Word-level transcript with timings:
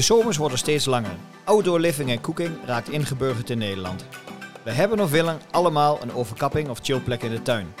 De 0.00 0.06
zomers 0.06 0.36
worden 0.36 0.58
steeds 0.58 0.84
langer. 0.84 1.16
Outdoor 1.44 1.80
living 1.80 2.10
en 2.10 2.20
cooking 2.20 2.50
raakt 2.64 2.88
ingeburgerd 2.88 3.50
in 3.50 3.58
Nederland. 3.58 4.04
We 4.62 4.70
hebben 4.70 5.00
of 5.00 5.10
willen 5.10 5.40
allemaal 5.50 6.02
een 6.02 6.12
overkapping 6.12 6.68
of 6.68 6.78
chillplek 6.82 7.22
in 7.22 7.30
de 7.30 7.42
tuin. 7.42 7.74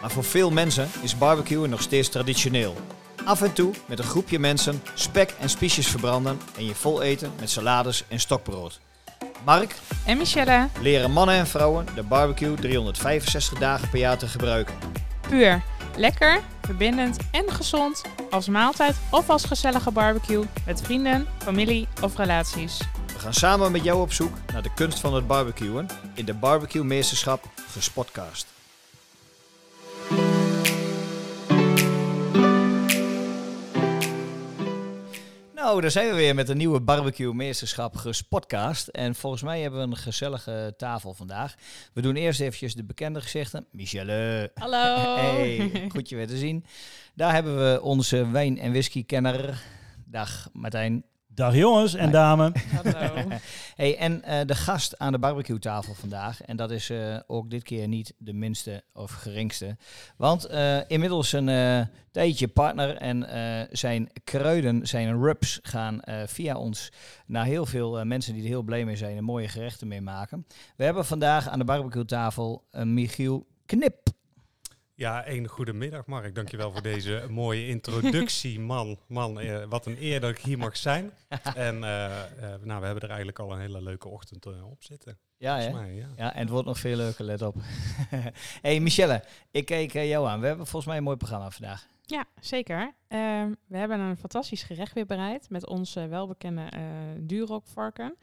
Maar 0.00 0.10
voor 0.10 0.24
veel 0.24 0.50
mensen 0.50 0.88
is 1.02 1.18
barbecuen 1.18 1.70
nog 1.70 1.80
steeds 1.80 2.08
traditioneel. 2.08 2.76
Af 3.24 3.42
en 3.42 3.52
toe 3.52 3.72
met 3.86 3.98
een 3.98 4.04
groepje 4.04 4.38
mensen 4.38 4.82
spek 4.94 5.34
en 5.40 5.48
spiesjes 5.48 5.86
verbranden 5.86 6.38
en 6.56 6.64
je 6.64 6.74
vol 6.74 7.02
eten 7.02 7.32
met 7.40 7.50
salades 7.50 8.04
en 8.08 8.20
stokbrood. 8.20 8.80
Mark 9.44 9.74
En 10.06 10.18
Michelle, 10.18 10.68
leren 10.80 11.10
mannen 11.10 11.34
en 11.34 11.46
vrouwen 11.46 11.86
de 11.94 12.02
barbecue 12.02 12.54
365 12.54 13.58
dagen 13.58 13.88
per 13.88 13.98
jaar 13.98 14.18
te 14.18 14.26
gebruiken. 14.26 14.74
puur. 15.28 15.62
Lekker, 15.96 16.40
verbindend 16.62 17.18
en 17.30 17.50
gezond. 17.50 18.02
Als 18.30 18.48
maaltijd 18.48 18.96
of 19.10 19.30
als 19.30 19.44
gezellige 19.44 19.90
barbecue 19.90 20.44
met 20.66 20.82
vrienden, 20.82 21.26
familie 21.38 21.88
of 22.02 22.16
relaties. 22.16 22.78
We 23.12 23.18
gaan 23.18 23.34
samen 23.34 23.72
met 23.72 23.84
jou 23.84 24.00
op 24.00 24.12
zoek 24.12 24.32
naar 24.52 24.62
de 24.62 24.74
kunst 24.74 25.00
van 25.00 25.14
het 25.14 25.26
barbecuen 25.26 25.86
in 26.14 26.24
de 26.24 26.34
Barbecue 26.34 26.84
Meesterschap 26.84 27.44
Gespotcast. 27.70 28.55
Nou, 35.66 35.80
daar 35.80 35.90
zijn 35.90 36.08
we 36.08 36.14
weer 36.14 36.34
met 36.34 36.48
een 36.48 36.56
nieuwe 36.56 36.80
Barbecue 36.80 37.34
Meesterschap 37.34 37.96
Gespotcast. 37.96 38.88
En 38.88 39.14
volgens 39.14 39.42
mij 39.42 39.60
hebben 39.60 39.80
we 39.80 39.86
een 39.86 39.96
gezellige 39.96 40.74
tafel 40.76 41.14
vandaag. 41.14 41.54
We 41.92 42.02
doen 42.02 42.16
eerst 42.16 42.40
eventjes 42.40 42.74
de 42.74 42.84
bekende 42.84 43.20
gezichten. 43.20 43.66
Michelle. 43.70 44.50
Hallo. 44.54 45.14
Hey, 45.16 45.70
goed 45.88 46.08
je 46.08 46.16
weer 46.16 46.26
te 46.26 46.36
zien. 46.36 46.64
Daar 47.14 47.32
hebben 47.32 47.56
we 47.72 47.82
onze 47.82 48.30
wijn- 48.30 48.58
en 48.58 48.70
whisky-kenner. 48.70 49.62
Dag 50.04 50.48
Martijn. 50.52 51.04
Dag 51.36 51.54
jongens 51.54 51.94
en 51.94 52.10
dames. 52.10 52.52
Hallo. 52.72 53.14
Hey, 53.76 53.96
en 53.98 54.22
eh, 54.22 54.46
de 54.46 54.54
gast 54.54 54.98
aan 54.98 55.12
de 55.12 55.18
barbecue-tafel 55.18 55.94
vandaag, 55.94 56.42
en 56.42 56.56
dat 56.56 56.70
is 56.70 56.90
eh, 56.90 57.16
ook 57.26 57.50
dit 57.50 57.62
keer 57.62 57.88
niet 57.88 58.14
de 58.18 58.32
minste 58.32 58.84
of 58.92 59.10
geringste. 59.10 59.76
Want 60.16 60.44
eh, 60.44 60.78
inmiddels 60.90 61.32
een 61.32 61.48
eh, 61.48 61.80
tijdje 62.10 62.48
partner 62.48 62.96
en 62.96 63.28
eh, 63.28 63.66
zijn 63.70 64.10
kruiden, 64.24 64.86
zijn 64.86 65.22
rubs, 65.22 65.58
gaan 65.62 66.00
eh, 66.00 66.16
via 66.26 66.56
ons 66.56 66.92
naar 67.26 67.44
heel 67.44 67.66
veel 67.66 67.98
eh, 67.98 68.04
mensen 68.06 68.32
die 68.34 68.42
er 68.42 68.48
heel 68.48 68.62
blij 68.62 68.84
mee 68.84 68.96
zijn 68.96 69.16
en 69.16 69.24
mooie 69.24 69.48
gerechten 69.48 69.88
mee 69.88 70.00
maken. 70.00 70.46
We 70.76 70.84
hebben 70.84 71.04
vandaag 71.06 71.48
aan 71.48 71.58
de 71.58 71.64
barbecue-tafel 71.64 72.64
eh, 72.70 72.82
Michiel 72.82 73.46
Knip. 73.66 74.05
Ja, 74.96 75.28
een 75.28 75.46
goede 75.48 75.72
middag 75.72 76.06
Mark. 76.06 76.34
Dankjewel 76.34 76.72
voor 76.72 76.82
deze 76.82 77.26
mooie 77.30 77.66
introductie, 77.66 78.60
man. 78.72 78.98
Man, 79.06 79.40
eh, 79.40 79.64
wat 79.68 79.86
een 79.86 79.96
eer 80.00 80.20
dat 80.20 80.30
ik 80.30 80.38
hier 80.38 80.58
mag 80.58 80.76
zijn. 80.76 81.12
En 81.54 81.84
eh, 81.84 82.22
eh, 82.22 82.60
nou, 82.62 82.80
we 82.80 82.86
hebben 82.86 83.02
er 83.02 83.08
eigenlijk 83.08 83.38
al 83.38 83.52
een 83.52 83.60
hele 83.60 83.82
leuke 83.82 84.08
ochtend 84.08 84.46
eh, 84.46 84.70
op 84.70 84.82
zitten. 84.84 85.18
Ja, 85.36 85.56
hè? 85.56 85.62
Volgens 85.62 85.82
mij, 85.82 85.94
ja. 85.94 86.08
Ja, 86.16 86.34
en 86.34 86.40
het 86.40 86.48
wordt 86.48 86.66
nog 86.66 86.78
veel 86.78 86.96
leuker, 86.96 87.24
let 87.24 87.42
op. 87.42 87.56
hey 88.62 88.80
Michelle, 88.80 89.22
ik 89.50 89.64
keek 89.64 89.92
jou 89.92 90.26
aan. 90.28 90.40
We 90.40 90.46
hebben 90.46 90.66
volgens 90.66 90.86
mij 90.86 90.96
een 90.96 91.02
mooi 91.02 91.16
programma 91.16 91.50
vandaag. 91.50 91.86
Ja, 92.02 92.24
zeker. 92.40 92.94
Ehm, 93.08 93.52
we 93.66 93.76
hebben 93.76 94.00
een 94.00 94.16
fantastisch 94.16 94.62
gerecht 94.62 94.92
weer 94.92 95.06
bereid 95.06 95.50
met 95.50 95.66
onze 95.66 96.08
welbekende 96.08 96.62
eh 96.62 96.80
duurokvarken. 97.18 98.16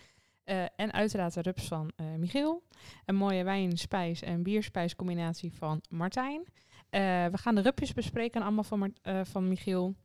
Eh, 0.44 0.64
en 0.76 0.94
uiteraard 0.94 1.34
de 1.34 1.42
rups 1.42 1.68
van 1.68 1.92
eh, 1.96 2.06
Michiel. 2.18 2.64
Een 3.06 3.16
mooie 3.16 3.44
wijn, 3.44 3.78
spijs 3.78 4.22
en 4.22 4.44
bierspijs 4.44 4.96
combinatie 4.96 5.54
van 5.54 5.82
Martijn. 5.90 6.44
Eh, 6.90 7.02
we 7.26 7.38
gaan 7.38 7.56
de 7.56 7.62
rupjes 7.62 7.94
bespreken 7.94 8.42
allemaal 8.42 8.64
van, 8.64 8.94
van 9.24 9.48
Michiel. 9.48 9.96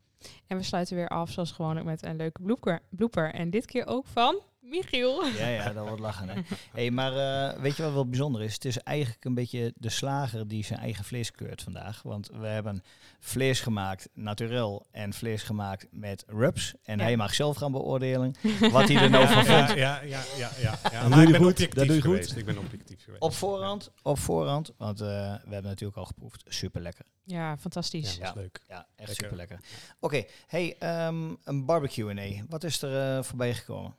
En 0.47 0.57
we 0.57 0.63
sluiten 0.63 0.97
weer 0.97 1.09
af 1.09 1.31
zoals 1.31 1.53
gewoonlijk 1.53 1.87
met 1.87 2.05
een 2.05 2.17
leuke 2.17 2.81
blooper. 2.91 3.35
En 3.35 3.51
dit 3.51 3.67
keer 3.67 3.87
ook 3.87 4.07
van 4.07 4.41
Michiel. 4.71 5.27
Ja, 5.27 5.47
ja, 5.49 5.73
dat 5.73 5.87
wordt 5.87 6.01
lachen. 6.01 6.29
Hè? 6.29 6.41
Hey, 6.73 6.91
maar 6.91 7.13
eh, 7.53 7.61
weet 7.61 7.77
je 7.77 7.83
wat 7.83 7.93
wel 7.93 8.09
bijzonder 8.09 8.43
is? 8.43 8.55
Het 8.55 8.65
is 8.65 8.79
eigenlijk 8.79 9.25
een 9.25 9.35
beetje 9.35 9.73
de 9.77 9.89
slager 9.91 10.49
die 10.49 10.65
zijn 10.65 10.79
eigen 10.79 11.05
vlees 11.05 11.31
keurt 11.31 11.63
vandaag. 11.63 12.03
Want 12.03 12.31
we 12.33 12.47
hebben 12.47 12.83
vlees 13.21 13.61
gemaakt, 13.61 14.09
naturel, 14.15 14.87
en 14.91 15.13
vlees 15.13 15.43
gemaakt 15.43 15.87
met 15.91 16.25
rubs. 16.27 16.75
En 16.83 16.99
Ja. 16.99 17.05
hij 17.05 17.17
mag 17.17 17.35
zelf 17.35 17.57
gaan 17.57 17.73
beoordelen 17.73 18.35
wat 18.73 18.89
hij 18.89 18.97
er 18.97 19.11
nou 19.11 19.27
van 19.27 19.45
ja, 19.45 19.67
vond. 19.67 19.79
ja, 19.79 20.01
ja, 20.03 20.23
ja, 20.37 20.51
ja, 20.91 21.09
Maar 21.09 21.19
je 21.21 21.25
ik 21.27 21.31
ben 21.33 21.41
goed. 21.41 21.51
objectief 21.51 21.69
Dat 21.79 21.87
doe 21.87 21.97
je 21.97 22.03
goed. 22.03 22.11
geweest. 22.11 22.37
Ik 22.37 22.45
ben 22.45 22.59
objectief 22.59 23.05
geweest. 23.05 23.23
Op 23.23 23.35
voorhand, 23.35 23.91
op 24.03 24.19
voorhand, 24.19 24.73
want 24.77 25.01
eh, 25.01 25.07
we 25.45 25.53
hebben 25.53 25.63
natuurlijk 25.71 25.99
al 25.99 26.05
geproefd. 26.05 26.45
Super 26.49 26.81
lekker. 26.81 27.05
Ja, 27.25 27.57
fantastisch. 27.59 28.17
Ja, 28.17 28.33
leuk. 28.35 28.61
Ja, 28.69 28.87
echt 28.97 29.15
super 29.15 29.37
lekker. 29.37 29.61
Oké, 30.01 30.25
hey, 30.47 30.77
ehm, 30.79 31.35
een 31.45 31.65
barbecue 31.65 32.13
nee. 32.15 32.45
Wat 32.49 32.65
is 32.65 32.83
er 32.83 33.17
eh, 33.17 33.23
voorbij 33.23 33.55
gekomen? 33.55 33.95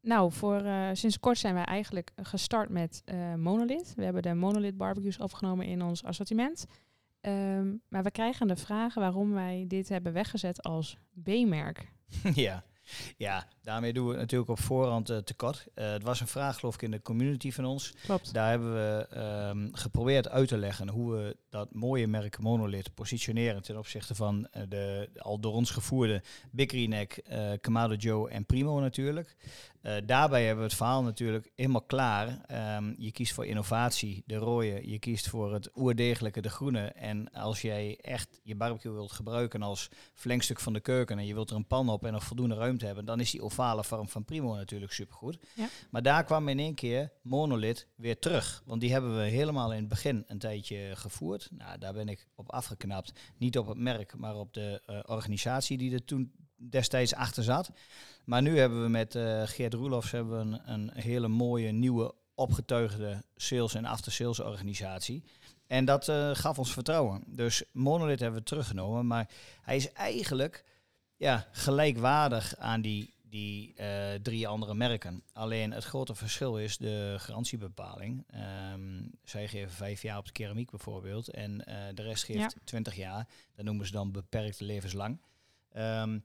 Nou, 0.00 0.32
voor, 0.32 0.60
eh, 0.60 0.88
sinds 0.92 1.20
kort 1.20 1.38
zijn 1.38 1.54
wij 1.54 1.64
eigenlijk 1.64 2.10
gestart 2.22 2.68
met 2.68 3.02
eh 3.04 3.34
Monolith. 3.34 3.92
We 3.96 4.04
hebben 4.04 4.22
de 4.22 4.34
Monolith 4.34 4.76
barbecues 4.76 5.18
opgenomen 5.18 5.66
in 5.66 5.82
ons 5.82 6.04
assortiment. 6.04 6.66
Ehm, 7.20 7.74
maar 7.88 8.02
we 8.02 8.10
krijgen 8.10 8.46
de 8.46 8.56
vragen 8.56 9.00
waarom 9.00 9.32
wij 9.32 9.64
dit 9.68 9.88
hebben 9.88 10.12
weggezet 10.12 10.62
als 10.62 10.98
B-merk. 11.22 11.92
ja. 12.34 12.64
ja, 13.16 13.48
daarmee 13.62 13.92
doen 13.92 14.04
we 14.04 14.10
het 14.10 14.20
natuurlijk 14.20 14.50
op 14.50 14.60
voorhand 14.60 15.10
eh, 15.10 15.16
tekort. 15.16 15.66
Het 15.74 16.02
was 16.02 16.20
een 16.20 16.26
vraag 16.26 16.58
geloof 16.58 16.74
ik 16.74 16.82
in 16.82 16.90
de 16.90 17.02
community 17.02 17.52
van 17.52 17.64
ons. 17.64 17.94
Klopt. 18.02 18.32
Daar 18.32 18.50
hebben 18.50 18.74
we 18.74 19.06
ehm, 19.10 19.68
geprobeerd 19.72 20.28
uit 20.28 20.48
te 20.48 20.58
leggen 20.58 20.88
hoe 20.88 21.12
we 21.12 21.36
dat 21.48 21.74
mooie 21.74 22.06
merk 22.06 22.38
Monolith 22.38 22.94
positioneren 22.94 23.62
ten 23.62 23.78
opzichte 23.78 24.14
van 24.14 24.48
eh, 24.50 24.62
de 24.68 25.10
al 25.16 25.40
door 25.40 25.52
ons 25.52 25.70
gevoerde 25.70 26.22
Big 26.50 26.86
Neck, 26.88 27.16
eh 27.16 27.52
Kamado 27.60 27.94
Joe 27.94 28.30
en 28.30 28.46
Primo 28.46 28.80
natuurlijk. 28.80 29.36
Eh, 29.80 29.96
daarbij 30.06 30.44
hebben 30.44 30.64
we 30.64 30.68
het 30.68 30.78
verhaal 30.78 31.02
natuurlijk 31.02 31.50
helemaal 31.54 31.82
klaar. 31.82 32.40
Ehm, 32.46 32.94
je 32.96 33.12
kiest 33.12 33.32
voor 33.32 33.46
innovatie, 33.46 34.22
de 34.26 34.36
rode. 34.36 34.90
Je 34.90 34.98
kiest 34.98 35.28
voor 35.28 35.52
het 35.52 35.70
oerdegelijke, 35.74 36.40
de 36.40 36.48
groene. 36.48 36.86
En 36.86 37.32
als 37.32 37.62
jij 37.62 37.98
echt 38.00 38.40
je 38.42 38.54
barbecue 38.54 38.92
wilt 38.92 39.12
gebruiken 39.12 39.62
als 39.62 39.88
verlengstuk 40.14 40.60
van 40.60 40.72
de 40.72 40.80
keuken 40.80 41.18
en 41.18 41.26
je 41.26 41.34
wilt 41.34 41.50
er 41.50 41.56
een 41.56 41.66
pan 41.66 41.88
op 41.88 42.04
en 42.04 42.12
nog 42.12 42.24
voldoende 42.24 42.54
ruimte 42.54 42.86
hebben, 42.86 43.04
dan 43.04 43.20
is 43.20 43.30
die 43.30 43.42
ovale 43.42 43.84
vorm 43.84 44.08
van 44.08 44.24
Primo 44.24 44.54
natuurlijk 44.54 44.92
supergoed. 44.92 45.38
Ja. 45.54 45.68
Maar 45.90 46.02
daar 46.02 46.24
kwam 46.24 46.48
in 46.48 46.58
één 46.58 46.74
keer 46.74 47.12
Monolith 47.22 47.86
weer 47.94 48.18
terug. 48.18 48.62
Want 48.64 48.80
die 48.80 48.92
hebben 48.92 49.16
we 49.16 49.22
helemaal 49.22 49.72
in 49.72 49.78
het 49.78 49.88
begin 49.88 50.24
een 50.26 50.38
tijdje 50.38 50.96
gevoerd. 50.96 51.47
Nou, 51.50 51.78
daar 51.78 51.92
ben 51.92 52.08
ik 52.08 52.26
op 52.34 52.52
afgeknapt. 52.52 53.12
Niet 53.36 53.58
op 53.58 53.66
het 53.66 53.78
merk, 53.78 54.16
maar 54.16 54.36
op 54.36 54.54
de 54.54 54.82
eh, 54.86 54.98
organisatie 55.06 55.78
die 55.78 55.92
er 55.92 56.04
toen 56.04 56.32
destijds 56.56 57.14
achter 57.14 57.42
zat. 57.42 57.70
Maar 58.24 58.42
nu 58.42 58.58
hebben 58.58 58.82
we 58.82 58.88
met 58.88 59.14
eh, 59.14 59.42
Geert 59.44 59.74
Roelofs 59.74 60.10
hebben 60.10 60.50
we 60.50 60.58
een, 60.64 60.90
hele 60.94 61.28
mooie 61.28 61.70
nieuwe 61.70 62.14
opgetuigde 62.34 63.24
sales- 63.36 63.74
en 63.74 63.84
after-sales 63.84 64.40
organisatie. 64.40 65.24
En 65.66 65.84
dat 65.84 66.08
eh, 66.08 66.30
gaf 66.34 66.58
ons 66.58 66.72
vertrouwen. 66.72 67.22
Dus 67.26 67.64
Monolith 67.72 68.20
hebben 68.20 68.38
we 68.38 68.46
teruggenomen. 68.46 69.06
Maar 69.06 69.30
hij 69.62 69.76
is 69.76 69.92
eigenlijk 69.92 70.64
ja, 71.16 71.46
gelijkwaardig 71.52 72.56
aan 72.56 72.80
die, 72.80 73.14
die 73.28 73.74
eh, 73.74 74.14
drie 74.14 74.48
andere 74.48 74.74
merken. 74.74 75.22
Alleen 75.32 75.72
het 75.72 75.84
grote 75.84 76.14
verschil 76.14 76.58
is 76.58 76.76
de 76.76 77.14
garantiebepaling. 77.18 78.24
Ehm, 78.30 79.06
zij 79.24 79.48
geven 79.48 79.70
vijf 79.72 80.02
jaar 80.02 80.18
op 80.18 80.24
de 80.26 80.32
keramiek 80.32 80.70
bijvoorbeeld. 80.70 81.28
En 81.28 81.64
eh, 81.64 81.94
de 81.94 82.02
rest 82.02 82.24
geeft 82.24 82.38
Ja. 82.38 82.60
20 82.64 82.94
jaar. 82.96 83.28
Dat 83.54 83.64
noemen 83.64 83.86
ze 83.86 83.92
dan 83.92 84.12
beperkte 84.12 84.64
levenslang. 84.64 85.20
Ehm, 85.72 86.18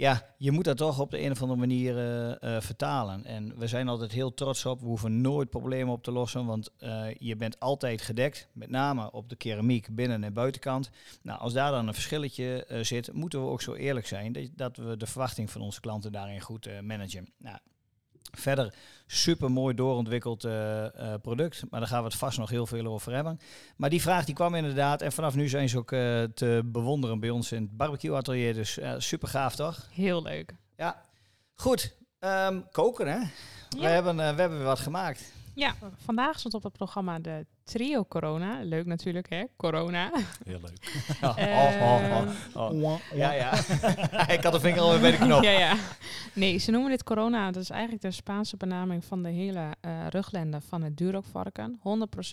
ja, 0.00 0.34
je 0.36 0.50
moet 0.50 0.64
dat 0.64 0.76
toch 0.76 1.00
op 1.00 1.10
de 1.10 1.20
een 1.20 1.30
of 1.30 1.42
andere 1.42 1.60
manier 1.60 1.98
eh, 1.98 2.56
eh, 2.56 2.62
vertalen. 2.62 3.24
En 3.24 3.58
we 3.58 3.66
zijn 3.66 3.88
altijd 3.88 4.12
heel 4.12 4.34
trots 4.34 4.66
op. 4.66 4.80
We 4.80 4.86
hoeven 4.86 5.20
nooit 5.20 5.50
problemen 5.50 5.92
op 5.92 6.02
te 6.02 6.12
lossen, 6.12 6.46
want 6.46 6.70
eh, 6.78 7.14
je 7.18 7.36
bent 7.36 7.60
altijd 7.60 8.02
gedekt. 8.02 8.48
Met 8.52 8.70
name 8.70 9.12
op 9.12 9.28
de 9.28 9.36
keramiek, 9.36 9.94
binnen- 9.94 10.24
en 10.24 10.32
buitenkant. 10.32 10.90
Nou, 11.22 11.40
als 11.40 11.52
daar 11.52 11.70
dan 11.70 11.88
een 11.88 11.94
verschilletje 11.94 12.66
zit, 12.82 13.12
moeten 13.12 13.40
we 13.40 13.46
ook 13.50 13.62
zo 13.62 13.74
eerlijk 13.74 14.06
zijn 14.06 14.32
dat, 14.32 14.48
dat 14.54 14.76
we 14.76 14.96
de 14.96 15.06
verwachting 15.06 15.50
van 15.50 15.60
onze 15.60 15.80
klanten 15.80 16.12
daarin 16.12 16.40
goed 16.40 16.82
managen. 16.82 17.28
Nou, 17.38 17.58
verder 18.30 18.74
super 19.06 19.50
mooi 19.50 19.74
doorontwikkeld 19.74 20.44
eh, 20.44 20.84
eh, 20.86 21.20
product, 21.20 21.62
maar 21.70 21.80
daar 21.80 21.88
gaan 21.88 21.98
we 21.98 22.08
het 22.08 22.16
vast 22.16 22.38
nog 22.38 22.50
heel 22.50 22.66
veel 22.66 22.86
over 22.86 23.14
hebben. 23.14 23.40
Maar 23.76 23.90
die 23.90 24.00
vraag 24.00 24.24
die 24.24 24.34
kwam 24.34 24.54
inderdaad 24.54 25.02
en 25.02 25.12
vanaf 25.12 25.34
nu 25.34 25.48
zijn 25.48 25.68
ze 25.68 25.78
ook 25.78 25.92
eh, 25.92 26.22
te 26.22 26.62
bewonderen 26.64 27.20
bij 27.20 27.30
ons 27.30 27.52
in 27.52 27.62
het 27.62 27.76
barbecue 27.76 28.16
atelier. 28.16 28.54
Dus 28.54 28.78
super 28.98 29.28
gaaf 29.28 29.56
toch? 29.56 29.88
Heel 29.92 30.22
leuk. 30.22 30.54
Ja, 30.76 31.04
goed. 31.54 31.96
Ehm, 32.18 32.60
koken 32.72 33.06
hè? 33.06 33.18
We, 33.78 33.86
hebben, 33.86 34.16
we 34.16 34.22
hebben 34.22 34.64
wat 34.64 34.78
gemaakt. 34.78 35.32
Ja, 35.54 35.74
vandaag 36.04 36.38
stond 36.38 36.54
op 36.54 36.62
het 36.62 36.72
programma 36.72 37.18
de 37.18 37.46
Trio 37.70 38.04
Corona. 38.04 38.60
Leuk 38.62 38.86
natuurlijk, 38.86 39.30
hè? 39.30 39.44
Corona. 39.56 40.10
Heel 40.44 40.60
leuk. 40.62 40.78
Oh, 41.22 41.38
Ehm, 41.38 42.28
oh, 42.54 42.70
oh, 42.70 42.82
oh. 42.82 43.00
Ja, 43.14 43.32
ja. 43.32 43.52
Ik 44.36 44.42
had 44.42 44.52
de 44.52 44.60
vinger 44.60 44.80
alweer 44.80 45.00
bij 45.00 45.10
de 45.10 45.16
knop. 45.16 45.42
Ja, 45.42 45.50
ja. 45.50 45.76
Nee, 46.34 46.58
ze 46.58 46.70
noemen 46.70 46.90
dit 46.90 47.02
corona. 47.02 47.50
Dat 47.50 47.62
is 47.62 47.70
eigenlijk 47.70 48.02
de 48.02 48.10
Spaanse 48.10 48.56
benaming 48.56 49.04
van 49.04 49.22
de 49.22 49.28
hele 49.28 49.74
eh 49.80 50.06
ruglende 50.08 50.60
van 50.60 50.82
het 50.82 50.96
Duroc-varken. 50.96 51.80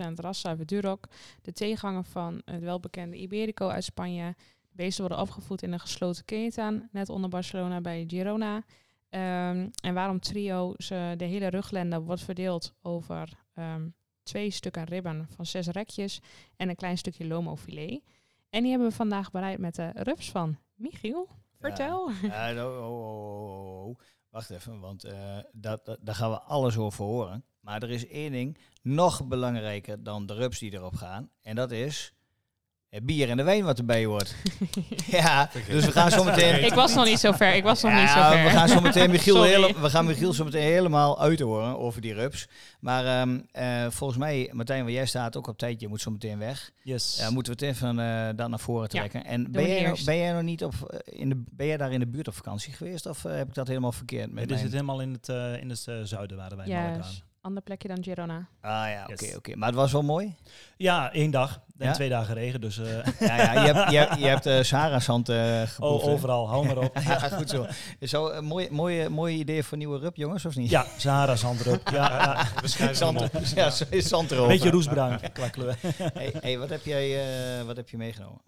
100% 0.10 0.14
raszuiver 0.16 0.66
Duroc. 0.66 1.08
De 1.42 1.52
tegenhanger 1.54 2.04
van 2.04 2.42
het 2.46 2.64
welbekende 2.64 3.18
Iberico 3.18 3.68
uit 3.68 3.84
Spanje. 3.84 4.36
De 4.70 4.76
beesten 4.76 5.06
worden 5.08 5.24
opgevoed 5.24 5.62
in 5.62 5.74
een 5.74 5.80
gesloten 5.80 6.26
keten, 6.26 6.90
net 6.92 7.10
onder 7.10 7.30
Barcelona 7.30 7.82
bij 7.82 8.04
Girona. 8.08 8.64
Ehm, 9.10 9.68
en 9.82 9.94
waarom 9.94 10.20
trio? 10.20 10.74
Ze, 10.78 11.14
de 11.18 11.26
hele 11.26 11.48
ruglende 11.48 12.00
wordt 12.00 12.24
verdeeld 12.24 12.74
over 12.82 13.30
ehm, 13.54 13.88
twee 14.28 14.50
stukken 14.50 14.84
ribben 14.84 15.28
van 15.36 15.46
zes 15.46 15.68
rekjes 15.68 16.20
en 16.56 16.70
een 16.70 16.76
klein 16.76 16.98
stukje 16.98 17.28
lomo 17.28 17.56
filet. 17.56 18.02
En 18.50 18.62
die 18.62 18.70
hebben 18.70 18.90
we 18.90 18.96
vandaag 18.96 19.32
bereid 19.32 19.60
met 19.60 19.76
de 19.76 19.92
rups 19.94 20.32
van 20.32 20.58
Michiel. 20.76 21.28
Vertel. 21.60 22.12
Ja, 22.22 22.66
oh, 22.66 22.76
oh, 22.76 22.92
oh, 22.92 23.62
oh, 23.62 23.88
oh. 23.88 24.00
Wacht 24.30 24.50
even, 24.50 24.80
want 24.80 25.04
eh, 25.04 25.38
dat, 25.52 25.86
dat, 25.86 25.98
daar 26.02 26.16
gaan 26.16 26.30
we 26.30 26.42
alles 26.42 26.78
over 26.78 27.06
horen. 27.06 27.46
Maar 27.60 27.84
er 27.84 27.90
is 27.90 28.08
één 28.08 28.32
ding 28.32 28.58
nog 28.82 29.28
belangrijker 29.28 30.04
dan 30.04 30.26
de 30.26 30.34
rups 30.34 30.60
die 30.60 30.74
erop 30.74 30.96
gaan. 30.96 31.30
En 31.42 31.56
dat 31.56 31.72
is 31.72 32.14
het 32.90 33.06
bier 33.06 33.30
en 33.30 33.38
de 33.38 33.44
wijn 33.44 33.64
wat 33.64 33.78
erbij 33.78 34.06
hoort. 34.06 34.36
ja, 35.08 35.50
dus 35.68 35.86
we 35.86 35.92
gaan 35.92 36.12
zo 36.12 36.24
meteen... 36.24 36.66
ik 36.66 36.74
was 36.74 36.96
nog 36.96 37.06
niet 37.06 37.20
zo 37.20 37.32
ver. 37.32 37.56
Ik 37.56 37.64
was 37.64 37.82
nog 37.82 37.92
niet 37.92 38.10
zo 38.10 38.18
Ja, 38.20 38.32
ver. 38.32 38.44
we 38.44 38.50
gaan 38.50 38.68
zo 38.68 38.82
meteen 38.82 39.10
Michiel, 39.10 39.44
hele, 39.44 39.74
we 39.82 39.90
gaan 39.90 40.06
Michiel 40.06 40.34
zo 40.34 40.44
meteen 40.44 40.62
helemaal 40.64 41.22
uithoren 41.22 41.80
over 41.80 42.02
die 42.02 42.14
rups. 42.14 42.48
Maar 42.80 43.06
ehm, 43.06 43.40
eh, 43.52 43.86
volgens 43.90 44.20
mij, 44.20 44.50
Martijn, 44.54 44.84
waar 44.84 44.92
jij 44.92 45.06
staat 45.06 45.38
ook 45.38 45.48
op 45.48 45.58
tijd, 45.58 45.82
je 45.82 45.88
moet 45.88 46.02
zo 46.02 46.12
meteen 46.12 46.38
weg. 46.38 46.72
Yes. 46.84 47.18
Ja, 47.20 47.30
moeten 47.30 47.58
we 47.58 47.66
het 47.66 47.76
even 47.76 48.00
eh 48.00 48.30
dan 48.36 48.50
naar 48.50 48.60
voren 48.60 48.90
Ja, 48.92 49.00
trekken. 49.00 49.26
en 49.26 49.52
ben 49.52 49.68
jij, 49.68 49.78
eerst. 49.86 50.06
ben 50.06 50.18
jij 50.18 50.32
nog 50.34 50.42
niet 50.44 50.64
op, 50.64 50.74
eh, 50.74 51.20
in 51.20 51.30
de, 51.30 51.44
ben 51.52 51.68
jij 51.68 51.78
daar 51.78 51.92
in 51.92 52.00
de 52.00 52.08
buurt 52.08 52.28
op 52.28 52.36
vakantie 52.36 52.74
geweest? 52.74 53.06
Of 53.06 53.24
heb 53.24 53.48
ik 53.48 53.54
dat 53.54 53.68
helemaal 53.68 53.92
verkeerd? 53.92 54.32
Met 54.32 54.48
Dit 54.48 54.58
is 54.58 54.64
het 54.64 54.72
helemaal 54.72 55.02
in 55.02 55.12
het, 55.14 55.30
eh, 55.30 55.62
in 55.62 55.70
het 55.70 55.88
zuiden 56.04 56.38
waren 56.38 56.58
wij 56.58 56.68
Malaga. 56.68 57.06
Ander 57.48 57.64
plekje 57.64 57.88
dan 57.88 58.04
Girona. 58.04 58.48
Ah 58.62 58.72
ja, 58.90 59.06
oké, 59.10 59.26
Yes. 59.26 59.36
oké. 59.36 59.56
Maar 59.56 59.68
het 59.68 59.78
was 59.78 59.92
wel 59.92 60.04
mooi. 60.04 60.36
Ja, 60.78 61.12
één 61.14 61.32
dag 61.32 61.62
en 61.78 61.86
Ja? 61.88 61.92
twee 61.94 62.10
dagen 62.10 62.34
regen. 62.34 62.62
Dus 62.62 62.78
eh, 62.80 62.86
ja, 63.28 63.36
ja, 63.36 63.52
je 63.66 63.74
hebt, 63.74 63.92
je, 63.92 63.98
hebt- 63.98 64.20
je 64.20 64.26
hebt 64.26 64.46
eh 64.46 64.60
eh 65.30 65.62
geproefd. 65.68 65.80
oh, 66.02 66.04
hè? 66.06 66.12
overal, 66.12 66.48
hou 66.50 66.66
maar 66.66 66.78
op. 66.78 66.98
Ja, 67.08 67.20
goed 67.20 67.50
zo. 67.50 67.66
Zo 68.02 68.30
een 68.30 68.46
mooi, 68.46 68.68
mooie, 68.72 69.10
mooie 69.10 69.38
idee 69.38 69.64
voor 69.64 69.78
nieuwe 69.78 70.00
rub, 70.00 70.16
jongens, 70.16 70.46
of 70.46 70.56
niet? 70.56 70.70
Ja, 70.70 70.86
Sahara 70.98 71.36
zandrup. 71.36 71.90
Ja, 71.90 72.10
ja. 72.24 72.48
We 72.62 72.68
schrijven 72.68 73.06
hem 73.08 73.18
Zand, 73.18 73.34
op. 73.36 73.42
ja, 73.56 73.70
zo 73.70 73.84
is 73.90 74.08
zand 74.08 74.32
erover. 74.32 74.48
Beetje 74.52 74.70
roesbruin 74.70 75.20
qua 75.34 75.50
kleur. 75.50 75.76
Hey, 76.14 76.34
hey, 76.42 76.58
wat, 76.60 76.70
heb 76.70 76.86
jij, 76.86 77.20
eh, 77.60 77.66
wat 77.66 77.76
heb 77.76 77.90
je 77.90 77.98
meegenomen? 77.98 78.42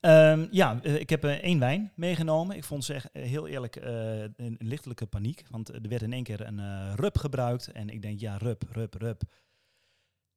Ehm, 0.00 0.46
ja, 0.50 0.80
eh, 0.82 1.00
ik 1.00 1.10
heb 1.10 1.24
eh, 1.24 1.30
één 1.32 1.58
wijn 1.58 1.92
meegenomen. 1.94 2.56
Ik 2.56 2.64
vond 2.64 2.84
ze 2.84 2.94
echt 2.94 3.10
eh, 3.12 3.22
heel 3.22 3.46
eerlijk 3.46 3.76
een, 3.76 4.34
een 4.36 4.56
lichtelijke 4.58 5.06
paniek. 5.06 5.44
Want 5.50 5.68
er 5.68 5.88
werd 5.88 6.02
in 6.02 6.12
één 6.12 6.22
keer 6.22 6.46
een 6.46 6.96
rub 6.96 7.18
gebruikt. 7.18 7.72
En 7.72 7.88
ik 7.88 8.02
denk, 8.02 8.20
ja, 8.20 8.36
rub, 8.36 8.62
rub, 8.72 8.94
rub. 8.94 9.22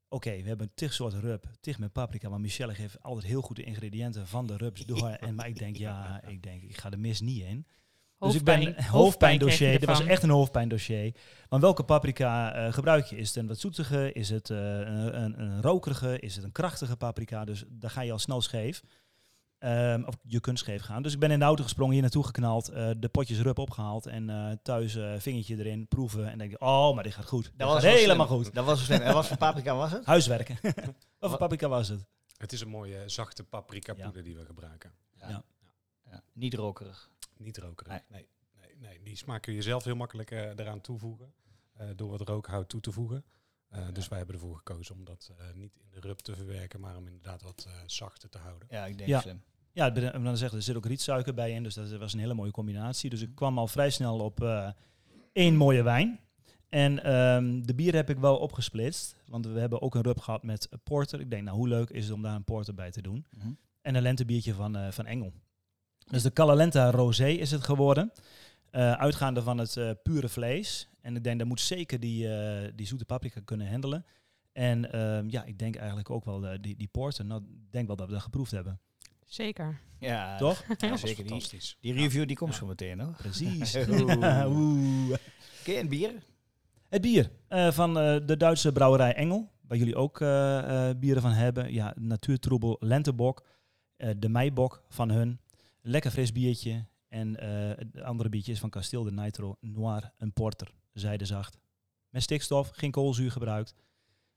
Oké, 0.10 0.42
we 0.42 0.48
hebben 0.48 0.72
tig 0.74 0.94
soorten 0.94 1.19
rub, 1.19 1.46
tig 1.60 1.80
met 1.80 1.92
paprika. 1.92 2.30
Maar 2.30 2.40
Michelle 2.40 2.75
geeft 2.75 3.04
altijd 3.04 3.25
heel 3.25 3.42
goed 3.42 3.56
de 3.56 3.63
ingrediënten 3.63 4.28
van 4.28 4.48
de 4.48 4.58
rubs 4.58 4.86
door. 4.86 5.10
en, 5.10 5.36
maar 5.36 5.48
ik 5.48 5.58
denk, 5.58 5.75
ja, 5.75 6.22
ik 6.28 6.44
denk, 6.44 6.62
ik 6.62 6.78
ga 6.78 6.92
er 6.92 7.00
mis 7.00 7.22
niet 7.22 7.44
in. 7.44 7.68
Dus 8.18 8.36
ik 8.36 8.44
ben 8.44 8.63
Hoofdpijn. 8.63 8.86
hoofdpijndossier. 8.88 9.80
Dit 9.80 9.86
was 9.86 10.06
echt 10.06 10.24
een 10.24 10.30
hoofdpijndossier. 10.30 11.16
Maar 11.50 11.60
welke 11.60 11.84
paprika 11.84 12.72
gebruik 12.72 13.06
je? 13.06 13.18
Is 13.18 13.28
het 13.28 13.38
een 13.38 13.48
wat 13.48 13.60
zoetige? 13.60 14.12
Is 14.12 14.30
het 14.30 14.50
een, 14.50 15.22
een, 15.22 15.42
een 15.42 15.62
rokerige? 15.62 16.19
Is 16.19 16.36
het 16.36 16.44
een 16.44 16.52
krachtige 16.52 16.96
paprika? 16.96 17.46
Dus 17.46 17.63
daar 17.69 17.90
ga 17.90 18.02
je 18.02 18.12
al 18.12 18.19
snel 18.19 18.42
scheef. 18.42 18.84
Ehm, 19.62 20.04
of 20.04 20.16
je 20.24 20.40
kunt 20.40 20.60
scheef 20.60 20.81
gaan. 20.81 21.02
Dus 21.04 21.13
ik 21.13 21.19
ben 21.19 21.31
in 21.31 21.40
de 21.40 21.46
auto 21.46 21.63
gesprongen, 21.63 21.94
hier 21.94 22.02
naartoe 22.02 22.24
geknald, 22.25 22.69
eh, 22.69 22.90
de 22.98 23.10
potjes 23.10 23.40
rub 23.42 23.58
opgehaald 23.58 24.06
en 24.06 24.30
eh, 24.30 24.52
thuis 24.63 24.96
eh, 24.96 25.13
vingertje 25.19 25.58
erin, 25.58 25.88
proeven. 25.88 26.30
En 26.31 26.38
denk 26.38 26.52
ik, 26.52 26.62
oh, 26.62 26.94
maar 26.96 27.04
dit 27.04 27.13
gaat 27.13 27.25
goed. 27.28 27.52
Dat, 27.58 27.72
gaat 27.72 27.81
wel 27.81 27.92
helemaal 27.94 28.28
slim. 28.28 28.38
goed. 28.44 28.54
Dat 28.54 28.66
was 28.66 28.84
slim. 28.86 29.02
En 29.02 29.13
wat 29.13 29.28
voor 29.28 29.38
paprika 29.38 29.75
was 29.75 29.92
het? 29.92 30.06
Huiswerken. 30.06 30.58
Wat 31.19 31.30
voor 31.30 31.38
paprika 31.40 31.68
was 31.69 31.88
het? 31.88 32.06
Het 32.38 32.52
is 32.54 32.62
een 32.62 32.68
mooie 32.69 33.10
zachte 33.10 33.44
paprika 33.44 33.94
poeder 33.94 34.24
die 34.24 34.36
we 34.36 34.46
gebruiken. 34.46 34.92
Ja. 35.19 35.44
Ja, 36.10 36.24
Niet 36.34 36.54
rokerig. 36.54 37.10
Niet 37.38 37.58
rokerig. 37.58 37.92
Nee. 37.92 38.02
Nee. 38.08 38.28
Nee, 38.62 38.75
nee, 38.90 39.02
die 39.04 39.16
smaak 39.16 39.42
kun 39.42 39.54
je 39.54 39.62
zelf 39.62 39.84
heel 39.84 39.96
makkelijk 39.96 40.31
eraan 40.31 40.81
toevoegen. 40.81 41.34
eh, 41.74 41.88
door 41.96 42.10
wat 42.10 42.22
rookhout 42.22 42.69
toe 42.69 42.81
te 42.81 42.92
voegen. 42.92 43.24
Eh, 43.69 43.88
Dus 43.94 44.08
wij 44.08 44.18
hebben 44.18 44.36
ervoor 44.36 44.56
gekozen 44.58 44.96
om 44.96 45.06
dat 45.06 45.31
eh, 45.38 45.46
niet 45.54 45.75
in 45.78 45.88
de 45.92 46.00
rub 46.00 46.18
te 46.19 46.36
verwerken, 46.36 46.80
maar 46.80 46.96
om 46.96 47.06
inderdaad 47.08 47.42
wat 47.42 47.66
eh, 47.68 47.74
zachter 47.86 48.30
te 48.30 48.38
houden. 48.38 48.68
Ja, 48.72 48.86
ik 48.86 48.98
denk 48.98 49.10
Ja. 49.10 49.19
slim. 49.22 49.42
Ja, 49.74 49.90
dan 49.90 50.38
zeggen 50.38 50.58
er 50.58 50.64
zit 50.64 50.76
ook 50.76 50.86
rietsuiker 50.86 51.34
bij 51.34 51.52
in, 51.52 51.64
dus 51.64 51.74
dat 51.74 51.92
was 51.92 52.14
een 52.14 52.20
hele 52.20 52.34
mooie 52.34 52.52
combinatie. 52.52 53.10
Dus 53.10 53.22
ik 53.22 53.36
kwam 53.36 53.58
al 53.58 53.68
vrij 53.68 53.90
snel 53.90 54.20
op 54.20 54.44
eh, 54.44 54.70
één 55.34 55.56
mooie 55.56 55.84
wijn. 55.84 56.20
En 56.70 57.04
ehm, 57.04 57.62
de 57.62 57.76
bier 57.76 57.96
heb 57.96 58.10
ik 58.10 58.18
wel 58.18 58.38
opgesplitst, 58.38 59.16
want 59.26 59.46
we 59.46 59.60
hebben 59.60 59.82
ook 59.82 59.96
een 59.96 60.02
rub 60.02 60.20
gehad 60.20 60.44
met 60.44 60.70
porter. 60.84 61.20
Ik 61.20 61.30
denk, 61.30 61.44
nou 61.44 61.58
hoe 61.58 61.68
leuk 61.68 61.90
is 61.90 62.04
het 62.04 62.14
om 62.14 62.22
daar 62.22 62.36
een 62.36 62.44
porter 62.44 62.74
bij 62.74 62.92
te 62.92 63.02
doen. 63.02 63.26
Mhm. 63.30 63.52
En 63.82 63.96
een 63.96 64.02
lentebiertje 64.02 64.54
van, 64.54 64.76
eh, 64.76 64.92
van 64.92 65.06
Engel. 65.06 65.34
Dus 66.10 66.24
de 66.24 66.34
Calalenta 66.34 66.92
Rosé 66.92 67.28
is 67.28 67.52
het 67.52 67.64
geworden. 67.64 68.12
Eh, 68.70 68.92
uitgaande 68.92 69.42
van 69.42 69.58
het 69.58 70.04
pure 70.04 70.30
vlees. 70.30 70.90
En 71.02 71.16
ik 71.16 71.24
denk 71.24 71.40
dat 71.40 71.48
moet 71.48 71.60
zeker 71.60 72.00
die, 72.00 72.28
die 72.76 72.88
zoete 72.88 73.06
paprika 73.06 73.42
kunnen 73.46 73.70
handelen. 73.70 74.06
En 74.52 74.92
ehm, 74.92 75.30
ja, 75.30 75.44
ik 75.44 75.60
denk 75.60 75.76
eigenlijk 75.76 76.10
ook 76.10 76.26
wel 76.26 76.62
die, 76.62 76.76
die 76.76 76.88
porter. 76.88 77.26
Nou, 77.26 77.42
ik 77.42 77.72
denk 77.72 77.88
wel 77.88 77.96
dat 77.96 78.08
we 78.08 78.14
dat 78.14 78.22
geproefd 78.22 78.52
hebben. 78.52 78.80
Zeker. 79.33 79.80
Ja, 80.00 80.38
Toch? 80.38 80.63
Ja, 80.68 80.75
dat 80.75 80.89
was 80.89 81.00
zeker. 81.01 81.16
Die, 81.24 81.25
fantastisch. 81.31 81.78
die 81.80 81.94
review 81.94 82.28
die 82.28 82.36
komt 82.36 82.51
Ja. 82.51 82.57
zo 82.57 82.66
meteen, 82.66 83.00
hoor. 83.00 83.13
Precies. 83.18 83.75
Oeh. 84.48 85.12
Oké, 85.60 85.72
en 85.74 85.88
bier? 85.89 86.13
Het 86.89 87.01
bier 87.01 87.31
eh, 87.48 87.72
van 87.72 88.00
eh, 88.00 88.18
de 88.25 88.38
Duitse 88.38 88.72
brouwerij 88.72 89.13
Engel. 89.16 89.51
Waar 89.62 89.78
jullie 89.78 89.95
ook 89.95 90.22
eh, 90.22 90.89
eh, 90.89 90.98
bieren 90.98 91.22
van 91.22 91.31
hebben. 91.31 91.74
Ja, 91.74 91.94
Natuurtroebel 92.00 92.78
Lentebok. 92.80 93.45
eh, 93.98 94.10
de 94.18 94.30
Meibok 94.30 94.83
van 94.89 95.10
hun. 95.10 95.39
Lekker 95.81 96.12
fris 96.12 96.31
biertje. 96.31 96.86
En 97.07 97.36
eh, 97.39 97.77
het 97.77 98.01
andere 98.01 98.30
biertje 98.30 98.51
is 98.51 98.60
van 98.60 98.69
Kasteel 98.69 99.04
de 99.04 99.12
Nitro 99.12 99.57
Noir. 99.60 100.12
Een 100.18 100.34
porter. 100.34 100.72
Zijdezacht. 100.94 101.57
Met 102.10 102.22
stikstof. 102.24 102.69
Geen 102.74 102.92
koolzuur 102.92 103.31
gebruikt. 103.31 103.74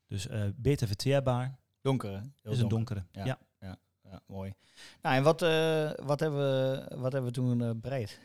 Dus 0.07 0.27
eh, 0.29 0.43
beter 0.57 0.87
verteerbaar. 0.87 1.59
Donker, 1.81 2.11
hè? 2.11 2.19
Heel 2.43 2.53
is 2.53 2.59
een 2.61 2.69
donker. 2.69 2.95
donkere. 2.97 3.05
Ja. 3.13 3.25
Ja. 3.25 3.39
Ja, 4.15 4.21
mooi. 4.35 4.53
Nou, 5.03 5.17
en 5.17 5.23
wat, 5.23 5.43
eh, 5.43 5.91
wat, 6.03 6.21
hebben, 6.21 6.39
we, 6.39 6.97
wat 6.97 7.13
hebben 7.13 7.31
we 7.31 7.37
toen 7.37 7.63
eh, 7.63 7.71
bereid? 7.77 8.21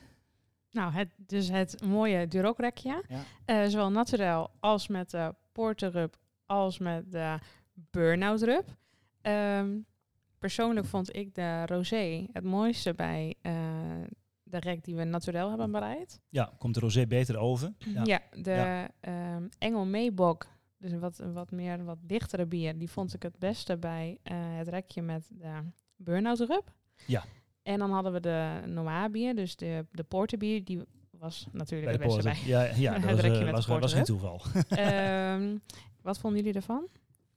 Nou, 0.71 0.91
het, 0.93 1.09
dus 1.17 1.49
het 1.49 1.83
mooie 1.83 2.27
Duroc-rekje. 2.27 3.03
Ja. 3.07 3.19
Eh, 3.45 3.65
zowel 3.69 3.91
naturel 3.91 4.49
als 4.59 4.87
met 4.87 5.09
de 5.09 5.33
porterrub 5.51 6.17
als 6.45 6.79
met 6.79 7.11
de 7.11 7.37
burnout 7.73 8.41
rub. 8.41 8.65
Ehm, 9.21 9.77
persoonlijk 10.39 10.85
vond 10.87 11.15
ik 11.15 11.35
de 11.35 11.65
rosé 11.65 12.25
het 12.33 12.43
mooiste 12.43 12.93
bij 12.93 13.35
eh, 13.41 13.53
de 14.43 14.59
rek 14.59 14.83
die 14.83 14.95
we 14.95 15.03
naturel 15.03 15.49
hebben 15.49 15.71
bereid. 15.71 16.21
ja, 16.29 16.51
komt 16.57 16.73
de 16.73 16.79
rosé 16.79 17.07
beter 17.07 17.37
over. 17.37 17.73
Ja. 17.77 18.01
Ja, 18.03 18.21
de 18.31 18.51
Ja. 18.51 18.89
ehm, 18.99 19.47
Engel 19.57 19.85
Meebok, 19.85 20.47
dus 20.79 20.91
een 20.91 20.99
wat, 20.99 21.19
een 21.19 21.33
wat 21.33 21.51
meer, 21.51 21.83
wat 21.83 21.97
dichtere 22.01 22.45
bier, 22.45 22.77
die 22.77 22.89
vond 22.89 23.13
ik 23.13 23.23
het 23.23 23.39
beste 23.39 23.77
bij 23.77 24.17
eh, 24.23 24.35
het 24.37 24.67
rekje 24.67 25.01
met 25.01 25.29
de 25.31 25.53
burnout 25.95 26.39
rub. 26.39 26.71
Ja. 27.05 27.23
En 27.61 27.79
dan 27.79 27.91
hadden 27.91 28.11
we 28.11 28.19
de 28.19 28.61
Noir 28.65 29.11
bier, 29.11 29.35
dus 29.35 29.55
de, 29.55 29.85
de 29.91 30.03
porterbier, 30.03 30.63
die 30.63 30.81
was 31.09 31.47
natuurlijk 31.51 31.97
Bij 31.97 32.07
de 32.07 32.13
de 32.13 32.21
beste 32.23 32.29
bij. 32.29 32.49
Ja, 32.49 32.63
ja 32.75 32.93
dat 32.99 33.03
Het 33.03 33.11
was, 33.11 33.21
rekje 33.21 33.39
eh, 33.39 33.45
met 33.45 33.53
was, 33.53 33.65
de 33.65 33.79
was 33.79 33.93
geen 33.93 34.03
toeval. 34.03 34.41
Ehm, 34.69 35.57
wat 36.01 36.19
vonden 36.19 36.39
jullie 36.39 36.55
ervan? 36.55 36.87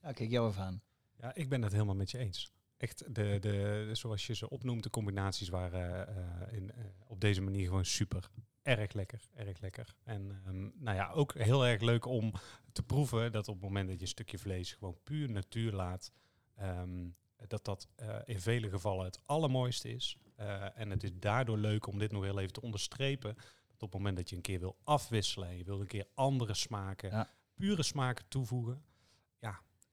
Ja, 0.01 0.11
kijk 0.11 0.29
jou 0.29 0.49
even 0.49 0.63
aan. 0.63 0.81
Ja, 1.19 1.35
ik 1.35 1.49
ben 1.49 1.61
het 1.61 1.71
helemaal 1.71 1.95
met 1.95 2.11
je 2.11 2.17
eens. 2.17 2.51
Echt, 2.77 3.15
de, 3.15 3.37
de, 3.39 3.89
zoals 3.91 4.27
je 4.27 4.35
ze 4.35 4.49
opnoemt, 4.49 4.83
de 4.83 4.89
combinaties 4.89 5.49
waren 5.49 6.07
eh, 6.07 6.57
in, 6.57 6.71
eh, 6.71 6.83
op 7.07 7.21
deze 7.21 7.41
manier 7.41 7.67
gewoon 7.67 7.85
super. 7.85 8.29
Erg 8.63 8.93
lekker, 8.93 9.21
erg 9.33 9.59
lekker. 9.59 9.95
En 10.03 10.41
ehm, 10.45 10.69
nou 10.83 10.97
ja, 10.97 11.11
ook 11.11 11.33
heel 11.33 11.65
erg 11.65 11.81
leuk 11.81 12.05
om 12.05 12.33
te 12.71 12.83
proeven 12.83 13.31
dat 13.31 13.47
op 13.47 13.53
het 13.55 13.63
moment 13.63 13.87
dat 13.87 13.95
je 13.95 14.01
een 14.01 14.07
stukje 14.07 14.37
vlees 14.37 14.73
gewoon 14.73 14.97
puur 15.03 15.29
natuur 15.29 15.71
laat, 15.71 16.11
ehm, 16.55 17.07
dat 17.47 17.65
dat 17.65 17.87
eh, 17.95 18.15
in 18.25 18.39
vele 18.39 18.69
gevallen 18.69 19.05
het 19.05 19.19
allermooiste 19.25 19.89
is. 19.89 20.17
Eh, 20.35 20.79
en 20.79 20.89
het 20.89 21.03
is 21.03 21.11
daardoor 21.13 21.57
leuk 21.57 21.87
om 21.87 21.99
dit 21.99 22.11
nog 22.11 22.23
heel 22.23 22.39
even 22.39 22.53
te 22.53 22.61
onderstrepen. 22.61 23.35
Dat 23.67 23.81
op 23.83 23.91
het 23.91 23.93
moment 23.93 24.17
dat 24.17 24.29
je 24.29 24.35
een 24.35 24.41
keer 24.41 24.59
wil 24.59 24.77
afwisselen 24.83 25.47
en 25.49 25.57
je 25.57 25.63
wil 25.63 25.79
een 25.81 25.87
keer 25.87 26.07
andere 26.13 26.53
smaken, 26.53 27.09
Ja. 27.09 27.29
pure 27.53 27.83
smaken 27.83 28.25
toevoegen, 28.27 28.83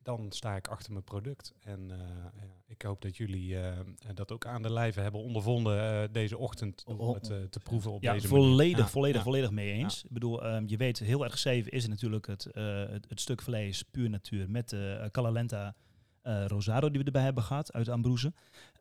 dan 0.03 0.33
sta 0.33 0.57
ik 0.57 0.69
achter 0.69 0.93
mijn 0.93 1.05
product. 1.05 1.55
En 1.61 1.91
eh, 1.91 1.99
ja, 2.37 2.61
ik 2.67 2.83
hoop 2.83 3.03
dat 3.03 3.17
jullie 3.17 3.61
eh, 3.61 3.79
dat 4.15 4.33
ook 4.33 4.47
aan 4.47 4.63
de 4.63 4.73
lijve 4.73 5.01
hebben 5.01 5.21
ondervonden 5.21 6.03
eh, 6.03 6.09
deze 6.13 6.39
ochtend 6.39 6.85
om 6.87 7.15
het 7.15 7.31
eh, 7.31 7.37
te 7.43 7.61
proeven 7.61 7.91
op 7.91 8.03
Ja, 8.03 8.13
deze 8.13 8.29
volledig, 8.29 8.57
manier. 8.57 8.77
Ja, 8.77 8.87
volledig, 8.87 9.17
ja. 9.17 9.23
volledig 9.23 9.51
mee 9.51 9.73
eens. 9.73 10.05
Ik 10.05 10.11
bedoel, 10.11 10.45
ehm, 10.45 10.65
je 10.67 10.77
weet, 10.77 10.99
heel 10.99 11.25
erg 11.25 11.39
zeven 11.39 11.73
is 11.73 11.83
het 11.83 11.91
natuurlijk 11.91 12.27
het, 12.27 12.47
eh, 12.47 12.89
het, 12.89 13.07
het 13.09 13.21
stuk 13.21 13.43
vlees, 13.43 13.83
puur 13.83 14.11
natuur, 14.11 14.51
met 14.51 14.69
de 14.69 15.09
Calalenta 15.13 15.75
eh, 16.23 16.45
Rosado 16.47 16.91
die 16.91 16.99
we 17.01 17.07
erbij 17.07 17.23
hebben 17.23 17.43
gehad 17.43 17.73
uit 17.73 17.89
Ambroeze. 17.89 18.33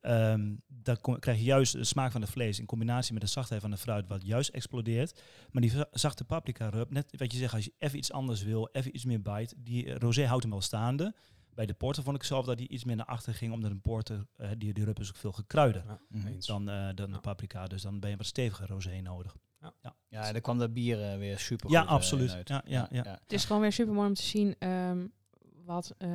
Ehm 0.01 0.55
dan 0.67 1.01
kom- 1.01 1.19
krijg 1.19 1.37
je 1.37 1.43
juist 1.43 1.73
de 1.73 1.83
smaak 1.83 2.11
van 2.11 2.21
het 2.21 2.29
vlees 2.29 2.59
in 2.59 2.65
combinatie 2.65 3.13
met 3.13 3.21
de 3.21 3.27
zachtheid 3.27 3.61
van 3.61 3.71
de 3.71 3.77
fruit, 3.77 4.07
wat 4.07 4.25
juist 4.25 4.49
explodeert. 4.49 5.21
Maar 5.51 5.61
die 5.61 5.71
za- 5.71 5.87
zachte 5.91 6.23
paprika 6.25 6.69
rub, 6.69 6.91
net 6.91 7.13
wat 7.17 7.31
je 7.31 7.37
zegt, 7.37 7.53
als 7.53 7.65
je 7.65 7.73
even 7.77 7.97
iets 7.97 8.11
anders 8.11 8.43
wil, 8.43 8.69
even 8.71 8.95
iets 8.95 9.05
meer 9.05 9.21
bite, 9.21 9.55
die 9.57 9.85
eh, 9.85 9.95
rosé 9.95 10.25
houdt 10.25 10.41
hem 10.43 10.51
wel 10.51 10.61
staande. 10.61 11.13
Bij 11.53 11.65
de 11.65 11.73
porter 11.73 12.03
vond 12.03 12.15
ik 12.15 12.23
zelf 12.23 12.45
dat 12.45 12.57
hij 12.59 12.67
iets 12.67 12.83
meer 12.83 12.95
naar 12.95 13.05
achter 13.05 13.33
ging, 13.33 13.53
omdat 13.53 13.71
een 13.71 13.81
porter, 13.81 14.25
eh, 14.35 14.49
die, 14.57 14.73
die 14.73 14.83
rub 14.85 14.99
is 14.99 15.09
ook 15.09 15.15
veel 15.15 15.31
gekruider 15.31 15.83
Ja, 15.87 15.99
Mhm. 16.09 16.33
dan, 16.39 16.69
eh, 16.69 16.75
dan 16.95 17.07
Ja. 17.07 17.13
de 17.13 17.19
paprika. 17.19 17.67
Dus 17.67 17.81
dan 17.81 17.99
ben 17.99 18.09
je 18.09 18.17
wat 18.17 18.25
steviger 18.25 18.67
rosé 18.67 18.99
nodig. 19.01 19.35
Ja, 20.09 20.25
en 20.25 20.31
dan 20.33 20.41
kwam 20.41 20.57
dat 20.57 20.73
bier 20.73 21.17
weer 21.17 21.39
super 21.39 21.65
goed 21.69 21.77
Ja, 21.77 21.83
absoluut. 21.83 22.31
uit. 22.31 22.49
Ja, 22.49 22.63
ja, 22.65 22.87
ja. 22.91 23.03
Het 23.03 23.33
is 23.33 23.45
gewoon 23.45 23.61
weer 23.61 23.71
super 23.71 23.93
mooi 23.93 24.07
om 24.07 24.13
te 24.13 24.21
zien 24.23 24.55
ehm, 24.59 25.07
wat 25.69 25.93
eh, 25.97 26.09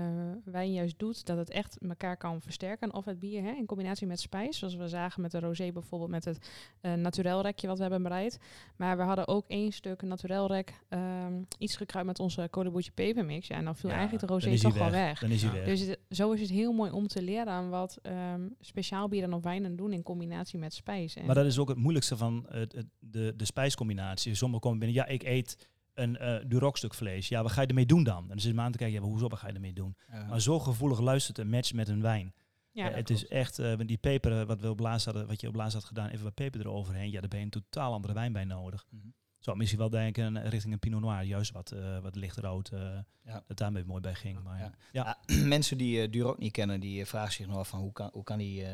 wijn 0.45 0.73
juist 0.73 0.99
doet. 0.99 1.27
Dat 1.27 1.37
het 1.37 1.51
echt 1.51 1.79
elkaar 1.89 2.17
kan 2.17 2.41
versterken. 2.41 2.95
Of 2.95 3.05
het 3.05 3.19
bier 3.19 3.43
hè, 3.43 3.51
in 3.53 3.67
combinatie 3.67 4.07
met 4.07 4.21
spijs. 4.21 4.59
Zoals 4.59 4.75
we 4.75 4.89
zagen 4.89 5.23
met 5.23 5.31
de 5.31 5.39
rosé 5.41 5.73
bijvoorbeeld 5.73 6.11
met 6.11 6.25
het 6.25 6.51
uh, 6.83 6.95
naturel 6.95 7.41
rekje 7.43 7.67
wat 7.67 7.77
we 7.77 7.83
hebben 7.83 8.03
bereid. 8.03 8.39
Maar 8.77 8.97
we 8.97 9.03
hadden 9.03 9.29
ook 9.29 9.45
één 9.49 9.73
stuk 9.73 10.03
naturel 10.03 10.47
rek. 10.47 10.81
ehm, 10.89 11.43
iets 11.59 11.77
gekruid 11.77 12.07
met 12.07 12.19
onze 12.19 12.49
kodeboetje 12.51 12.91
pepermix. 12.91 13.47
Ja, 13.47 13.57
en 13.57 13.65
dan 13.65 13.77
viel 13.77 13.89
Ja, 13.91 13.95
eigenlijk 13.97 14.27
de 14.27 14.33
rosé 14.33 14.59
toch 14.59 14.75
wel 14.79 14.91
weg. 14.91 15.21
Dan 15.21 15.31
is 15.31 15.43
hij 15.43 15.53
weg. 15.53 15.65
Dus 15.65 15.81
het- 15.81 15.99
zo 16.11 16.33
is 16.33 16.41
het 16.41 16.51
heel 16.51 16.73
mooi 16.73 16.91
om 16.91 17.07
te 17.07 17.23
leren 17.23 17.49
aan 17.53 17.69
wat 17.71 17.99
ehm, 18.03 18.49
speciaal 18.61 19.09
bieren 19.09 19.33
of 19.33 19.43
wijnen 19.43 19.77
doen 19.77 19.93
in 19.93 20.03
combinatie 20.03 20.59
met 20.59 20.75
spijs. 20.75 21.15
En 21.15 21.27
Maar 21.27 21.35
dat 21.35 21.47
is 21.47 21.59
ook 21.59 21.69
het 21.69 21.79
moeilijkste 21.79 22.17
van 22.17 22.47
het, 22.49 22.73
het- 22.73 22.87
de, 22.99 23.33
de 23.37 23.45
spijscombinatie. 23.45 24.35
Sommigen 24.35 24.63
komen 24.63 24.79
binnen, 24.79 24.97
ja, 24.97 25.07
ik 25.07 25.23
eet 25.23 25.69
een 25.95 26.19
uh, 26.21 26.37
Duroc 26.47 26.77
stuk 26.77 26.95
vlees. 26.95 27.29
Ja, 27.29 27.43
wat 27.43 27.53
ga 27.53 27.61
je 27.61 27.67
ermee 27.67 27.87
doen 27.87 28.03
dan? 28.05 28.23
En 28.23 28.29
dan 28.29 28.41
zit 28.41 28.55
me 28.55 28.61
aan 28.61 28.73
te 28.73 28.79
kijken, 28.79 28.97
ja, 28.97 29.03
maar 29.03 29.11
hoezo, 29.11 29.29
wat 29.29 29.39
ga 29.39 29.47
je 29.49 29.53
ermee 29.55 29.73
doen? 29.73 29.97
Maar 30.29 30.41
zo 30.41 30.59
gevoelig 30.61 31.01
luistert 31.01 31.39
een 31.39 31.49
match 31.51 31.73
met 31.73 31.89
een 31.89 32.03
wijn. 32.03 32.35
ja, 32.73 32.89
Eh, 32.91 32.95
het 32.97 33.11
is 33.11 33.27
echt, 33.29 33.59
eh, 33.59 33.73
die 33.87 33.97
peper, 33.99 34.41
eh, 34.41 34.47
wat, 34.47 34.61
we 34.61 34.71
op 34.71 34.79
laatst 34.81 35.05
hadden, 35.05 35.27
wat 35.27 35.41
je 35.41 35.49
op 35.49 35.55
laatst 35.55 35.75
had 35.75 35.85
gedaan, 35.85 36.09
even 36.09 36.25
wat 36.25 36.35
peper 36.35 36.61
eroverheen. 36.61 37.11
Ja, 37.11 37.21
daar 37.21 37.29
ben 37.29 37.39
je 37.39 37.45
een 37.45 37.51
totaal 37.51 37.93
andere 37.93 38.13
wijn 38.13 38.33
bij 38.33 38.45
nodig. 38.45 38.87
Mhm. 38.91 39.07
Zou 39.39 39.57
misschien 39.57 39.79
wel 39.79 39.91
denken 39.91 40.37
eh, 40.37 40.49
richting 40.51 40.73
een 40.73 40.79
Pinot 40.79 41.01
Noir, 41.01 41.23
juist 41.23 41.53
wat, 41.53 41.71
eh, 41.71 41.99
wat 41.99 42.17
lichtrood, 42.17 42.69
eh 42.69 42.99
Ja. 43.25 43.43
dat 43.47 43.57
daarmee 43.57 43.85
mooi 43.85 44.01
bij 44.01 44.15
ging. 44.15 44.43
Maar, 44.43 44.59
Ja. 44.59 44.73
ja. 44.93 45.19
Ja, 45.29 45.37
mensen 45.57 45.79
die 45.79 46.03
uh, 46.07 46.11
Duroc 46.11 46.39
niet 46.39 46.53
kennen, 46.53 46.81
die 46.81 47.01
uh, 47.01 47.07
vragen 47.07 47.33
zich 47.33 47.47
nog 47.47 47.57
af 47.57 47.69
van 47.69 47.81
hoe 47.81 47.93
kan, 47.93 48.11
hoe 48.13 48.23
kan 48.25 48.39
die... 48.39 48.61
uh, 48.63 48.69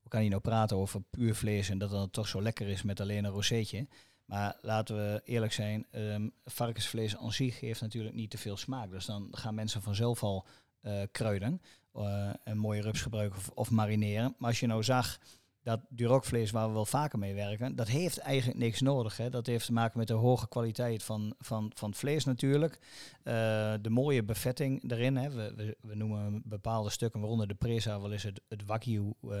hoe 0.00 0.16
kan 0.16 0.20
hij 0.20 0.28
nou 0.28 0.42
praten 0.42 0.76
over 0.76 1.02
puur 1.10 1.34
vlees 1.34 1.68
en 1.68 1.78
dat 1.78 1.90
het 1.90 1.98
dan 1.98 2.10
toch 2.10 2.28
zo 2.28 2.42
lekker 2.42 2.68
is 2.68 2.82
met 2.82 3.00
alleen 3.00 3.24
een 3.24 3.30
rozeetje? 3.30 3.86
Maar 4.28 4.56
laten 4.60 4.96
we 4.96 5.22
eerlijk 5.24 5.52
zijn, 5.52 5.86
um, 5.92 6.32
varkensvlees 6.44 7.16
aan 7.16 7.32
zich 7.32 7.60
heeft 7.60 7.80
natuurlijk 7.80 8.14
niet 8.14 8.30
te 8.30 8.38
veel 8.38 8.56
smaak. 8.56 8.90
Dus 8.90 9.06
dan 9.06 9.28
gaan 9.30 9.54
mensen 9.54 9.82
vanzelf 9.82 10.22
al 10.22 10.46
uh, 10.82 11.02
kruiden, 11.12 11.62
uh, 11.94 12.30
een 12.44 12.58
mooie 12.58 12.80
rups 12.80 13.02
gebruiken 13.02 13.38
of, 13.38 13.48
of, 13.54 13.70
marineren. 13.70 14.34
Maar 14.38 14.48
als 14.48 14.60
je 14.60 14.66
nou 14.66 14.82
zag 14.82 15.18
dat 15.62 15.80
Durocvlees, 15.88 16.50
waar 16.50 16.66
we 16.68 16.72
wel 16.72 16.86
vaker 16.86 17.18
mee 17.18 17.34
werken, 17.34 17.76
dat 17.76 17.88
heeft 17.88 18.18
eigenlijk 18.18 18.58
niks 18.58 18.80
nodig. 18.80 19.16
Hè. 19.16 19.30
Dat 19.30 19.46
heeft 19.46 19.66
te 19.66 19.72
maken 19.72 19.98
met 19.98 20.08
de 20.08 20.14
hoge 20.14 20.48
kwaliteit 20.48 21.02
van, 21.02 21.34
van, 21.38 21.70
van 21.74 21.88
het 21.88 21.98
vlees 21.98 22.24
natuurlijk. 22.24 22.78
Uh, 23.24 23.34
de 23.80 23.90
mooie 23.90 24.22
bevetting 24.22 24.90
erin. 24.90 25.16
Hè. 25.16 25.30
We, 25.30 25.52
we, 25.56 25.76
we, 25.80 25.94
noemen 25.94 26.42
bepaalde 26.44 26.90
stukken, 26.90 27.20
waaronder 27.20 27.48
de 27.48 27.54
presa, 27.54 28.00
wel 28.00 28.12
eens 28.12 28.22
het, 28.22 28.40
het 28.48 28.64
wagyu 28.64 29.12
uh, 29.22 29.32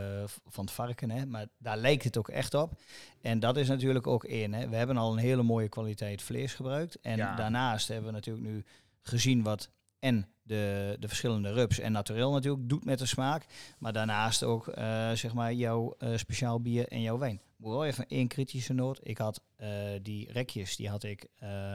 van 0.46 0.64
het 0.64 0.74
varken. 0.74 1.10
Hè. 1.10 1.26
Maar 1.26 1.46
daar 1.58 1.76
lijkt 1.76 2.04
het 2.04 2.16
ook 2.18 2.28
echt 2.28 2.54
op. 2.54 2.80
En 3.20 3.40
dat 3.40 3.56
is 3.56 3.68
natuurlijk 3.68 4.06
ook 4.06 4.24
één. 4.24 4.52
Hè. 4.52 4.68
We 4.68 4.76
hebben 4.76 4.96
al 4.96 5.12
een 5.12 5.18
hele 5.18 5.42
mooie 5.42 5.68
kwaliteit 5.68 6.22
vlees 6.22 6.54
gebruikt. 6.54 7.00
En 7.00 7.16
ja. 7.16 7.34
daarnaast 7.34 7.88
hebben 7.88 8.06
we 8.06 8.12
natuurlijk 8.12 8.46
nu 8.46 8.64
gezien 9.02 9.42
wat 9.42 9.70
en 9.98 10.28
de, 10.42 10.96
de 11.00 11.08
verschillende 11.08 11.52
rups 11.52 11.78
en 11.78 11.92
naturel 11.92 12.32
natuurlijk 12.32 12.68
doet 12.68 12.84
met 12.84 12.98
de 12.98 13.06
smaak. 13.06 13.46
Maar 13.78 13.92
daarnaast 13.92 14.42
ook 14.42 14.66
uh, 14.68 15.10
zeg 15.12 15.34
maar 15.34 15.52
jouw 15.52 15.94
uh, 15.98 16.16
speciaal 16.16 16.60
bier 16.60 16.88
en 16.88 17.00
jouw 17.00 17.18
wijn. 17.18 17.40
Moet 17.56 17.72
wel 17.72 17.84
even 17.84 18.06
één 18.08 18.28
kritische 18.28 18.72
noot. 18.72 19.00
Ik 19.02 19.18
had 19.18 19.42
uh, 19.60 19.68
die 20.02 20.32
rekjes, 20.32 20.76
die 20.76 20.88
had 20.88 21.02
ik 21.02 21.26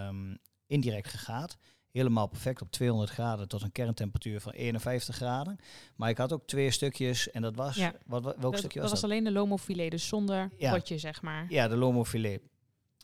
um, 0.07 0.37
indirect 0.67 1.07
gegaat. 1.07 1.57
Helemaal 1.91 2.27
perfect 2.27 2.61
op 2.61 2.71
200 2.71 3.11
graden 3.11 3.47
tot 3.47 3.61
een 3.61 3.71
kerntemperatuur 3.71 4.41
van 4.41 4.51
51 4.51 5.15
graden. 5.15 5.57
Maar 5.95 6.09
ik 6.09 6.17
had 6.17 6.33
ook 6.33 6.47
twee 6.47 6.71
stukjes 6.71 7.31
en 7.31 7.41
dat 7.41 7.55
was... 7.55 7.75
Ja. 7.75 7.93
Wat, 8.05 8.23
welk 8.23 8.41
dat, 8.41 8.57
stukje 8.57 8.79
dat 8.79 8.89
was 8.89 9.01
was 9.01 9.11
alleen 9.11 9.23
de 9.23 9.31
lomofilet, 9.31 9.91
dus 9.91 10.07
zonder 10.07 10.49
Ja. 10.57 10.73
potje 10.73 10.97
zeg 10.97 11.21
maar. 11.21 11.45
Ja, 11.49 11.67
de 11.67 11.75
lomofilet. 11.75 12.41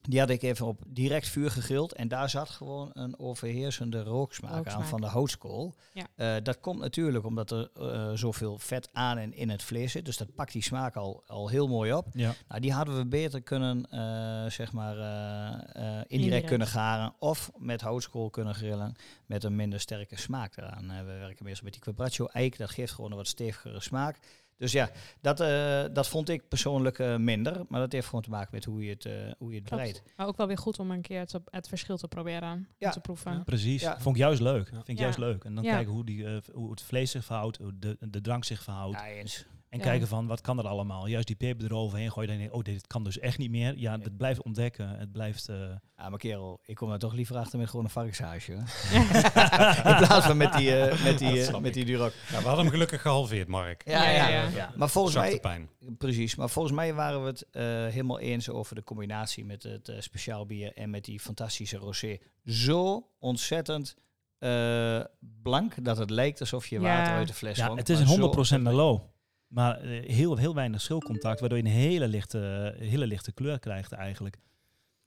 Die 0.01 0.19
had 0.19 0.29
ik 0.29 0.41
even 0.41 0.65
op 0.65 0.81
direct 0.87 1.27
vuur 1.27 1.51
gegrild. 1.51 1.93
En 1.93 2.07
daar 2.07 2.29
zat 2.29 2.49
gewoon 2.49 2.89
een 2.93 3.19
overheersende 3.19 4.03
rooksmaak, 4.03 4.53
Rooksmaak. 4.53 4.75
aan 4.75 4.87
van 4.87 5.01
de 5.01 5.07
houtskool. 5.07 5.75
Ja. 5.93 6.07
Eh, 6.15 6.43
dat 6.43 6.59
komt 6.59 6.79
natuurlijk 6.79 7.25
omdat 7.25 7.51
er 7.51 7.69
eh, 7.79 8.11
zoveel 8.13 8.57
vet 8.57 8.89
aan 8.93 9.17
en 9.17 9.33
in 9.33 9.49
het 9.49 9.63
vlees 9.63 9.91
zit. 9.91 10.05
Dus 10.05 10.17
dat 10.17 10.35
pakt 10.35 10.51
die 10.51 10.63
smaak 10.63 10.95
al, 10.95 11.23
al 11.27 11.49
heel 11.49 11.67
mooi 11.67 11.93
op. 11.93 12.07
Ja. 12.13 12.33
Nou, 12.47 12.61
die 12.61 12.73
hadden 12.73 12.97
we 12.97 13.05
beter 13.05 13.41
kunnen, 13.41 13.85
eh, 13.89 14.49
zeg 14.51 14.71
maar, 14.71 14.97
eh, 14.97 15.47
eh, 15.47 15.85
indirect, 15.85 16.11
Indirect. 16.11 16.47
kunnen 16.47 16.67
garen. 16.67 17.13
Of 17.19 17.51
met 17.57 17.81
houtskool 17.81 18.29
kunnen 18.29 18.55
grillen. 18.55 18.95
Met 19.25 19.43
een 19.43 19.55
minder 19.55 19.79
sterke 19.79 20.19
smaak 20.19 20.57
eraan. 20.57 20.87
We 20.87 21.03
werken 21.03 21.45
meestal 21.45 21.63
met 21.63 21.73
die 21.73 21.81
quabraccio 21.81 22.25
eik. 22.25 22.57
Dat 22.57 22.69
geeft 22.69 22.93
gewoon 22.93 23.11
een 23.11 23.17
wat 23.17 23.27
stevigere 23.27 23.81
smaak. 23.81 24.19
Dus 24.59 24.71
ja, 24.71 24.89
dat, 25.21 25.39
eh, 25.39 25.83
dat 25.93 26.07
vond 26.07 26.29
ik 26.29 26.47
persoonlijk 26.47 26.99
eh, 26.99 27.15
minder. 27.15 27.61
Maar 27.67 27.79
dat 27.79 27.91
heeft 27.91 28.05
gewoon 28.05 28.21
te 28.21 28.29
maken 28.29 28.49
met 28.51 28.65
hoe 28.65 28.83
je 28.83 28.89
het, 28.89 29.05
eh, 29.05 29.13
hoe 29.13 29.51
je 29.51 29.57
het 29.59 29.67
Klopt. 29.67 29.69
bereidt. 29.69 30.03
Maar 30.15 30.27
ook 30.27 30.37
wel 30.37 30.47
weer 30.47 30.57
goed 30.57 30.79
om 30.79 30.91
een 30.91 31.01
keer 31.01 31.19
het, 31.19 31.39
het 31.45 31.67
verschil 31.67 31.97
te 31.97 32.07
proberen, 32.07 32.67
Ja. 32.77 32.89
te 32.89 32.99
proeven. 32.99 33.31
Ja. 33.33 33.43
Precies, 33.43 33.81
Ja. 33.81 33.99
vond 33.99 34.15
ik 34.15 34.21
juist 34.21 34.41
leuk. 34.41 34.65
Ja. 34.65 34.71
Vind 34.75 34.87
ik 34.89 34.97
Ja. 34.97 35.03
juist 35.03 35.17
leuk. 35.17 35.43
En 35.43 35.55
dan 35.55 35.63
Ja. 35.63 35.73
kijken 35.75 35.93
hoe, 35.93 36.05
die, 36.05 36.25
eh, 36.25 36.37
hoe 36.53 36.69
het 36.71 36.81
vlees 36.81 37.11
zich 37.11 37.25
verhoudt, 37.25 37.57
hoe 37.57 37.79
de, 37.79 37.97
de 37.99 38.21
drank 38.21 38.43
zich 38.43 38.63
verhoudt. 38.63 38.97
Ja, 38.97 39.07
eens. 39.07 39.45
En 39.69 39.77
Ja. 39.79 39.83
kijken 39.85 40.07
van, 40.07 40.27
wat 40.27 40.41
kan 40.41 40.57
er 40.59 40.67
allemaal? 40.67 41.07
Juist 41.07 41.27
die 41.27 41.35
peper 41.35 41.65
eroverheen 41.65 42.11
gooien, 42.11 42.29
dan 42.29 42.38
denk 42.38 42.49
je, 42.49 42.55
oh, 42.57 42.63
dit 42.63 42.88
kan 42.88 43.03
dus 43.03 43.19
echt 43.19 43.38
niet 43.38 43.49
meer. 43.49 43.77
Ja, 43.77 43.99
het 43.99 44.17
blijft 44.17 44.41
ontdekken. 44.43 44.89
Het 44.89 45.11
blijft... 45.11 45.47
eh, 45.49 45.55
Ja, 45.97 46.09
maar 46.09 46.19
kerel, 46.19 46.59
ik 46.65 46.75
kom 46.75 46.89
daar 46.89 46.99
toch 46.99 47.13
liever 47.13 47.35
achter 47.38 47.59
met 47.59 47.69
gewoon 47.69 47.85
een 47.85 47.91
varkenshaasje. 47.91 48.51
hoor. 48.53 48.63
In 49.91 49.97
plaats 50.07 50.25
van 50.25 50.38
met 50.38 50.53
die, 50.53 50.75
eh, 50.75 51.03
met 51.03 51.17
die, 51.17 51.41
eh, 51.45 51.57
met 51.59 51.73
die 51.73 51.85
Duroc. 51.85 52.13
Ja, 52.31 52.38
we 52.39 52.45
hadden 52.47 52.57
hem 52.63 52.69
gelukkig 52.69 53.01
gehalveerd, 53.01 53.47
Mark. 53.47 53.81
Ja, 53.89 54.09
ja, 54.09 54.27
ja. 54.29 54.47
ja. 54.47 54.73
Maar 54.75 54.89
volgens 54.89 55.15
mij, 55.15 55.39
pijn. 55.39 55.69
precies, 55.97 56.35
maar 56.35 56.49
volgens 56.49 56.75
mij 56.75 56.93
waren 56.93 57.21
we 57.21 57.27
het 57.27 57.45
eh, 57.51 57.63
helemaal 57.63 58.19
eens 58.19 58.49
over 58.49 58.75
de 58.75 58.83
combinatie 58.83 59.45
met 59.45 59.63
het 59.63 59.89
eh, 59.89 59.95
speciaal 59.99 60.45
bier 60.45 60.73
en 60.73 60.89
met 60.89 61.05
die 61.05 61.19
fantastische 61.19 61.77
rosé. 61.77 62.17
Zo 62.45 63.07
ontzettend 63.19 63.95
eh, 64.39 64.99
blank 65.19 65.85
dat 65.85 65.97
het 65.97 66.09
lijkt 66.09 66.39
alsof 66.39 66.67
je 66.67 66.75
Ja. 66.79 66.81
water 66.81 67.13
uit 67.13 67.27
de 67.27 67.33
fles 67.33 67.57
ja, 67.57 67.63
dronk, 67.63 67.79
het 67.79 67.89
is 67.89 67.99
een 67.99 68.07
zo 68.07 68.15
100% 68.15 68.19
ontzettend- 68.38 68.63
Merlot. 68.63 69.01
Maar 69.49 69.79
eh, 69.81 70.09
heel, 70.15 70.37
heel 70.37 70.55
weinig 70.55 70.81
schilcontact, 70.81 71.39
waardoor 71.39 71.57
je 71.57 71.63
een 71.63 71.69
hele 71.69 72.07
lichte, 72.07 72.73
hele 72.77 73.07
lichte 73.07 73.31
kleur 73.31 73.59
krijgt 73.59 73.91
eigenlijk. 73.91 74.37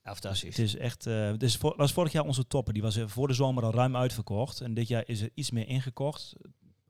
Ja, 0.03 0.11
fantastisch. 0.11 0.57
Het 0.57 0.65
is 0.65 0.75
echt, 0.75 1.05
eh 1.07 1.25
het 1.27 1.43
is 1.43 1.57
voor, 1.57 1.73
was 1.77 1.93
vorig 1.93 2.11
jaar 2.11 2.23
onze 2.25 2.47
topper. 2.47 2.73
Die 2.73 2.81
was 2.81 2.95
eh, 2.97 3.07
voor 3.07 3.27
de 3.27 3.33
zomer 3.33 3.63
al 3.63 3.73
ruim 3.73 3.95
uitverkocht. 3.95 4.61
En 4.61 4.73
dit 4.73 4.87
jaar 4.87 5.03
is 5.05 5.21
er 5.21 5.29
iets 5.33 5.51
meer 5.51 5.67
ingekocht. 5.67 6.33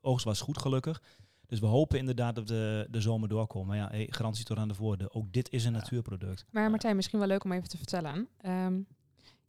Oogst 0.00 0.24
was 0.24 0.40
goed 0.40 0.58
gelukkig. 0.58 1.02
Dus 1.46 1.60
we 1.60 1.66
hopen 1.66 1.98
inderdaad 1.98 2.34
dat 2.34 2.46
de, 2.46 2.86
de 2.90 3.00
zomer 3.00 3.28
doorkomt. 3.28 3.66
Maar 3.66 3.76
ja, 3.76 3.88
hey, 3.90 4.06
garantie 4.10 4.44
tot 4.44 4.56
aan 4.56 4.68
de 4.68 4.74
voorde. 4.74 5.12
Ook 5.12 5.32
dit 5.32 5.50
is 5.50 5.64
een 5.64 5.72
Ja. 5.72 5.78
natuurproduct. 5.78 6.44
Maar 6.50 6.70
Martijn, 6.70 6.96
misschien 6.96 7.18
wel 7.18 7.28
leuk 7.28 7.44
om 7.44 7.52
even 7.52 7.68
te 7.68 7.76
vertellen. 7.76 8.28
Ehm, 8.40 8.74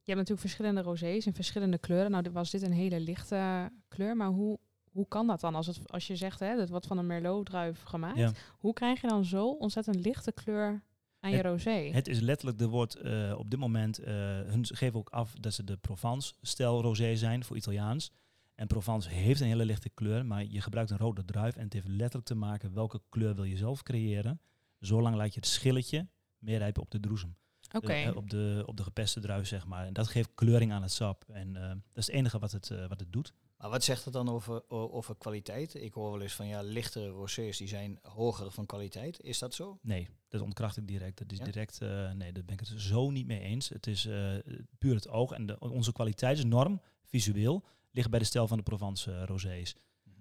je 0.01 0.11
hebt 0.11 0.17
natuurlijk 0.17 0.39
verschillende 0.39 0.81
rosés 0.81 1.25
in 1.25 1.33
verschillende 1.33 1.77
kleuren. 1.77 2.11
Nou, 2.11 2.23
dit 2.23 2.33
was 2.33 2.49
dit 2.51 2.61
een 2.61 2.71
hele 2.71 2.99
lichte 2.99 3.71
kleur. 3.87 4.15
Maar 4.15 4.27
hoe, 4.29 4.59
hoe 4.95 5.07
kan 5.07 5.27
dat 5.27 5.39
dan? 5.39 5.55
Als, 5.55 5.67
het, 5.67 5.91
als 5.91 6.07
je 6.07 6.15
zegt, 6.15 6.39
hè, 6.39 6.55
dat 6.55 6.69
wordt 6.69 6.87
van 6.87 6.97
een 6.97 7.05
Merlot-druif 7.07 7.81
gemaakt. 7.83 8.17
Ja. 8.17 8.31
Hoe 8.57 8.73
krijg 8.73 9.01
je 9.01 9.07
dan 9.07 9.25
zo 9.25 9.47
ontzettend 9.49 9.95
lichte 10.05 10.31
kleur 10.31 10.81
aan 11.19 11.31
je 11.31 11.41
rosé? 11.41 11.69
Het 11.91 12.07
is 12.07 12.19
letterlijk, 12.19 12.61
er 12.61 12.67
wordt 12.67 12.95
eh, 12.95 13.33
op 13.37 13.49
dit 13.49 13.59
moment, 13.59 13.99
eh, 13.99 14.13
hun 14.23 14.65
geven 14.65 14.99
ook 14.99 15.09
af 15.09 15.33
dat 15.39 15.53
ze 15.53 15.63
de 15.63 15.77
Provence-stijl 15.77 16.81
rosé 16.81 17.15
zijn 17.15 17.43
voor 17.43 17.55
Italiaans. 17.57 18.11
En 18.55 18.67
Provence 18.67 19.09
heeft 19.09 19.39
een 19.41 19.47
hele 19.47 19.65
lichte 19.65 19.89
kleur, 19.89 20.25
maar 20.25 20.45
je 20.45 20.61
gebruikt 20.61 20.89
een 20.91 20.97
rode 20.97 21.25
druif 21.25 21.55
en 21.55 21.63
het 21.63 21.73
heeft 21.73 21.87
letterlijk 21.87 22.25
te 22.25 22.35
maken 22.35 22.73
welke 22.73 23.01
kleur 23.09 23.35
wil 23.35 23.43
je 23.43 23.57
zelf 23.57 23.83
creëren. 23.83 24.39
Zolang 24.79 25.15
laat 25.15 25.33
je 25.33 25.39
het 25.39 25.49
schilletje 25.49 26.07
meer 26.37 26.57
rijpen 26.57 26.81
op 26.81 26.91
de 26.91 26.99
droesem. 26.99 27.35
Oké. 27.73 27.87
De- 27.87 27.93
eh, 27.93 28.15
op, 28.15 28.29
de, 28.29 28.63
op 28.65 28.77
de 28.77 28.83
gepeste 28.83 29.19
druif, 29.19 29.47
zeg 29.47 29.65
maar. 29.65 29.85
En 29.85 29.93
dat 29.93 30.07
geeft 30.07 30.29
kleuring 30.35 30.71
aan 30.71 30.81
het 30.81 30.91
sap. 30.91 31.23
En 31.27 31.53
dat 31.53 31.77
is 31.97 32.05
het 32.05 32.15
enige 32.15 32.39
wat 32.39 32.51
het, 32.51 32.67
wat 32.87 32.99
het 32.99 33.13
doet. 33.13 33.33
Maar 33.57 33.69
wat 33.69 33.83
zegt 33.83 34.03
het 34.05 34.13
dan 34.13 34.29
over, 34.29 34.69
over 34.69 35.15
kwaliteit? 35.15 35.75
Ik 35.75 35.93
hoor 35.93 36.11
wel 36.11 36.21
eens 36.21 36.33
van 36.33 36.47
ja, 36.47 36.61
lichtere 36.61 37.07
rosés 37.09 37.57
die 37.57 37.67
zijn 37.67 37.99
hoger 38.01 38.51
van 38.51 38.65
kwaliteit. 38.65 39.21
Is 39.21 39.39
dat 39.39 39.53
zo? 39.53 39.79
Nee, 39.81 40.07
dat 40.27 40.41
ontkracht 40.41 40.77
ik 40.77 40.87
direct. 40.87 41.17
Dat 41.17 41.31
is 41.31 41.37
Ja? 41.37 41.43
direct, 41.43 41.81
eh, 41.81 42.11
nee, 42.11 42.31
daar 42.31 42.45
ben 42.45 42.53
ik 42.53 42.59
het 42.59 42.81
zo 42.81 43.09
niet 43.09 43.25
mee 43.25 43.39
eens. 43.39 43.69
Het 43.69 43.87
is 43.87 44.05
eh, 44.05 44.33
puur 44.77 44.95
het 44.95 45.07
oog. 45.09 45.31
En 45.31 45.45
de, 45.45 45.59
onze 45.59 45.91
kwaliteitsnorm, 45.91 46.81
visueel, 47.03 47.63
ligt 47.91 48.09
bij 48.09 48.19
de 48.19 48.25
stijl 48.25 48.47
van 48.47 48.57
de 48.57 48.63
Provence 48.63 49.11
eh, 49.11 49.23
rosés. 49.25 49.75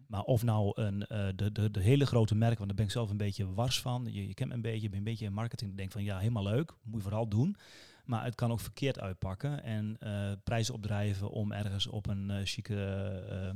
Maar 0.07 0.23
of 0.23 0.43
nou 0.43 0.83
een, 0.83 0.99
de, 1.37 1.53
de, 1.53 1.71
de 1.71 1.81
hele 1.81 2.07
grote 2.07 2.35
merken, 2.35 2.57
want 2.59 2.69
daar 2.69 2.77
ben 2.77 2.87
ik 2.87 2.93
zelf 2.93 3.11
een 3.11 3.17
beetje 3.17 3.53
wars 3.55 3.81
van. 3.81 4.07
Je, 4.11 4.27
je 4.27 4.35
kent 4.35 4.49
me 4.49 4.55
een 4.55 4.63
beetje, 4.63 4.81
je 4.81 4.89
bent 4.89 4.99
een 4.99 5.05
beetje 5.05 5.25
in 5.25 5.33
marketing. 5.33 5.77
Denk 5.77 5.93
van 5.93 6.05
ja, 6.05 6.19
helemaal 6.19 6.43
leuk, 6.43 6.73
moet 6.83 6.97
je 6.97 7.03
vooral 7.03 7.29
doen. 7.29 7.57
Maar 8.05 8.25
het 8.25 8.35
kan 8.35 8.53
ook 8.53 8.61
verkeerd 8.61 9.01
uitpakken 9.01 9.63
en 9.63 9.97
eh, 9.99 10.33
prijzen 10.45 10.75
opdrijven 10.75 11.31
om 11.31 11.53
ergens 11.53 11.87
op 11.87 12.07
een 12.07 12.31
eh 12.31 12.41
chique, 12.45 12.77
eh, 13.29 13.51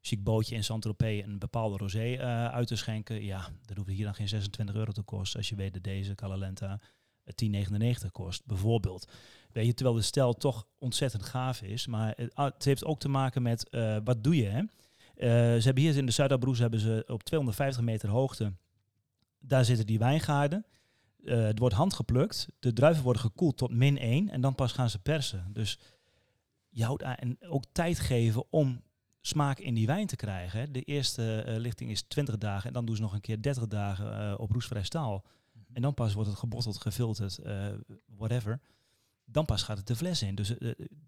chic 0.00 0.22
bootje 0.22 0.54
in 0.54 0.64
Saint-Tropez 0.64 1.22
een 1.22 1.38
bepaalde 1.38 1.76
rosé 1.76 2.18
uit 2.50 2.66
te 2.66 2.76
schenken. 2.76 3.24
Ja, 3.24 3.48
dat 3.64 3.76
hoeft 3.76 3.88
hier 3.88 4.04
dan 4.04 4.14
geen 4.14 4.28
26 4.28 4.74
euro 4.74 4.92
te 4.92 5.02
kosten 5.02 5.38
als 5.38 5.48
je 5.48 5.56
weet 5.56 5.72
dat 5.72 5.82
deze 5.82 6.14
Calalenta 6.14 6.80
eh, 7.24 7.34
10,99 7.34 8.10
kost, 8.12 8.46
bijvoorbeeld. 8.46 9.12
Weet 9.52 9.66
je, 9.66 9.74
terwijl 9.74 9.96
de 9.96 10.02
stijl 10.02 10.34
toch 10.34 10.66
ontzettend 10.78 11.22
gaaf 11.22 11.62
is. 11.62 11.86
Maar 11.86 12.12
het, 12.16 12.34
ah, 12.34 12.52
heeft 12.58 12.84
ook 12.84 13.00
te 13.00 13.08
maken 13.08 13.42
met 13.42 13.68
wat 14.04 14.24
doe 14.24 14.36
je, 14.36 14.48
hè? 14.48 14.62
Ze 15.58 15.64
hebben 15.64 15.82
hier 15.82 15.96
in 15.96 16.06
de 16.06 16.12
Zuiderbroes 16.12 16.58
hebben 16.58 16.80
ze 16.80 17.04
op 17.06 17.22
250 17.22 17.82
meter 17.82 18.08
hoogte, 18.08 18.52
daar 19.38 19.64
zitten 19.64 19.86
die 19.86 19.98
wijngaarden. 19.98 20.66
Eh, 21.26 21.42
het 21.42 21.58
wordt 21.58 21.74
handgeplukt. 21.74 22.48
De 22.58 22.72
druiven 22.72 23.02
worden 23.04 23.22
gekoeld 23.22 23.56
tot 23.56 23.70
min 23.70 23.98
1 23.98 24.28
en 24.30 24.40
dan 24.40 24.54
pas 24.54 24.72
gaan 24.72 24.90
ze 24.90 24.98
persen. 24.98 25.46
Dus 25.52 25.78
je 26.68 26.84
houdt 26.84 27.04
a- 27.04 27.16
en 27.18 27.36
ook 27.48 27.64
tijd 27.72 27.98
geven 27.98 28.44
om 28.50 28.82
smaak 29.20 29.58
in 29.58 29.74
die 29.74 29.86
wijn 29.86 30.06
te 30.06 30.16
krijgen. 30.16 30.60
Hè. 30.60 30.70
De 30.70 30.82
eerste 30.82 31.42
eh, 31.42 31.56
lichting 31.56 31.90
is 31.90 32.02
20 32.02 32.38
dagen 32.38 32.66
en 32.68 32.72
dan 32.72 32.84
doen 32.86 32.96
ze 32.96 33.02
nog 33.02 33.12
een 33.12 33.20
keer 33.20 33.42
30 33.42 33.66
dagen 33.66 34.18
eh, 34.30 34.34
op 34.38 34.50
roestvrij 34.50 34.82
staal. 34.84 35.24
En 35.72 35.82
dan 35.82 35.94
pas 35.94 36.14
wordt 36.14 36.28
het 36.30 36.38
gebotteld, 36.38 36.80
gefilterd, 36.80 37.38
whatever. 38.16 38.60
Dan 39.24 39.44
pas 39.44 39.62
gaat 39.62 39.76
het 39.76 39.86
de 39.86 39.96
fles 39.96 40.22
in. 40.22 40.34
Dus 40.34 40.54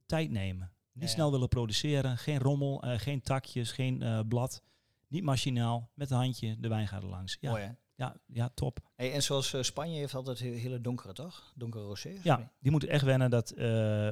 tijd 0.06 0.30
nemen. 0.30 0.72
Niet 0.92 1.04
Ja, 1.08 1.10
snel 1.14 1.30
willen 1.30 1.48
produceren. 1.48 2.18
Geen 2.18 2.38
rommel, 2.38 2.82
geen 2.96 3.20
takjes, 3.22 3.72
geen 3.72 4.24
blad. 4.28 4.62
Niet 5.08 5.22
machinaal. 5.22 5.90
Met 5.94 6.10
een 6.10 6.16
handje 6.16 6.56
de 6.60 6.68
wijn 6.68 6.88
gaat 6.88 7.02
er 7.02 7.08
langs. 7.08 7.36
Ja, 7.40 7.50
Mooi? 7.50 7.74
Ja, 7.98 8.16
ja 8.26 8.48
top. 8.54 8.78
Hey, 8.96 9.12
en 9.12 9.22
zoals 9.22 9.52
eh, 9.54 9.62
Spanje 9.62 9.98
heeft 9.98 10.14
altijd 10.14 10.38
he- 10.38 10.48
hele 10.48 10.80
donkere, 10.80 11.12
toch? 11.12 11.52
Donkere 11.56 11.84
rosé? 11.84 12.08
of 12.16 12.24
Ja, 12.24 12.50
die 12.60 12.70
moeten 12.70 12.88
echt 12.88 13.04
wennen 13.04 13.30
dat... 13.30 13.50
eh 13.50 13.66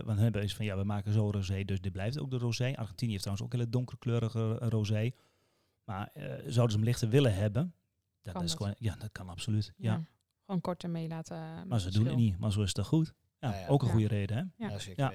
want 0.05 0.19
hebben 0.19 0.43
is 0.43 0.55
van, 0.55 0.65
ja, 0.65 0.77
we 0.77 0.85
maken 0.85 1.13
zo 1.13 1.31
rosé, 1.31 1.65
dus 1.65 1.81
dit 1.81 1.93
blijft 1.93 2.19
ook 2.19 2.31
de 2.31 2.39
rosé. 2.39 2.73
Argentinië 2.77 3.11
heeft 3.11 3.23
trouwens 3.23 3.47
ook 3.49 3.53
hele 3.59 3.71
donkerkleurige 3.71 4.59
eh, 4.61 4.69
rosé. 4.69 5.11
Maar 5.85 6.11
eh, 6.13 6.25
zouden 6.29 6.71
ze 6.71 6.77
hem 6.77 6.85
lichter 6.85 7.09
willen 7.09 7.35
hebben? 7.35 7.75
Dat, 8.23 8.43
is 8.43 8.49
dat? 8.51 8.57
gewoon, 8.57 8.75
ja, 8.79 8.97
dat 8.99 9.13
kan 9.13 9.29
absoluut. 9.29 9.73
Ja. 9.77 9.93
Ja. 9.93 10.05
Gewoon 10.45 10.61
kort 10.61 10.83
ermee 10.83 11.09
laten. 11.09 11.69
Maar 11.69 11.81
ze 11.81 11.91
doen 11.91 12.07
het 12.07 12.17
niet. 12.17 12.39
Maar 12.39 12.53
zo 12.53 12.63
is 12.63 12.73
het 12.77 12.87
goed. 12.87 13.15
Ja, 13.39 13.51
Ja, 13.53 13.59
ja. 13.61 13.69
ook 13.69 13.81
een 13.81 13.87
Ja. 13.87 13.93
goede 13.93 14.09
reden, 14.09 14.37
hè? 14.37 14.65
Ja. 14.67 14.71
Ja, 14.73 14.79
zeker. 14.79 15.05
Ja, 15.05 15.11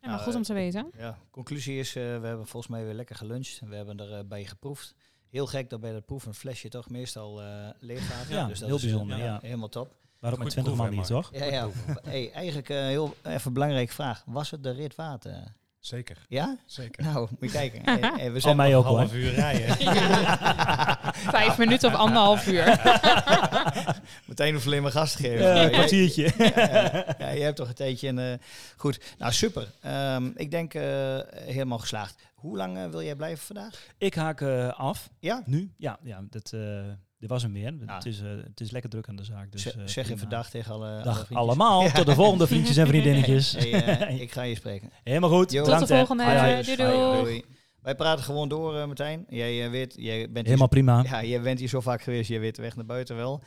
maar 0.00 0.10
Nou, 0.10 0.20
goed 0.22 0.34
om 0.34 0.42
te 0.42 0.52
weten. 0.52 0.90
Ja, 0.96 1.18
conclusie 1.30 1.78
is, 1.78 1.88
eh, 1.88 2.02
we 2.02 2.26
hebben 2.26 2.46
volgens 2.46 2.66
mij 2.72 2.84
weer 2.84 2.94
lekker 2.94 3.16
geluncht. 3.16 3.60
We 3.64 3.76
hebben 3.76 3.98
erbij 4.10 4.44
geproefd. 4.44 4.94
Heel 5.36 5.46
gek 5.46 5.70
dat 5.70 5.80
bij 5.80 5.92
dat 5.92 6.04
proeven 6.06 6.28
een 6.28 6.34
flesje 6.34 6.68
toch 6.68 6.88
meestal 6.90 7.40
eh 7.42 7.46
leeg 7.78 8.06
gaat. 8.06 8.28
Ja, 8.28 8.46
dus 8.46 8.58
dat 8.58 8.68
heel 8.68 8.76
is, 8.76 8.82
bijzonder, 8.82 9.18
eh, 9.18 9.24
ja. 9.24 9.38
Helemaal 9.42 9.68
top. 9.68 9.94
Waarom 10.20 10.38
met 10.38 10.52
Goed 10.52 10.62
20 10.64 10.84
man 10.84 10.96
niet, 10.96 11.06
toch? 11.06 11.30
Ja, 11.32 11.44
ja. 11.44 11.68
hey, 12.02 12.30
eigenlijk 12.32 12.68
eh, 12.68 12.76
heel 12.76 13.14
even 13.22 13.46
een 13.46 13.52
belangrijke 13.52 13.92
vraag. 13.92 14.22
Was 14.26 14.50
het 14.50 14.62
de 14.62 14.70
rit 14.70 14.94
eh? 14.96 15.32
Zeker, 15.78 16.16
Ja? 16.28 16.56
zeker. 16.66 17.04
Nou, 17.04 17.28
moet 17.30 17.52
je 17.52 17.58
kijken. 17.58 17.80
Hey, 17.84 17.98
hey, 18.16 18.28
we 18.28 18.34
Al 18.34 18.40
zijn 18.40 18.56
mij 18.56 18.76
ook 18.76 18.84
Half 18.84 19.10
hoor. 19.10 19.18
uur 19.18 19.32
rijden. 19.32 19.76
Vijf 21.36 21.58
minuten 21.58 21.88
of 21.88 21.94
anderhalf 21.94 22.46
uur. 22.46 22.64
meteen 24.26 24.54
een 24.54 24.60
slimme 24.60 24.90
gast 24.90 25.14
geven. 25.14 25.46
Ja, 25.46 25.54
Ja, 25.54 25.64
een 25.64 25.70
kwartiertje. 25.70 26.32
ja, 26.38 27.14
ja, 27.18 27.28
je 27.30 27.42
hebt 27.42 27.56
toch 27.56 27.68
een 27.68 27.74
tijdje. 27.74 28.08
En, 28.08 28.18
eh, 28.18 28.38
goed, 28.76 29.00
nou 29.18 29.32
super. 29.32 29.70
Ehm, 29.80 30.30
ik 30.34 30.50
denk 30.50 30.74
eh, 30.74 31.18
helemaal 31.30 31.78
geslaagd. 31.78 32.14
Hoe 32.46 32.56
lang 32.56 32.76
eh, 32.76 32.88
wil 32.88 33.02
jij 33.02 33.16
blijven 33.16 33.44
vandaag? 33.46 33.86
Ik 33.98 34.14
haak 34.14 34.40
eh, 34.40 34.68
af. 34.68 35.10
Ja? 35.20 35.42
Nu? 35.46 35.72
Ja, 35.76 35.98
ja 36.02 36.24
dat, 36.30 36.52
eh 36.52 36.84
dit 37.18 37.28
was 37.28 37.42
hem 37.42 37.52
weer. 37.52 37.74
Ja. 37.86 37.94
Het, 37.94 38.06
is, 38.06 38.20
eh, 38.20 38.28
het 38.28 38.60
is 38.60 38.70
lekker 38.70 38.90
druk 38.90 39.08
aan 39.08 39.16
de 39.16 39.24
zaak. 39.24 39.52
Dus, 39.52 39.62
Zeg- 39.62 39.74
eh, 39.76 39.80
zeg 39.86 40.04
prima. 40.04 40.18
even 40.18 40.28
dag 40.28 40.50
tegen 40.50 40.72
alle, 40.72 41.02
Dag 41.02 41.32
allemaal. 41.32 41.82
Ja. 41.82 41.90
Tot 41.92 42.06
de 42.06 42.14
volgende 42.14 42.46
vriendjes 42.46 42.76
en 42.76 42.86
vriendinnetjes. 42.92 43.52
Hey, 43.52 43.84
eh, 43.84 44.20
ik 44.24 44.32
ga 44.32 44.42
je 44.42 44.54
spreken. 44.54 44.90
Helemaal 45.04 45.30
goed. 45.30 45.52
Jo. 45.52 45.64
Tot 45.64 45.78
de 45.78 45.86
volgende. 45.86 46.62
Doei, 46.76 47.22
doei. 47.22 47.44
Wij 47.86 47.94
praten 47.94 48.24
gewoon 48.24 48.48
door, 48.48 48.76
eh, 48.76 48.86
Martijn. 48.86 49.24
Jij 49.28 49.64
eh, 49.64 49.70
weet, 49.70 49.94
jij 49.98 50.18
bent 50.18 50.34
hier 50.34 50.44
Helemaal 50.44 50.68
prima. 50.68 51.02
Ja, 51.02 51.18
je 51.18 51.40
bent 51.40 51.58
hier 51.58 51.68
zo 51.68 51.80
vaak 51.80 52.02
geweest, 52.02 52.28
je 52.28 52.38
weet 52.38 52.56
de 52.56 52.62
weg 52.62 52.76
naar 52.76 52.84
buiten 52.84 53.16
wel. 53.16 53.42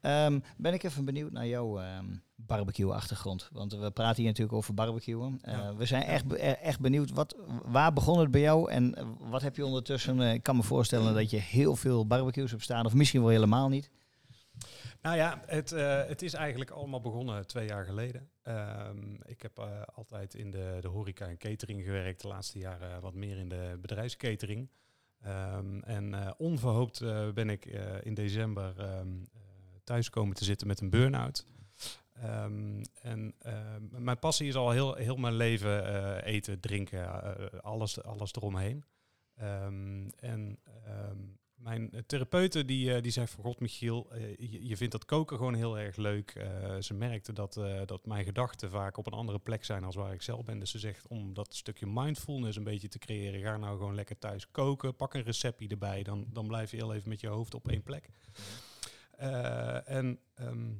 Ehm, 0.00 0.40
ben 0.56 0.72
ik 0.72 0.82
even 0.82 1.04
benieuwd 1.04 1.32
naar 1.32 1.46
jouw 1.46 1.78
ehm, 1.78 2.04
barbecue-achtergrond. 2.36 3.48
Want 3.52 3.72
we 3.78 3.90
praten 3.90 4.16
hier 4.16 4.26
natuurlijk 4.26 4.56
over 4.56 4.74
barbecuen. 4.74 5.38
Eh, 5.42 5.52
Ja. 5.52 5.74
We 5.76 5.86
zijn 5.86 6.02
echt, 6.02 6.32
echt 6.62 6.80
benieuwd, 6.80 7.10
wat, 7.10 7.36
waar 7.64 7.92
begon 7.92 8.18
het 8.18 8.30
bij 8.30 8.40
jou 8.40 8.70
en 8.70 8.94
wat 9.30 9.42
heb 9.42 9.56
je 9.56 9.66
ondertussen? 9.66 10.20
eh, 10.20 10.32
ik 10.32 10.42
kan 10.42 10.56
me 10.56 10.62
voorstellen 10.62 11.14
dat 11.14 11.30
je 11.30 11.38
heel 11.38 11.76
veel 11.76 12.06
barbecues 12.06 12.50
hebt 12.50 12.62
staan, 12.62 12.86
of 12.86 12.94
misschien 12.94 13.20
wel 13.20 13.30
helemaal 13.30 13.68
niet. 13.68 13.90
Nou 15.02 15.16
ja, 15.16 15.42
het, 15.46 15.72
eh, 15.72 16.06
het 16.06 16.22
is 16.22 16.34
eigenlijk 16.34 16.70
allemaal 16.70 17.00
begonnen 17.00 17.46
twee 17.46 17.66
jaar 17.66 17.84
geleden. 17.84 18.30
Ehm, 18.42 19.14
ik 19.24 19.42
heb 19.42 19.58
eh, 19.58 19.82
altijd 19.94 20.34
in 20.34 20.50
de, 20.50 20.78
de 20.80 20.88
horeca 20.88 21.26
en 21.26 21.36
catering 21.36 21.84
gewerkt, 21.84 22.20
de 22.20 22.28
laatste 22.28 22.58
jaren 22.58 23.00
wat 23.00 23.14
meer 23.14 23.36
in 23.36 23.48
de 23.48 23.78
bedrijfscatering. 23.80 24.70
Ehm, 25.20 25.80
en 25.80 26.14
eh, 26.14 26.30
onverhoopt 26.36 27.00
ben 27.34 27.50
ik 27.50 27.64
in 28.02 28.14
december 28.14 28.78
ehm, 28.78 29.22
eh, 29.32 29.40
thuis 29.84 30.10
komen 30.10 30.36
te 30.36 30.44
zitten 30.44 30.66
met 30.66 30.80
een 30.80 30.90
burn-out. 30.90 31.46
Ehm, 32.12 32.82
en 32.94 33.34
ehm, 33.38 34.04
mijn 34.04 34.18
passie 34.18 34.48
is 34.48 34.56
al 34.56 34.70
heel, 34.70 34.94
heel 34.94 35.16
mijn 35.16 35.34
leven 35.34 36.24
eten, 36.24 36.60
drinken, 36.60 37.62
alles, 37.62 38.02
alles 38.02 38.34
eromheen. 38.34 38.84
Ehm, 39.34 40.08
en 40.08 40.58
ehm, 40.84 41.18
mijn 41.62 42.04
therapeute 42.06 42.64
die, 42.64 42.94
eh, 42.94 43.02
die 43.02 43.12
zegt 43.12 43.32
van 43.32 43.44
God 43.44 43.60
Michiel, 43.60 44.10
eh, 44.12 44.36
je, 44.68 44.76
vindt 44.76 44.92
dat 44.92 45.04
koken 45.04 45.36
gewoon 45.36 45.54
heel 45.54 45.78
erg 45.78 45.96
leuk. 45.96 46.30
Eh, 46.30 46.76
ze 46.80 46.94
merkte 46.94 47.32
dat, 47.32 47.56
eh, 47.56 47.80
dat 47.86 48.06
mijn 48.06 48.24
gedachten 48.24 48.70
vaak 48.70 48.96
op 48.96 49.06
een 49.06 49.12
andere 49.12 49.38
plek 49.38 49.64
zijn 49.64 49.84
als 49.84 49.94
waar 49.94 50.12
ik 50.12 50.22
zelf 50.22 50.44
ben. 50.44 50.58
Dus 50.58 50.70
ze 50.70 50.78
zegt 50.78 51.06
om 51.06 51.34
dat 51.34 51.54
stukje 51.54 51.86
mindfulness 51.86 52.56
een 52.56 52.64
beetje 52.64 52.88
te 52.88 52.98
creëren, 52.98 53.40
ga 53.40 53.56
nou 53.56 53.78
gewoon 53.78 53.94
lekker 53.94 54.18
thuis 54.18 54.50
koken. 54.50 54.96
Pak 54.96 55.14
een 55.14 55.22
receptje 55.22 55.68
erbij, 55.68 56.02
dan, 56.02 56.26
dan 56.32 56.46
blijf 56.46 56.70
je 56.70 56.76
heel 56.76 56.94
even 56.94 57.08
met 57.08 57.20
je 57.20 57.28
hoofd 57.28 57.54
op 57.54 57.68
één 57.68 57.82
plek. 57.82 58.08
Eh, 59.10 59.88
en 59.88 60.18
ehm, 60.34 60.70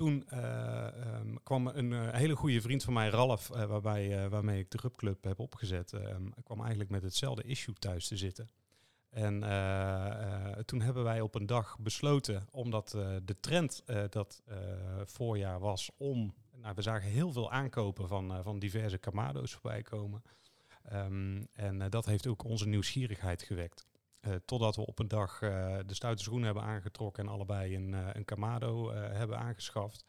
toen 0.00 0.28
eh, 0.28 0.86
ehm, 0.86 1.34
kwam 1.42 1.66
een 1.66 1.92
eh, 1.92 2.12
hele 2.12 2.36
goede 2.36 2.60
vriend 2.60 2.84
van 2.84 2.92
mij, 2.92 3.08
Ralf, 3.08 3.50
eh, 3.50 3.64
waarbij, 3.64 4.24
eh, 4.24 4.30
waarmee 4.30 4.58
ik 4.58 4.70
de 4.70 4.78
Rub 4.82 4.96
Club 4.96 5.24
heb 5.24 5.38
opgezet, 5.38 5.92
ehm, 5.92 6.28
kwam 6.44 6.60
eigenlijk 6.60 6.90
met 6.90 7.02
hetzelfde 7.02 7.42
issue 7.42 7.74
thuis 7.74 8.08
te 8.08 8.16
zitten. 8.16 8.48
En 9.10 9.42
eh, 9.42 10.50
eh, 10.50 10.58
toen 10.64 10.80
hebben 10.80 11.04
wij 11.04 11.20
op 11.20 11.34
een 11.34 11.46
dag 11.46 11.78
besloten, 11.78 12.46
omdat 12.50 12.94
eh, 12.94 13.16
de 13.24 13.40
trend 13.40 13.84
dat 14.10 14.42
voorjaar 15.04 15.60
was 15.60 15.90
om, 15.96 16.34
nou, 16.56 16.74
we 16.74 16.82
zagen 16.82 17.10
heel 17.10 17.32
veel 17.32 17.50
aankopen 17.50 18.08
van, 18.08 18.42
van 18.42 18.58
diverse 18.58 18.98
Kamado's 18.98 19.52
voorbij 19.52 19.82
komen. 19.82 20.22
Ehm, 20.82 21.42
en 21.52 21.90
dat 21.90 22.06
heeft 22.06 22.26
ook 22.26 22.44
onze 22.44 22.68
nieuwsgierigheid 22.68 23.42
gewekt. 23.42 23.86
Totdat 24.44 24.76
we 24.76 24.86
op 24.86 24.98
een 24.98 25.08
dag 25.08 25.38
de 25.38 25.94
stoute 25.94 26.22
schoenen 26.22 26.44
hebben 26.44 26.64
aangetrokken 26.64 27.24
en 27.24 27.30
allebei 27.32 27.76
een, 27.76 27.92
een 27.92 28.24
Kamado 28.24 28.90
eh, 28.90 29.16
hebben 29.16 29.38
aangeschaft. 29.38 30.04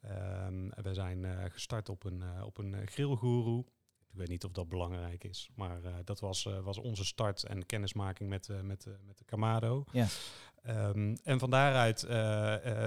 Ehm, 0.00 0.68
we 0.82 0.94
zijn 0.94 1.50
gestart 1.50 1.88
op 1.88 2.04
een, 2.04 2.22
op 2.44 2.58
een 2.58 2.86
grillgoeroe. 2.86 3.64
Ik 4.12 4.18
weet 4.18 4.28
niet 4.28 4.44
of 4.44 4.52
dat 4.52 4.68
belangrijk 4.68 5.24
is, 5.24 5.50
maar 5.54 5.84
eh, 5.84 5.94
dat 6.04 6.20
was, 6.20 6.46
eh, 6.46 6.60
was 6.60 6.78
onze 6.78 7.04
start 7.04 7.44
en 7.44 7.66
kennismaking 7.66 8.28
met, 8.28 8.48
eh, 8.48 8.60
met, 8.60 8.86
met 9.06 9.18
de 9.18 9.24
Kamado. 9.24 9.84
Ja. 9.92 10.06
Ehm, 10.62 11.16
en 11.24 11.38
van 11.38 11.50
daaruit 11.50 12.00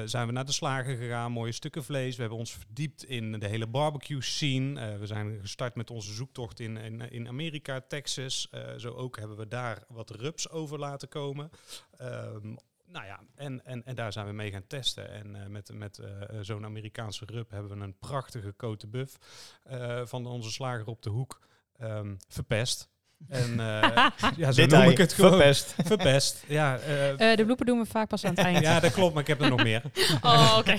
zijn 0.09 0.27
we 0.27 0.31
naar 0.31 0.45
de 0.45 0.51
slager 0.51 0.95
gegaan, 0.95 1.31
mooie 1.31 1.51
stukken 1.51 1.83
vlees. 1.83 2.15
We 2.15 2.21
hebben 2.21 2.39
ons 2.39 2.51
verdiept 2.51 3.03
in 3.03 3.31
de 3.39 3.47
hele 3.47 3.67
barbecue 3.67 4.21
scene. 4.21 4.97
We 4.97 5.07
zijn 5.07 5.39
gestart 5.41 5.75
met 5.75 5.89
onze 5.89 6.13
zoektocht 6.13 6.59
in, 6.59 6.77
in, 6.77 7.11
in 7.11 7.27
Amerika, 7.27 7.81
Texas. 7.81 8.49
Zo 8.77 8.93
ook 8.93 9.17
hebben 9.17 9.37
we 9.37 9.47
daar 9.47 9.83
wat 9.87 10.09
rubs 10.09 10.49
over 10.49 10.79
laten 10.79 11.07
komen. 11.07 11.49
Ehm, 11.97 12.55
nou 12.93 13.05
ja, 13.05 13.19
en, 13.35 13.65
en, 13.65 13.85
en 13.85 13.95
daar 13.95 14.13
zijn 14.13 14.25
we 14.25 14.31
mee 14.31 14.51
gaan 14.51 14.67
testen. 14.67 15.09
En 15.09 15.35
eh, 15.35 15.47
met, 15.47 15.73
met 15.73 15.97
eh, 15.97 16.37
zo'n 16.41 16.65
Amerikaanse 16.65 17.25
rub 17.25 17.49
hebben 17.49 17.77
we 17.77 17.83
een 17.83 17.97
prachtige 17.99 18.53
cote 18.55 18.87
buff 18.87 19.17
eh, 19.63 20.05
van 20.05 20.25
onze 20.25 20.51
slager 20.51 20.85
op 20.85 21.01
de 21.01 21.09
hoek 21.09 21.41
ehm, 21.77 22.15
verpest. 22.27 22.91
En 23.27 23.59
eh, 23.59 24.07
ja, 24.37 24.51
zo 24.51 24.65
noem 24.65 24.81
ik 24.81 24.97
het 24.97 25.13
gewoon. 25.13 25.31
Verpest. 25.31 25.75
Verpest. 25.85 26.43
Ja, 26.47 26.77
eh, 26.77 27.31
Eh, 27.31 27.37
de 27.37 27.43
bloepen 27.45 27.65
doen 27.65 27.79
we 27.79 27.85
vaak 27.85 28.07
pas 28.07 28.23
aan 28.25 28.29
het 28.35 28.39
eind. 28.45 28.59
ja, 28.59 28.79
dat 28.79 28.91
klopt, 28.93 29.13
maar 29.13 29.21
ik 29.21 29.27
heb 29.27 29.41
er 29.41 29.49
nog 29.49 29.63
meer. 29.63 29.81
Oh, 30.21 30.55
oké. 30.59 30.75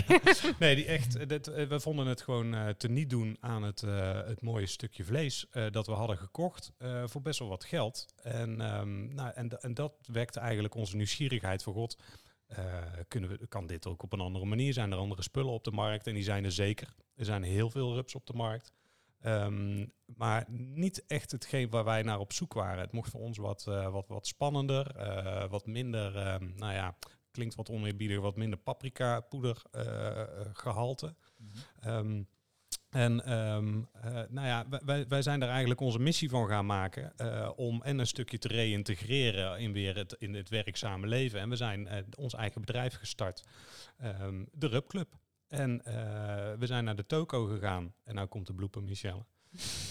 Nee, 0.59 0.75
die 0.75 0.85
echt, 0.85 1.29
dit, 1.29 1.47
we 1.69 1.81
vonden 1.81 2.07
het 2.07 2.23
gewoon 2.23 2.55
eh, 2.55 2.69
te 2.69 2.89
niet 2.89 3.11
doen 3.11 3.37
aan 3.41 3.63
het, 3.63 3.83
eh, 3.83 4.13
het 4.27 4.41
mooie 4.43 4.67
stukje 4.67 5.05
vlees 5.05 5.47
eh, 5.51 5.65
dat 5.71 5.87
we 5.87 5.93
hadden 5.93 6.19
gekocht 6.19 6.73
eh, 6.79 7.03
voor 7.07 7.23
best 7.23 7.39
wel 7.39 7.49
wat 7.49 7.65
geld. 7.65 8.07
En, 8.23 8.61
ehm, 8.61 9.15
nou, 9.15 9.31
en, 9.35 9.61
en 9.63 9.75
dat 9.75 9.93
wekte 10.13 10.41
eigenlijk 10.41 10.75
onze 10.75 10.97
nieuwsgierigheid 10.97 11.63
voor 11.63 11.75
God. 11.75 11.97
Eh, 12.47 12.65
kunnen 13.09 13.31
we, 13.31 13.47
kan 13.47 13.67
dit 13.67 13.87
ook 13.87 14.03
op 14.03 14.13
een 14.13 14.21
andere 14.21 14.45
manier? 14.45 14.73
Zijn 14.73 14.93
er 14.93 14.99
andere 14.99 15.23
spullen 15.23 15.53
op 15.53 15.65
de 15.65 15.71
markt? 15.71 16.07
En 16.07 16.15
die 16.15 16.23
zijn 16.23 16.45
er 16.45 16.53
zeker. 16.53 16.95
Er 17.17 17.25
zijn 17.25 17.43
heel 17.43 17.71
veel 17.71 17.95
rups 17.95 18.15
op 18.15 18.27
de 18.27 18.33
markt. 18.35 18.73
Ehm, 19.25 19.87
maar 20.17 20.45
niet 20.49 21.05
echt 21.07 21.31
hetgeen 21.31 21.71
waar 21.71 21.85
wij 21.85 22.03
naar 22.03 22.19
op 22.19 22.33
zoek 22.33 22.53
waren. 22.53 22.81
Het 22.81 22.93
mocht 22.93 23.11
voor 23.11 23.21
ons 23.21 23.39
wat, 23.39 23.67
eh, 23.67 23.89
wat, 23.93 24.09
wat 24.09 24.27
spannender, 24.27 24.97
eh, 24.97 25.49
wat 25.51 25.67
minder, 25.67 26.17
ehm, 26.17 26.51
nou 26.57 26.73
ja, 26.73 26.97
klinkt 27.31 27.55
wat 27.55 27.71
oneerbiedig, 27.71 28.21
wat 28.21 28.37
minder 28.37 28.59
paprika 28.59 29.21
poeder 29.21 29.63
eh, 29.71 30.21
eh, 30.21 30.27
gehalte. 30.53 31.15
En 32.91 33.25
ehm, 33.25 33.83
eh, 33.93 34.23
nou 34.29 34.47
ja, 34.47 34.67
wij- 34.85 35.09
wij, 35.09 35.23
zijn 35.23 35.41
daar 35.41 35.49
eigenlijk 35.49 35.81
onze 35.81 35.99
missie 35.99 36.29
van 36.29 36.49
gaan 36.49 36.67
maken 36.67 37.13
om 37.59 37.83
en 37.83 37.99
een 37.99 38.07
stukje 38.07 38.39
te 38.39 38.49
reïntegreren 38.49 39.59
in 39.59 39.73
weer 39.73 39.97
het, 39.97 40.13
in 40.19 40.35
het 40.35 40.49
werkzame 40.49 41.07
leven. 41.07 41.41
En 41.41 41.49
we 41.49 41.57
zijn 41.57 41.89
ons 42.17 42.35
eigen 42.35 42.61
bedrijf 42.61 42.95
gestart, 42.95 43.45
de 44.53 44.67
Rub 44.67 44.89
Club. 44.89 45.09
En 45.55 45.85
eh, 45.85 45.95
we 46.59 46.67
zijn 46.67 46.85
naar 46.85 46.97
de 46.97 47.07
toko 47.07 47.45
gegaan. 47.45 47.95
En 48.05 48.15
nou 48.15 48.29
komt 48.29 48.47
de 48.47 48.55
blooper, 48.55 48.83
Michelle. 48.83 49.25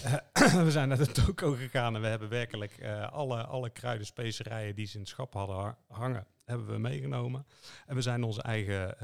Eh, 0.02 0.14
we 0.64 0.70
zijn 0.70 0.88
naar 0.88 0.98
de 0.98 1.12
toko 1.12 1.52
gegaan 1.52 1.94
en 1.94 2.00
we 2.00 2.06
hebben 2.06 2.28
werkelijk 2.28 2.78
eh, 2.78 3.12
alle, 3.12 3.44
alle 3.44 3.70
kruiden, 3.70 4.06
specerijen 4.06 4.74
die 4.74 4.86
ze 4.86 4.94
in 4.94 5.00
het 5.00 5.08
schap 5.08 5.32
hadden 5.34 5.56
ha- 5.56 5.78
hangen, 5.88 6.26
hebben 6.44 6.66
we 6.66 6.78
meegenomen. 6.78 7.46
En 7.86 7.94
we 7.94 8.02
zijn 8.02 8.22
onze 8.22 8.42
eigen 8.42 8.96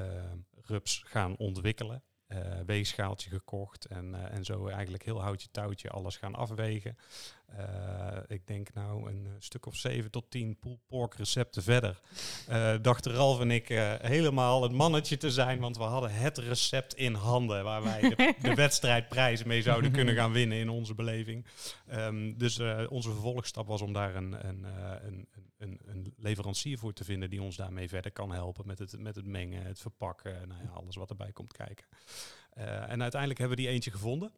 rups 0.64 1.02
gaan 1.06 1.36
ontwikkelen. 1.36 2.02
Eh, 2.30 2.38
weegschaaltje 2.66 3.30
gekocht 3.30 3.84
en, 3.84 4.14
eh, 4.14 4.36
en 4.36 4.44
zo 4.44 4.66
eigenlijk 4.66 5.04
heel 5.04 5.22
houtje 5.22 5.48
touwtje 5.50 5.90
alles 5.90 6.16
gaan 6.16 6.34
afwegen. 6.34 6.96
Eh, 7.46 8.16
ik 8.26 8.46
denk 8.46 8.72
nou 8.74 9.10
een 9.10 9.28
stuk 9.38 9.66
of 9.66 9.76
zeven 9.76 10.10
tot 10.10 10.30
tien 10.30 10.58
pulled 10.58 10.86
pork 10.86 11.14
recepten 11.14 11.62
verder. 11.62 12.00
dachten 12.82 13.12
Ralf 13.12 13.40
en 13.40 13.50
ik 13.50 13.68
helemaal 14.02 14.62
het 14.62 14.72
mannetje 14.72 15.16
te 15.16 15.30
zijn, 15.30 15.60
want 15.60 15.76
we 15.76 15.82
hadden 15.82 16.12
het 16.12 16.38
recept 16.38 16.94
in 16.94 17.14
handen 17.14 17.64
waar 17.64 17.82
wij 17.82 18.00
de, 18.00 18.34
de 18.48 18.54
wedstrijdprijzen 18.54 19.48
mee 19.48 19.62
zouden 19.62 19.92
kunnen 19.92 20.14
gaan 20.14 20.32
winnen 20.32 20.58
in 20.58 20.68
onze 20.68 20.94
beleving. 20.94 21.46
Ehm, 21.86 22.32
dus 22.36 22.60
onze 22.88 23.10
vervolgstap 23.10 23.66
was 23.66 23.82
om 23.82 23.92
daar 23.92 24.14
een, 24.14 24.48
een, 24.48 24.64
een, 25.02 25.28
een, 25.60 25.80
een 25.84 26.14
leverancier 26.16 26.78
voor 26.78 26.92
te 26.92 27.04
vinden 27.04 27.30
die 27.30 27.42
ons 27.42 27.56
daarmee 27.56 27.88
verder 27.88 28.12
kan 28.12 28.32
helpen 28.32 28.66
met 28.66 28.78
het, 28.78 28.98
met 28.98 29.16
het 29.16 29.26
mengen, 29.26 29.62
het 29.62 29.78
verpakken, 29.78 30.48
nou 30.48 30.62
ja, 30.62 30.68
alles 30.68 30.96
wat 30.96 31.10
erbij 31.10 31.32
komt 31.32 31.52
kijken. 31.52 31.86
Eh, 32.50 32.90
en 32.90 33.02
uiteindelijk 33.02 33.40
hebben 33.40 33.56
we 33.56 33.62
die 33.62 33.72
eentje 33.72 33.90
gevonden. 33.90 34.32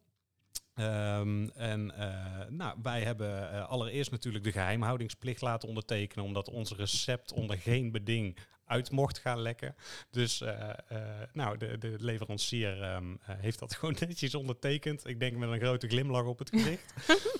Ehm, 0.73 1.47
en 1.47 1.95
eh, 1.95 2.49
nou, 2.49 2.77
wij 2.81 3.03
hebben 3.03 3.51
eh, 3.51 3.67
allereerst 3.69 4.11
natuurlijk 4.11 4.43
de 4.43 4.51
geheimhoudingsplicht 4.51 5.41
laten 5.41 5.67
ondertekenen, 5.69 6.25
omdat 6.25 6.49
ons 6.49 6.71
recept 6.71 7.33
onder 7.33 7.57
geen 7.57 7.91
beding 7.91 8.37
uit 8.65 8.91
mocht 8.91 9.19
gaan 9.19 9.39
lekken. 9.39 9.75
Dus 10.09 10.41
eh, 10.41 10.69
eh, 10.69 11.29
nou, 11.33 11.57
de, 11.57 11.77
de 11.77 11.95
leverancier 11.99 12.81
ehm, 12.81 13.15
eh, 13.25 13.35
heeft 13.39 13.59
dat 13.59 13.75
gewoon 13.75 13.95
netjes 13.99 14.35
ondertekend. 14.35 15.07
Ik 15.07 15.19
denk 15.19 15.37
met 15.37 15.49
een 15.49 15.59
grote 15.59 15.87
glimlach 15.87 16.25
op 16.25 16.39
het 16.39 16.49
gezicht. 16.49 16.93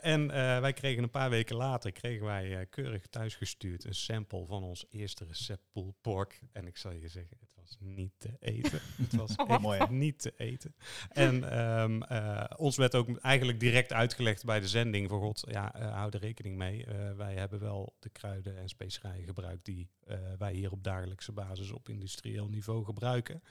En 0.00 0.26
wij 0.60 0.72
kregen 0.72 1.02
een 1.02 1.10
paar 1.10 1.30
weken 1.30 1.56
later 1.56 1.92
kregen 1.92 2.26
wij 2.26 2.66
keurig 2.70 3.06
thuisgestuurd 3.06 3.84
een 3.84 3.94
sample 3.94 4.46
van 4.46 4.62
ons 4.62 4.86
eerste 4.90 5.24
recept 5.24 5.62
pulled 5.72 6.00
pork. 6.00 6.40
En 6.52 6.66
ik 6.66 6.76
zal 6.76 6.92
je 6.92 7.08
zeggen, 7.08 7.36
het 7.40 7.53
was 7.64 7.76
niet 7.80 8.12
te 8.18 8.36
eten. 8.40 8.80
het 9.02 9.14
was 9.16 9.34
echt 9.36 9.60
Mooi, 9.60 9.78
hè? 9.78 9.90
niet 9.90 10.18
te 10.18 10.34
eten. 10.36 10.74
En 11.08 11.50
ehm, 11.50 12.02
eh, 12.02 12.44
ons 12.56 12.76
werd 12.76 12.94
ook 12.94 13.18
eigenlijk 13.18 13.60
direct 13.60 13.92
uitgelegd 13.92 14.44
bij 14.44 14.60
de 14.60 14.68
zending 14.68 15.08
van 15.08 15.20
God, 15.20 15.44
ja, 15.50 15.74
eh, 15.74 15.92
hou 15.92 16.10
er 16.10 16.20
rekening 16.20 16.56
mee. 16.56 16.84
Eh, 16.84 17.12
wij 17.16 17.34
hebben 17.34 17.60
wel 17.60 17.96
de 17.98 18.08
kruiden 18.08 18.56
en 18.58 18.68
specerijen 18.68 19.24
gebruikt 19.24 19.64
die 19.64 19.90
eh, 20.00 20.18
wij 20.38 20.54
hier 20.54 20.72
op 20.72 20.84
dagelijkse 20.84 21.32
basis 21.32 21.70
op 21.70 21.88
industrieel 21.88 22.48
niveau 22.48 22.84
gebruiken. 22.84 23.42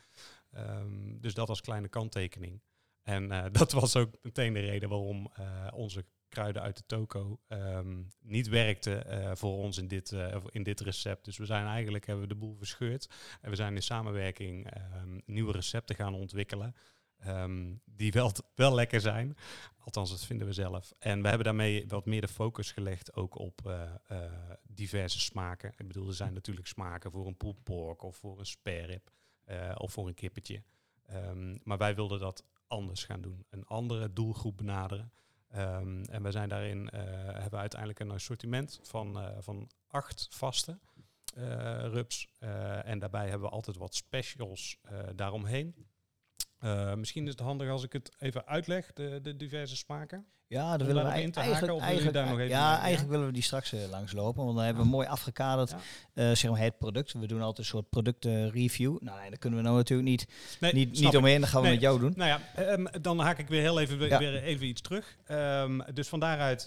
Ehm, 0.51 1.19
dus 1.19 1.33
dat 1.33 1.49
als 1.49 1.61
kleine 1.61 1.87
kanttekening. 1.87 2.61
En 3.03 3.31
eh, 3.31 3.45
dat 3.59 3.71
was 3.71 3.95
ook 3.95 4.17
meteen 4.21 4.53
de 4.53 4.59
reden 4.59 4.89
waarom 4.89 5.31
eh, 5.33 5.67
onze 5.73 6.05
kruiden 6.33 6.61
uit 6.61 6.77
de 6.77 6.83
toko 6.85 7.39
ehm, 7.47 8.03
niet 8.21 8.47
werkten 8.47 9.05
eh, 9.07 9.31
voor 9.35 9.57
ons 9.57 9.77
in 9.77 9.87
dit, 9.87 10.11
eh, 10.11 10.35
in 10.49 10.63
dit 10.63 10.79
recept. 10.79 11.25
Dus 11.25 11.37
we 11.37 11.45
zijn 11.45 11.65
eigenlijk 11.65 12.05
hebben 12.05 12.27
we 12.27 12.33
de 12.33 12.39
boel 12.39 12.55
verscheurd. 12.55 13.09
En 13.41 13.49
we 13.49 13.55
zijn 13.55 13.75
in 13.75 13.83
samenwerking 13.83 14.69
ehm, 14.71 15.19
nieuwe 15.25 15.51
recepten 15.51 15.95
gaan 15.95 16.13
ontwikkelen. 16.13 16.75
ehm, 17.19 17.75
die 17.85 18.11
wel, 18.11 18.31
wel 18.55 18.73
lekker 18.73 19.01
zijn. 19.01 19.35
Althans, 19.79 20.09
dat 20.09 20.25
vinden 20.25 20.47
we 20.47 20.53
zelf. 20.53 20.93
En 20.99 21.21
we 21.21 21.27
hebben 21.27 21.45
daarmee 21.45 21.87
wat 21.87 22.05
meer 22.05 22.21
de 22.21 22.27
focus 22.27 22.71
gelegd 22.71 23.15
ook 23.15 23.39
op 23.39 23.61
eh, 23.65 23.91
diverse 24.63 25.19
smaken. 25.19 25.73
Ik 25.77 25.87
bedoel, 25.87 26.07
er 26.07 26.13
zijn 26.13 26.33
natuurlijk 26.33 26.67
smaken 26.67 27.11
voor 27.11 27.27
een 27.27 27.37
pulled 27.63 28.01
of 28.01 28.17
voor 28.17 28.39
een 28.39 28.45
spare 28.45 28.85
rib 28.85 29.11
eh, 29.43 29.75
of 29.77 29.91
voor 29.91 30.07
een 30.07 30.13
kippetje. 30.13 30.63
Maar 31.63 31.77
wij 31.77 31.95
wilden 31.95 32.19
dat 32.19 32.45
anders 32.67 33.03
gaan 33.03 33.21
doen. 33.21 33.45
Een 33.49 33.65
andere 33.65 34.13
doelgroep 34.13 34.57
benaderen. 34.57 35.11
Ehm, 35.53 36.03
en 36.03 36.23
we 36.23 36.31
zijn 36.31 36.49
daarin, 36.49 36.89
eh, 36.89 37.01
hebben 37.41 37.59
uiteindelijk 37.59 37.99
een 37.99 38.11
assortiment 38.11 38.79
van, 38.83 39.19
eh, 39.19 39.37
van 39.39 39.69
acht 39.87 40.27
vaste 40.29 40.79
eh 41.35 41.85
rubs. 41.85 42.27
Eh, 42.39 42.87
en 42.87 42.99
daarbij 42.99 43.29
hebben 43.29 43.47
we 43.47 43.55
altijd 43.55 43.77
wat 43.77 43.95
specials 43.95 44.77
daaromheen. 45.15 45.87
Eh, 46.63 46.93
misschien 46.93 47.23
is 47.23 47.31
het 47.31 47.39
handig 47.39 47.69
als 47.69 47.83
ik 47.83 47.93
het 47.93 48.11
even 48.19 48.47
uitleg, 48.47 48.93
de, 48.93 49.19
de 49.21 49.35
diverse 49.35 49.75
smaken. 49.75 50.25
Ja, 50.47 50.71
Om 50.71 50.77
daar 50.77 50.87
willen 50.87 51.05
we 51.13 51.21
in 51.21 51.31
te 51.31 51.39
eigenlijk, 51.39 51.51
haken, 51.53 51.61
of 51.61 51.67
wil 51.67 51.75
je 51.77 51.81
eigenlijk, 51.85 52.13
daar 52.15 52.25
nog 52.25 52.37
even 52.39 52.49
ja, 52.49 52.79
eigenlijk 52.79 53.11
willen 53.11 53.25
we 53.25 53.33
die 53.33 53.41
straks 53.43 53.73
eh, 53.73 53.79
langslopen, 53.89 54.43
want 54.43 54.55
dan 54.55 54.65
hebben 54.65 54.83
we 54.83 54.89
mooi 54.89 55.07
afgekaderd, 55.07 55.69
Ja. 55.69 55.77
eh, 56.29 56.35
zeg 56.35 56.51
maar 56.51 56.59
het 56.59 56.77
product. 56.77 57.13
We 57.13 57.27
doen 57.27 57.39
altijd 57.41 57.57
een 57.57 57.65
soort 57.65 57.89
productreview. 57.89 58.97
nou, 59.01 59.19
nee, 59.19 59.29
daar 59.29 59.39
kunnen 59.39 59.59
we 59.59 59.65
nou 59.65 59.77
natuurlijk 59.77 60.09
niet, 60.09 60.27
Nee, 60.59 60.73
niet, 60.73 60.99
niet 60.99 61.17
omheen, 61.17 61.39
dat 61.41 61.49
gaan 61.49 61.61
we 61.61 61.67
Nee. 61.67 61.75
met 61.75 61.85
jou 61.85 61.99
doen. 61.99 62.13
Nou 62.15 62.29
ja, 62.29 62.39
ehm, 62.63 62.85
dan 63.01 63.19
haak 63.19 63.37
ik 63.37 63.47
weer 63.47 63.61
heel 63.61 63.79
even, 63.79 63.97
weer- 63.97 64.09
Ja. 64.09 64.17
weer 64.19 64.43
even 64.43 64.67
iets 64.67 64.81
terug. 64.81 65.17
Ehm, 65.25 65.79
dus 65.93 66.07
van 66.07 66.19
daaruit 66.19 66.61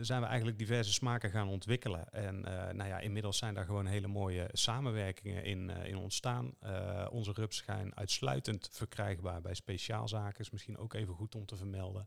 zijn 0.00 0.20
we 0.20 0.26
eigenlijk 0.26 0.58
diverse 0.58 0.92
smaken 0.92 1.30
gaan 1.30 1.48
ontwikkelen. 1.48 2.12
En 2.12 2.40
nou 2.72 2.88
ja, 2.88 2.98
inmiddels 2.98 3.38
zijn 3.38 3.54
daar 3.54 3.64
gewoon 3.64 3.86
hele 3.86 4.06
mooie 4.08 4.48
samenwerkingen 4.52 5.44
in, 5.44 5.70
in 5.84 5.96
ontstaan. 5.96 6.54
Onze 7.10 7.32
rubs 7.32 7.62
zijn 7.66 7.96
uitsluitend 7.96 8.68
verkrijgbaar 8.86 9.40
bij 9.40 9.54
speciaalzaken. 9.54 10.40
Is 10.40 10.50
misschien 10.50 10.78
ook 10.78 10.94
even 10.94 11.14
goed 11.14 11.34
om 11.34 11.46
te 11.46 11.56
vermelden. 11.56 12.06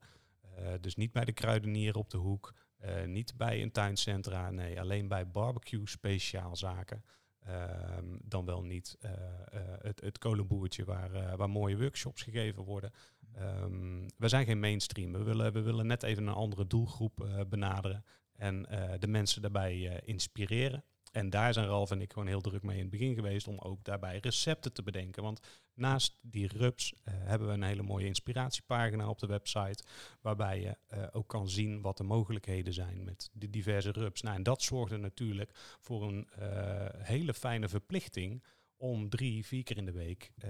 Eh, 0.55 0.73
dus 0.81 0.95
niet 0.95 1.11
bij 1.11 1.25
de 1.25 1.31
kruidenier 1.31 1.95
op 1.95 2.09
de 2.09 2.17
hoek. 2.17 2.53
eh, 2.79 3.05
niet 3.05 3.37
bij 3.37 3.61
een 3.61 3.71
tuincentra. 3.71 4.51
Nee, 4.51 4.79
alleen 4.79 5.07
bij 5.07 5.27
barbecue 5.27 5.89
speciaalzaken. 5.89 7.03
Ehm, 7.39 8.17
dan 8.23 8.45
wel 8.45 8.63
niet 8.63 8.97
eh, 8.99 9.11
het, 9.79 10.01
het 10.01 10.17
kolenboertje 10.17 10.85
waar, 10.85 11.37
waar 11.37 11.49
mooie 11.49 11.77
workshops 11.77 12.21
gegeven 12.21 12.63
worden. 12.63 12.91
Ehm, 13.33 14.07
we 14.17 14.27
zijn 14.27 14.45
geen 14.45 14.59
mainstream. 14.59 15.11
We 15.11 15.23
willen, 15.23 15.53
we 15.53 15.61
willen 15.61 15.87
net 15.87 16.03
even 16.03 16.27
een 16.27 16.33
andere 16.33 16.67
doelgroep 16.67 17.45
benaderen 17.49 18.05
en 18.33 18.61
de 18.99 19.07
mensen 19.07 19.41
daarbij 19.41 20.01
inspireren. 20.05 20.83
En 21.11 21.29
daar 21.29 21.53
zijn 21.53 21.67
Ralf 21.67 21.91
en 21.91 22.01
ik 22.01 22.13
gewoon 22.13 22.27
heel 22.27 22.41
druk 22.41 22.63
mee 22.63 22.75
in 22.75 22.81
het 22.81 22.91
begin 22.91 23.15
geweest 23.15 23.47
om 23.47 23.59
ook 23.59 23.83
daarbij 23.83 24.17
recepten 24.17 24.73
te 24.73 24.83
bedenken. 24.83 25.23
Want 25.23 25.39
naast 25.73 26.17
die 26.21 26.47
rubs 26.47 26.93
eh, 27.03 27.13
hebben 27.17 27.47
we 27.47 27.53
een 27.53 27.63
hele 27.63 27.83
mooie 27.83 28.05
inspiratiepagina 28.05 29.09
op 29.09 29.19
de 29.19 29.27
website. 29.27 29.83
Waarbij 30.21 30.61
je 30.61 30.77
eh, 30.87 31.03
ook 31.11 31.27
kan 31.27 31.49
zien 31.49 31.81
wat 31.81 31.97
de 31.97 32.03
mogelijkheden 32.03 32.73
zijn 32.73 33.03
met 33.03 33.29
de 33.33 33.49
diverse 33.49 33.91
rubs. 33.91 34.21
Nou, 34.21 34.35
en 34.35 34.43
dat 34.43 34.61
zorgde 34.61 34.97
natuurlijk 34.97 35.51
voor 35.79 36.03
een 36.03 36.29
eh, 36.29 36.87
hele 36.97 37.33
fijne 37.33 37.69
verplichting 37.69 38.43
om 38.79 39.09
drie, 39.09 39.45
vier 39.45 39.63
keer 39.63 39.77
in 39.77 39.85
de 39.85 39.91
week 39.91 40.31
eh, 40.37 40.49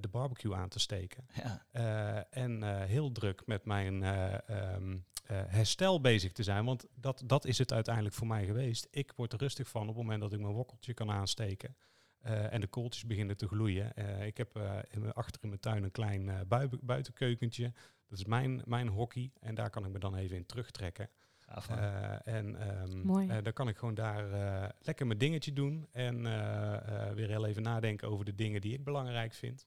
de 0.00 0.08
barbecue 0.10 0.54
aan 0.54 0.68
te 0.68 0.78
steken. 0.78 1.26
Ja. 1.34 1.66
Eh, 1.70 2.42
en 2.42 2.62
eh, 2.62 2.84
heel 2.84 3.12
druk 3.12 3.46
met 3.46 3.64
mijn 3.64 4.02
eh, 4.02 4.48
ehm, 4.48 4.98
eh, 5.26 5.42
herstel 5.46 6.00
bezig 6.00 6.32
te 6.32 6.42
zijn. 6.42 6.64
Want 6.64 6.86
dat, 6.94 7.22
dat 7.26 7.44
is 7.44 7.58
het 7.58 7.72
uiteindelijk 7.72 8.14
voor 8.14 8.26
mij 8.26 8.44
geweest. 8.44 8.88
Ik 8.90 9.12
word 9.16 9.32
er 9.32 9.38
rustig 9.38 9.68
van 9.68 9.82
op 9.82 9.88
het 9.88 9.96
moment 9.96 10.20
dat 10.20 10.32
ik 10.32 10.40
mijn 10.40 10.54
wokkeltje 10.54 10.94
kan 10.94 11.10
aansteken. 11.10 11.76
en 12.20 12.60
de 12.60 12.66
kooltjes 12.66 13.06
beginnen 13.06 13.36
te 13.36 13.48
gloeien. 13.48 13.92
Ik 14.26 14.36
heb 14.36 14.56
in 14.90 15.00
mijn, 15.00 15.12
achter 15.12 15.42
in 15.42 15.48
mijn 15.48 15.60
tuin 15.60 15.82
een 15.84 15.90
klein 15.90 16.48
bui- 16.48 16.68
buitenkeukentje. 16.82 17.72
Dat 18.08 18.18
is 18.18 18.24
mijn, 18.24 18.62
mijn 18.64 18.88
hockey. 18.88 19.32
En 19.40 19.54
daar 19.54 19.70
kan 19.70 19.84
ik 19.84 19.92
me 19.92 19.98
dan 19.98 20.14
even 20.16 20.36
in 20.36 20.46
terugtrekken. 20.46 21.10
Gaaf. 21.52 21.68
Eh, 21.68 22.34
en 22.34 22.56
ehm, 22.60 22.98
Mooi. 23.06 23.28
eh, 23.28 23.36
dan 23.42 23.52
kan 23.52 23.68
ik 23.68 23.76
gewoon 23.76 23.94
daar 23.94 24.32
eh, 24.32 24.68
lekker 24.78 25.06
mijn 25.06 25.18
dingetje 25.18 25.52
doen. 25.52 25.86
En 25.92 26.26
eh, 26.26 26.74
eh, 27.08 27.14
weer 27.14 27.28
heel 27.28 27.46
even 27.46 27.62
nadenken 27.62 28.08
over 28.08 28.24
de 28.24 28.34
dingen 28.34 28.60
die 28.60 28.72
ik 28.74 28.84
belangrijk 28.84 29.32
vind. 29.32 29.66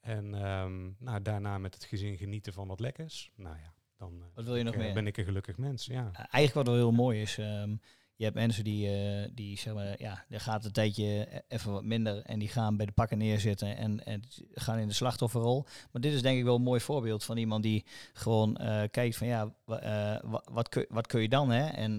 En 0.00 0.34
ehm, 0.34 0.90
nou, 0.98 1.22
daarna 1.22 1.58
met 1.58 1.74
het 1.74 1.84
gezin 1.84 2.16
genieten 2.16 2.52
van 2.52 2.68
wat 2.68 2.80
lekkers. 2.80 3.30
Nou 3.36 3.56
ja, 3.56 3.72
dan 3.96 4.12
eh, 4.20 4.26
Wat 4.34 4.44
wil 4.44 4.56
je 4.56 4.62
nog 4.64 4.74
ik, 4.74 4.80
meer? 4.80 4.94
ben 4.94 5.06
ik 5.06 5.16
een 5.16 5.24
gelukkig 5.24 5.56
mens. 5.56 5.86
Ja. 5.86 6.04
Uh, 6.06 6.18
eigenlijk 6.18 6.54
wat 6.54 6.66
wel 6.66 6.74
heel 6.74 6.92
mooi 6.92 7.20
is, 7.20 7.38
ehm, 7.38 7.76
je 8.16 8.24
hebt 8.24 8.36
mensen 8.36 8.64
die, 8.64 8.88
eh, 8.88 9.28
die 9.34 9.58
zeg 9.58 9.74
maar, 9.74 9.94
ja, 10.02 10.24
er 10.28 10.40
gaat 10.40 10.64
een 10.64 10.72
tijdje 10.72 11.04
e- 11.04 11.40
even 11.48 11.72
wat 11.72 11.84
minder 11.84 12.22
en 12.22 12.38
die 12.38 12.48
gaan 12.48 12.76
bij 12.76 12.86
de 12.86 12.92
pakken 12.92 13.18
neerzitten 13.18 13.76
en, 13.76 14.04
en 14.04 14.22
gaan 14.54 14.78
in 14.78 14.88
de 14.88 14.94
slachtofferrol. 14.94 15.64
Maar 15.92 16.02
dit 16.02 16.12
is 16.12 16.22
denk 16.22 16.38
ik 16.38 16.44
wel 16.44 16.54
een 16.54 16.62
mooi 16.62 16.80
voorbeeld 16.80 17.24
van 17.24 17.36
iemand 17.36 17.62
die 17.62 17.84
gewoon 18.12 18.56
eh, 18.56 18.82
kijkt 18.90 19.16
van 19.16 19.26
ja, 19.26 19.54
eh, 19.66 20.16
wa- 20.22 20.44
wat, 20.50 20.68
kun, 20.68 20.86
wat 20.88 21.06
kun 21.06 21.20
je 21.20 21.28
dan 21.28 21.50
hè? 21.50 21.66
En 21.68 21.96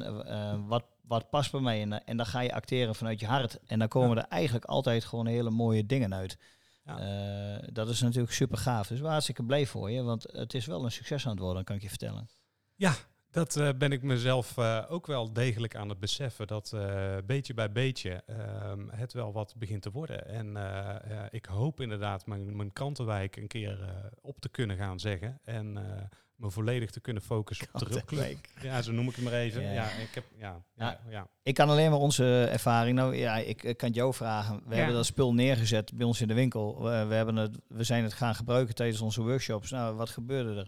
wat, 0.68 0.84
wat 1.02 1.30
past 1.30 1.52
bij 1.52 1.62
mij? 1.62 1.82
En, 1.82 2.06
en 2.06 2.18
dan 2.18 2.26
ga 2.26 2.40
je 2.40 2.54
acteren 2.54 2.96
vanuit 2.96 3.20
je 3.20 3.26
hart. 3.26 3.60
En 3.66 3.80
dan 3.80 3.88
komen 3.88 4.18
er 4.18 4.24
eigenlijk 4.28 4.66
altijd 4.66 5.06
gewoon 5.06 5.28
hele 5.28 5.50
mooie 5.50 5.86
dingen 5.86 6.14
uit. 6.14 6.38
Ja. 6.86 7.60
Dat 7.72 7.90
is 7.90 8.02
natuurlijk 8.02 8.34
super 8.34 8.58
gaaf. 8.58 8.88
Dus 8.88 9.00
waar 9.00 9.12
hartstikke 9.12 9.44
blij 9.44 9.66
voor 9.66 9.92
je, 9.92 10.04
want 10.04 10.24
het 10.32 10.54
is 10.54 10.66
wel 10.66 10.84
een 10.86 10.92
succes 10.92 11.26
aan 11.26 11.32
het 11.32 11.40
worden, 11.40 11.64
kan 11.64 11.76
ik 11.76 11.82
je 11.82 11.90
vertellen. 11.90 12.30
Dat 13.34 13.56
eh, 13.56 13.70
ben 13.78 13.92
ik 13.92 14.02
mezelf 14.04 14.58
eh, 14.58 14.84
ook 14.90 15.08
wel 15.08 15.34
degelijk 15.34 15.76
aan 15.76 15.90
het 15.90 16.00
beseffen. 16.00 16.48
Dat 16.48 16.72
eh, 16.76 17.18
beetje 17.26 17.54
bij 17.54 17.72
beetje 17.72 18.24
ehm, 18.28 18.88
het 18.90 19.14
wel 19.14 19.32
wat 19.34 19.54
begint 19.58 19.82
te 19.82 19.92
worden. 19.92 20.28
En 20.28 20.48
eh, 20.58 21.10
ja, 21.12 21.28
ik 21.32 21.46
hoop 21.46 21.82
inderdaad 21.82 22.26
mijn, 22.26 22.56
mijn 22.56 22.74
krantenwijk 22.74 23.36
een 23.36 23.48
keer 23.48 23.82
eh, 23.82 23.88
op 24.22 24.40
te 24.40 24.50
kunnen 24.50 24.78
gaan 24.78 25.00
zeggen. 25.00 25.40
En 25.44 25.78
eh, 25.78 26.02
me 26.36 26.52
volledig 26.52 26.92
te 26.92 27.00
kunnen 27.00 27.24
focussen 27.24 27.68
op 27.74 27.80
de 27.80 27.86
rugclub. 27.86 28.38
Ja, 28.62 28.82
zo 28.82 28.92
noem 28.92 29.08
ik 29.08 29.16
het 29.16 29.24
maar 29.24 29.34
even. 29.34 29.62
Ja. 29.62 29.72
Ja, 29.72 29.86
ik 29.90 30.10
heb, 30.14 30.24
ja, 30.38 30.64
ja, 30.76 30.86
Ja. 30.86 31.00
ja. 31.10 31.28
Ik 31.44 31.54
kan 31.54 31.70
alleen 31.70 31.90
maar 31.92 32.00
onze 32.00 32.44
ervaring. 32.52 32.96
Nou 32.98 33.16
ja, 33.16 33.38
ik, 33.38 33.64
ik 33.64 33.78
kan 33.78 33.88
het 33.88 33.98
jou 33.98 34.14
vragen. 34.14 34.56
We 34.66 34.70
Ja. 34.70 34.76
hebben 34.76 34.96
dat 34.96 35.06
spul 35.06 35.34
neergezet 35.34 35.94
bij 35.94 36.06
ons 36.06 36.22
in 36.22 36.28
de 36.28 36.34
winkel. 36.34 36.82
We, 36.84 37.06
we, 37.06 37.14
hebben 37.14 37.36
het, 37.36 37.58
we 37.68 37.84
zijn 37.84 38.04
het 38.04 38.14
gaan 38.14 38.36
gebruiken 38.36 38.76
tijdens 38.76 39.02
onze 39.02 39.22
workshops. 39.22 39.72
Nou, 39.72 39.96
wat 39.96 40.10
gebeurde 40.10 40.60
er? 40.60 40.68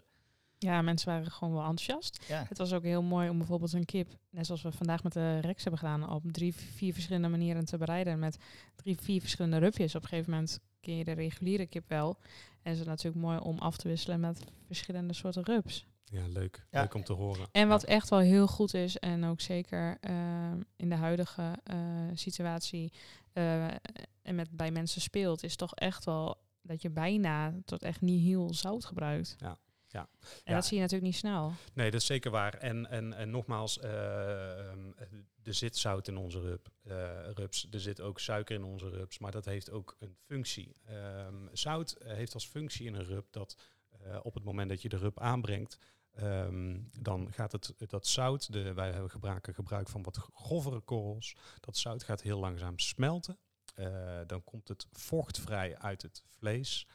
Ja, 0.57 0.81
mensen 0.81 1.07
waren 1.09 1.31
gewoon 1.31 1.53
wel 1.53 1.61
enthousiast. 1.63 2.25
Ja. 2.27 2.45
Het 2.49 2.57
was 2.57 2.73
ook 2.73 2.83
heel 2.83 3.01
mooi 3.03 3.29
om 3.29 3.37
bijvoorbeeld 3.37 3.73
een 3.73 3.85
kip, 3.85 4.17
net 4.29 4.45
zoals 4.45 4.61
we 4.61 4.71
vandaag 4.71 5.03
met 5.03 5.13
de 5.13 5.39
Rex 5.39 5.61
hebben 5.63 5.79
gedaan, 5.79 6.09
op 6.09 6.23
drie, 6.31 6.55
vier 6.55 6.93
verschillende 6.93 7.27
manieren 7.27 7.65
te 7.65 7.77
bereiden. 7.77 8.19
Met 8.19 8.37
drie, 8.75 8.97
vier 8.99 9.21
verschillende 9.21 9.57
rupjes. 9.57 9.95
Op 9.95 10.01
een 10.01 10.07
gegeven 10.07 10.31
moment 10.31 10.59
ken 10.79 10.95
je 10.97 11.03
de 11.03 11.11
reguliere 11.11 11.65
kip 11.65 11.89
wel. 11.89 12.17
En 12.61 12.71
is 12.71 12.79
het 12.79 12.87
natuurlijk 12.87 13.25
mooi 13.25 13.37
om 13.39 13.57
af 13.59 13.77
te 13.77 13.87
wisselen 13.87 14.19
met 14.19 14.43
verschillende 14.65 15.13
soorten 15.13 15.43
rups. 15.43 15.85
Ja, 16.11 16.27
leuk. 16.27 16.65
Ja. 16.71 16.79
Leuk 16.81 16.93
om 16.93 17.03
te 17.03 17.13
horen. 17.13 17.47
En 17.51 17.67
wat 17.67 17.81
Ja. 17.81 17.87
echt 17.87 18.09
wel 18.09 18.19
heel 18.19 18.47
goed 18.47 18.73
is, 18.73 18.97
en 18.97 19.23
ook 19.23 19.41
zeker 19.41 19.97
ehm, 20.01 20.61
in 20.75 20.89
de 20.89 20.95
huidige 20.95 21.53
eh, 21.63 21.77
situatie 22.13 22.93
eh, 23.33 23.65
en 24.21 24.35
met 24.35 24.49
bij 24.51 24.71
mensen 24.71 25.01
speelt, 25.01 25.43
is 25.43 25.55
toch 25.55 25.73
echt 25.75 26.05
wel 26.05 26.37
dat 26.61 26.81
je 26.81 26.89
bijna 26.89 27.53
tot 27.65 27.83
echt 27.83 28.01
niet 28.01 28.21
heel 28.23 28.53
zout 28.53 28.85
gebruikt. 28.85 29.35
Ja, 29.39 29.57
ja. 29.95 30.09
En 30.21 30.27
Ja. 30.43 30.53
dat 30.53 30.65
zie 30.65 30.75
je 30.75 30.81
natuurlijk 30.81 31.11
niet 31.11 31.19
snel. 31.19 31.53
Nee, 31.73 31.91
dat 31.91 31.99
is 32.01 32.05
zeker 32.07 32.31
waar. 32.31 32.53
En, 32.53 32.89
en, 32.89 33.13
en 33.13 33.29
nogmaals, 33.29 33.79
ehm, 33.79 34.91
er 35.43 35.53
zit 35.53 35.77
zout 35.77 36.07
in 36.07 36.17
onze 36.17 36.39
rub, 36.39 36.67
eh, 36.83 37.31
rups. 37.33 37.67
Er 37.71 37.79
zit 37.79 38.01
ook 38.01 38.19
suiker 38.19 38.55
in 38.55 38.63
onze 38.63 38.89
rups. 38.89 39.19
Maar 39.19 39.31
dat 39.31 39.45
heeft 39.45 39.71
ook 39.71 39.95
een 39.99 40.15
functie. 40.25 40.75
Ehm, 40.85 41.47
zout 41.51 41.91
eh, 41.91 42.13
heeft 42.13 42.33
als 42.33 42.47
functie 42.47 42.85
in 42.85 42.93
een 42.93 43.05
rub 43.05 43.31
dat 43.31 43.57
op 44.21 44.33
het 44.33 44.43
moment 44.43 44.69
dat 44.69 44.81
je 44.81 44.89
de 44.89 44.97
rub 44.97 45.19
aanbrengt, 45.19 45.77
ehm, 46.11 46.79
dan 46.99 47.33
gaat 47.33 47.51
het, 47.51 47.73
dat 47.77 48.07
zout, 48.07 48.53
de, 48.53 48.73
wij 48.73 48.91
hebben 48.91 49.09
gebruiken 49.09 49.53
gebruik 49.53 49.89
van 49.89 50.03
wat 50.03 50.17
grovere 50.17 50.79
korrels, 50.79 51.35
dat 51.59 51.77
zout 51.77 52.03
gaat 52.03 52.21
heel 52.21 52.39
langzaam 52.39 52.79
smelten. 52.79 53.37
Dan 54.27 54.43
komt 54.43 54.67
het 54.67 54.87
vocht 54.91 55.39
vrij 55.39 55.77
uit 55.77 56.01
het 56.01 56.23
vlees. 56.27 56.87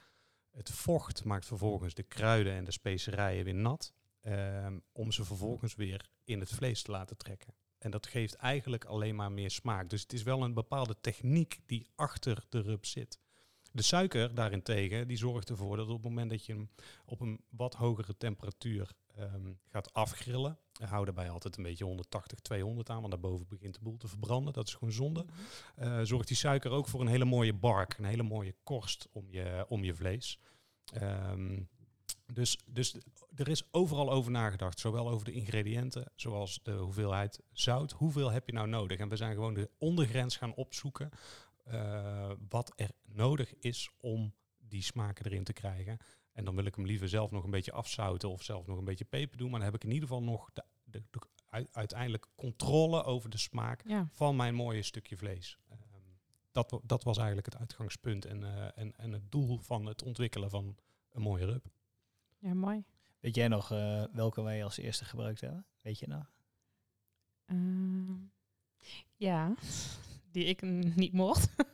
Het 0.51 0.69
vocht 0.71 1.23
maakt 1.23 1.45
vervolgens 1.45 1.93
de 1.93 2.03
kruiden 2.03 2.53
en 2.53 2.63
de 2.63 2.71
specerijen 2.71 3.43
weer 3.43 3.55
nat. 3.55 3.93
ehm, 4.21 4.79
om 4.91 5.11
ze 5.11 5.25
vervolgens 5.25 5.75
weer 5.75 6.09
in 6.23 6.39
het 6.39 6.49
vlees 6.49 6.81
te 6.81 6.91
laten 6.91 7.17
trekken. 7.17 7.53
En 7.77 7.91
dat 7.91 8.07
geeft 8.07 8.35
eigenlijk 8.35 8.85
alleen 8.85 9.15
maar 9.15 9.31
meer 9.31 9.51
smaak. 9.51 9.89
Dus 9.89 10.01
het 10.01 10.13
is 10.13 10.23
wel 10.23 10.43
een 10.43 10.53
bepaalde 10.53 10.95
techniek 11.01 11.59
die 11.65 11.87
achter 11.95 12.45
de 12.49 12.61
rub 12.61 12.85
zit. 12.85 13.19
De 13.71 13.81
suiker 13.81 14.35
daarentegen, 14.35 15.07
die 15.07 15.17
zorgt 15.17 15.49
ervoor 15.49 15.77
dat 15.77 15.87
op 15.87 15.93
het 15.93 16.03
moment 16.03 16.29
dat 16.29 16.45
je 16.45 16.53
hem 16.53 16.69
op 17.05 17.19
een 17.19 17.43
wat 17.49 17.73
hogere 17.73 18.17
temperatuur 18.17 18.91
ehm, 19.15 19.53
gaat 19.67 19.93
afgrillen, 19.93 20.57
we 20.73 20.85
houden 20.85 21.15
daarbij 21.15 21.33
altijd 21.33 21.57
een 21.57 21.63
beetje 21.63 21.83
180, 21.83 22.39
200 22.39 22.89
aan, 22.89 22.99
want 22.99 23.11
daarboven 23.11 23.47
begint 23.47 23.73
de 23.73 23.79
boel 23.81 23.97
te 23.97 24.07
verbranden. 24.07 24.53
Dat 24.53 24.67
is 24.67 24.73
gewoon 24.73 24.93
zonde. 24.93 25.25
Eh, 25.75 25.99
zorgt 26.01 26.27
die 26.27 26.37
suiker 26.37 26.71
ook 26.71 26.87
voor 26.87 27.01
een 27.01 27.07
hele 27.07 27.25
mooie 27.25 27.53
bark, 27.53 27.97
een 27.97 28.05
hele 28.05 28.23
mooie 28.23 28.55
korst 28.63 29.07
om 29.11 29.25
je, 29.29 29.65
om 29.69 29.83
je 29.83 29.95
vlees. 29.95 30.39
Ehm, 30.93 31.59
dus, 32.33 32.57
dus 32.65 32.95
er 33.35 33.47
is 33.47 33.63
overal 33.71 34.11
over 34.11 34.31
nagedacht, 34.31 34.79
zowel 34.79 35.09
over 35.09 35.25
de 35.25 35.31
ingrediënten, 35.31 36.11
zoals 36.15 36.59
de 36.63 36.71
hoeveelheid 36.71 37.39
zout. 37.51 37.91
Hoeveel 37.91 38.31
heb 38.31 38.45
je 38.45 38.53
nou 38.53 38.67
nodig? 38.67 38.99
En 38.99 39.09
we 39.09 39.15
zijn 39.15 39.33
gewoon 39.33 39.53
de 39.53 39.69
ondergrens 39.77 40.37
gaan 40.37 40.53
opzoeken 40.53 41.09
eh, 41.63 42.31
wat 42.49 42.73
er 42.75 42.91
nodig 43.05 43.53
is 43.59 43.89
om 43.99 44.33
die 44.71 44.81
smaken 44.81 45.25
erin 45.25 45.43
te 45.43 45.53
krijgen. 45.53 45.97
En 46.31 46.45
dan 46.45 46.55
wil 46.55 46.65
ik 46.65 46.75
hem 46.75 46.85
liever 46.85 47.09
zelf 47.09 47.31
nog 47.31 47.43
een 47.43 47.49
beetje 47.49 47.71
afzouten 47.71 48.29
of 48.29 48.43
zelf 48.43 48.67
nog 48.67 48.77
een 48.77 48.85
beetje 48.85 49.05
peper 49.05 49.37
doen. 49.37 49.49
Maar 49.49 49.59
dan 49.59 49.69
heb 49.71 49.77
ik 49.77 49.83
in 49.83 49.93
ieder 49.93 50.07
geval 50.07 50.23
nog 50.23 50.49
de, 50.53 50.63
de, 50.83 51.01
uiteindelijk 51.71 52.27
controle 52.35 53.03
over 53.03 53.29
de 53.29 53.37
smaak 53.37 53.81
Ja, 53.87 54.07
van 54.11 54.35
mijn 54.35 54.55
mooie 54.55 54.81
stukje 54.81 55.17
vlees. 55.17 55.57
Ehm, 55.69 55.79
dat, 56.51 56.79
dat 56.83 57.03
was 57.03 57.17
eigenlijk 57.17 57.47
het 57.47 57.57
uitgangspunt 57.57 58.25
en, 58.25 58.43
eh, 58.43 58.67
en, 58.75 58.97
en 58.97 59.11
het 59.11 59.31
doel 59.31 59.57
van 59.57 59.85
het 59.85 60.03
ontwikkelen 60.03 60.49
van 60.49 60.75
een 61.11 61.21
mooie 61.21 61.45
rub. 61.45 61.65
ja 62.39 62.53
mooi. 62.53 62.83
Weet 63.19 63.35
jij 63.35 63.47
nog 63.47 63.71
eh, 63.71 64.03
welke 64.11 64.41
wij 64.41 64.63
als 64.63 64.77
eerste 64.77 65.05
gebruikt 65.05 65.41
hebben? 65.41 65.65
Weet 65.81 65.99
je 65.99 66.07
nog? 66.07 66.31
Ehm, 67.45 68.13
ja, 69.15 69.53
die 70.31 70.45
ik 70.45 70.61
niet 70.95 71.13
mocht. 71.13 71.49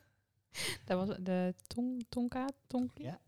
dat 0.85 1.07
was 1.07 1.17
de 1.19 1.53
tong, 1.67 2.05
tonka, 2.09 2.45
tonki, 2.67 3.03
Ja. 3.03 3.19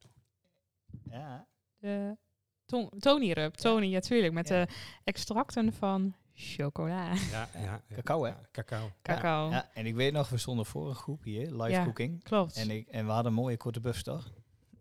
Ja. 1.04 1.48
de 1.78 2.18
tong, 2.65 2.92
Tony 3.02 3.32
Rub. 3.32 3.54
Tony, 3.56 3.86
ja, 3.88 4.00
tuurlijk, 4.00 4.34
met 4.34 4.48
Ja. 4.48 4.65
de 4.65 4.72
extracten 5.04 5.74
van 5.74 6.15
chocola. 6.34 7.13
Ja, 7.32 7.50
ja. 7.65 7.82
Cacao, 7.94 8.24
hè? 8.24 8.34
Cacao. 8.52 8.92
Cacao. 9.02 9.50
Ja, 9.50 9.70
en 9.74 9.86
ik 9.86 9.96
weet 9.96 10.13
nog, 10.13 10.30
we 10.30 10.38
stonden 10.38 10.65
voor 10.65 10.89
een 10.89 10.96
groep 10.96 11.24
hier, 11.24 11.52
live 11.52 11.70
Ja. 11.70 11.84
cooking. 11.84 12.24
Klopt. 12.24 12.56
En, 12.56 12.70
ik, 12.70 12.88
en 12.88 13.06
we 13.06 13.12
hadden 13.12 13.34
mooie 13.34 13.58
korte 13.58 13.80
buffs, 13.80 14.04
toch? 14.04 14.32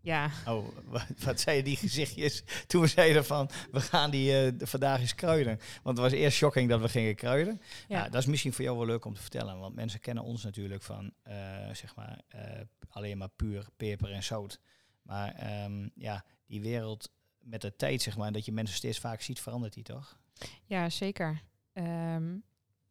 Ja, 0.09 0.31
Oh, 0.45 0.67
wat, 0.93 1.05
wat 1.23 1.39
zeiden 1.39 1.65
die 1.65 1.77
gezichtjes 1.77 2.43
toen 2.67 2.81
we 2.81 2.87
zeiden 2.87 3.25
van, 3.25 3.49
we 3.71 3.81
gaan 3.81 4.11
die 4.11 4.37
eh, 4.37 4.53
vandaag 4.57 4.99
eens 4.99 5.15
kruiden. 5.15 5.59
Want 5.83 5.97
het 5.97 6.09
was 6.09 6.11
eerst 6.11 6.37
shocking 6.37 6.69
dat 6.69 6.81
we 6.81 6.89
gingen 6.89 7.15
kruiden. 7.15 7.61
Ja. 7.87 7.97
ja. 7.97 8.09
dat 8.09 8.21
is 8.21 8.25
misschien 8.25 8.53
voor 8.53 8.63
jou 8.63 8.77
wel 8.77 8.85
leuk 8.85 9.05
om 9.05 9.13
te 9.13 9.21
vertellen. 9.21 9.59
Want 9.59 9.75
mensen 9.75 9.99
kennen 9.99 10.23
ons 10.23 10.43
natuurlijk 10.43 10.81
van, 10.83 11.11
eh, 11.23 11.35
zeg 11.73 11.95
maar, 11.95 12.21
eh, 12.27 12.61
alleen 12.89 13.17
maar 13.17 13.29
puur 13.29 13.67
peper 13.77 14.11
en 14.11 14.23
zout. 14.23 14.59
Maar 15.01 15.33
ehm, 15.33 15.89
ja, 15.95 16.25
die 16.45 16.61
wereld 16.61 17.11
met 17.39 17.61
de 17.61 17.75
tijd, 17.75 18.01
zeg 18.01 18.17
maar, 18.17 18.31
dat 18.31 18.45
je 18.45 18.51
mensen 18.51 18.75
steeds 18.75 18.99
vaak 18.99 19.21
ziet, 19.21 19.39
verandert 19.39 19.73
die 19.73 19.83
toch? 19.83 20.19
Ja, 20.65 20.89
zeker. 20.89 21.41
Ehm, 21.73 22.37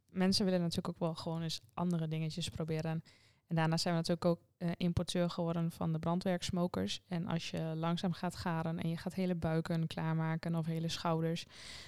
mensen 0.09 0.44
willen 0.44 0.61
natuurlijk 0.61 0.88
ook 0.88 0.98
wel 0.98 1.14
gewoon 1.14 1.42
eens 1.42 1.61
andere 1.74 2.09
dingetjes 2.09 2.48
proberen. 2.48 3.02
En 3.48 3.56
daarna 3.56 3.76
zijn 3.76 3.94
we 3.94 4.00
natuurlijk 4.00 4.24
ook 4.26 4.40
eh, 4.56 4.70
importeur 4.76 5.30
geworden 5.30 5.70
van 5.70 5.92
de 5.92 5.98
brandwerksmokers. 5.98 7.00
En 7.08 7.26
als 7.26 7.50
je 7.50 7.72
langzaam 7.76 8.12
gaat 8.12 8.37
garen 8.37 8.78
en 8.78 8.88
je 8.88 8.96
gaat 8.96 9.14
hele 9.14 9.34
buiken 9.34 9.87
klaarmaken 9.87 10.54
of 10.54 10.66
hele 10.66 10.88
schouders, 10.88 11.44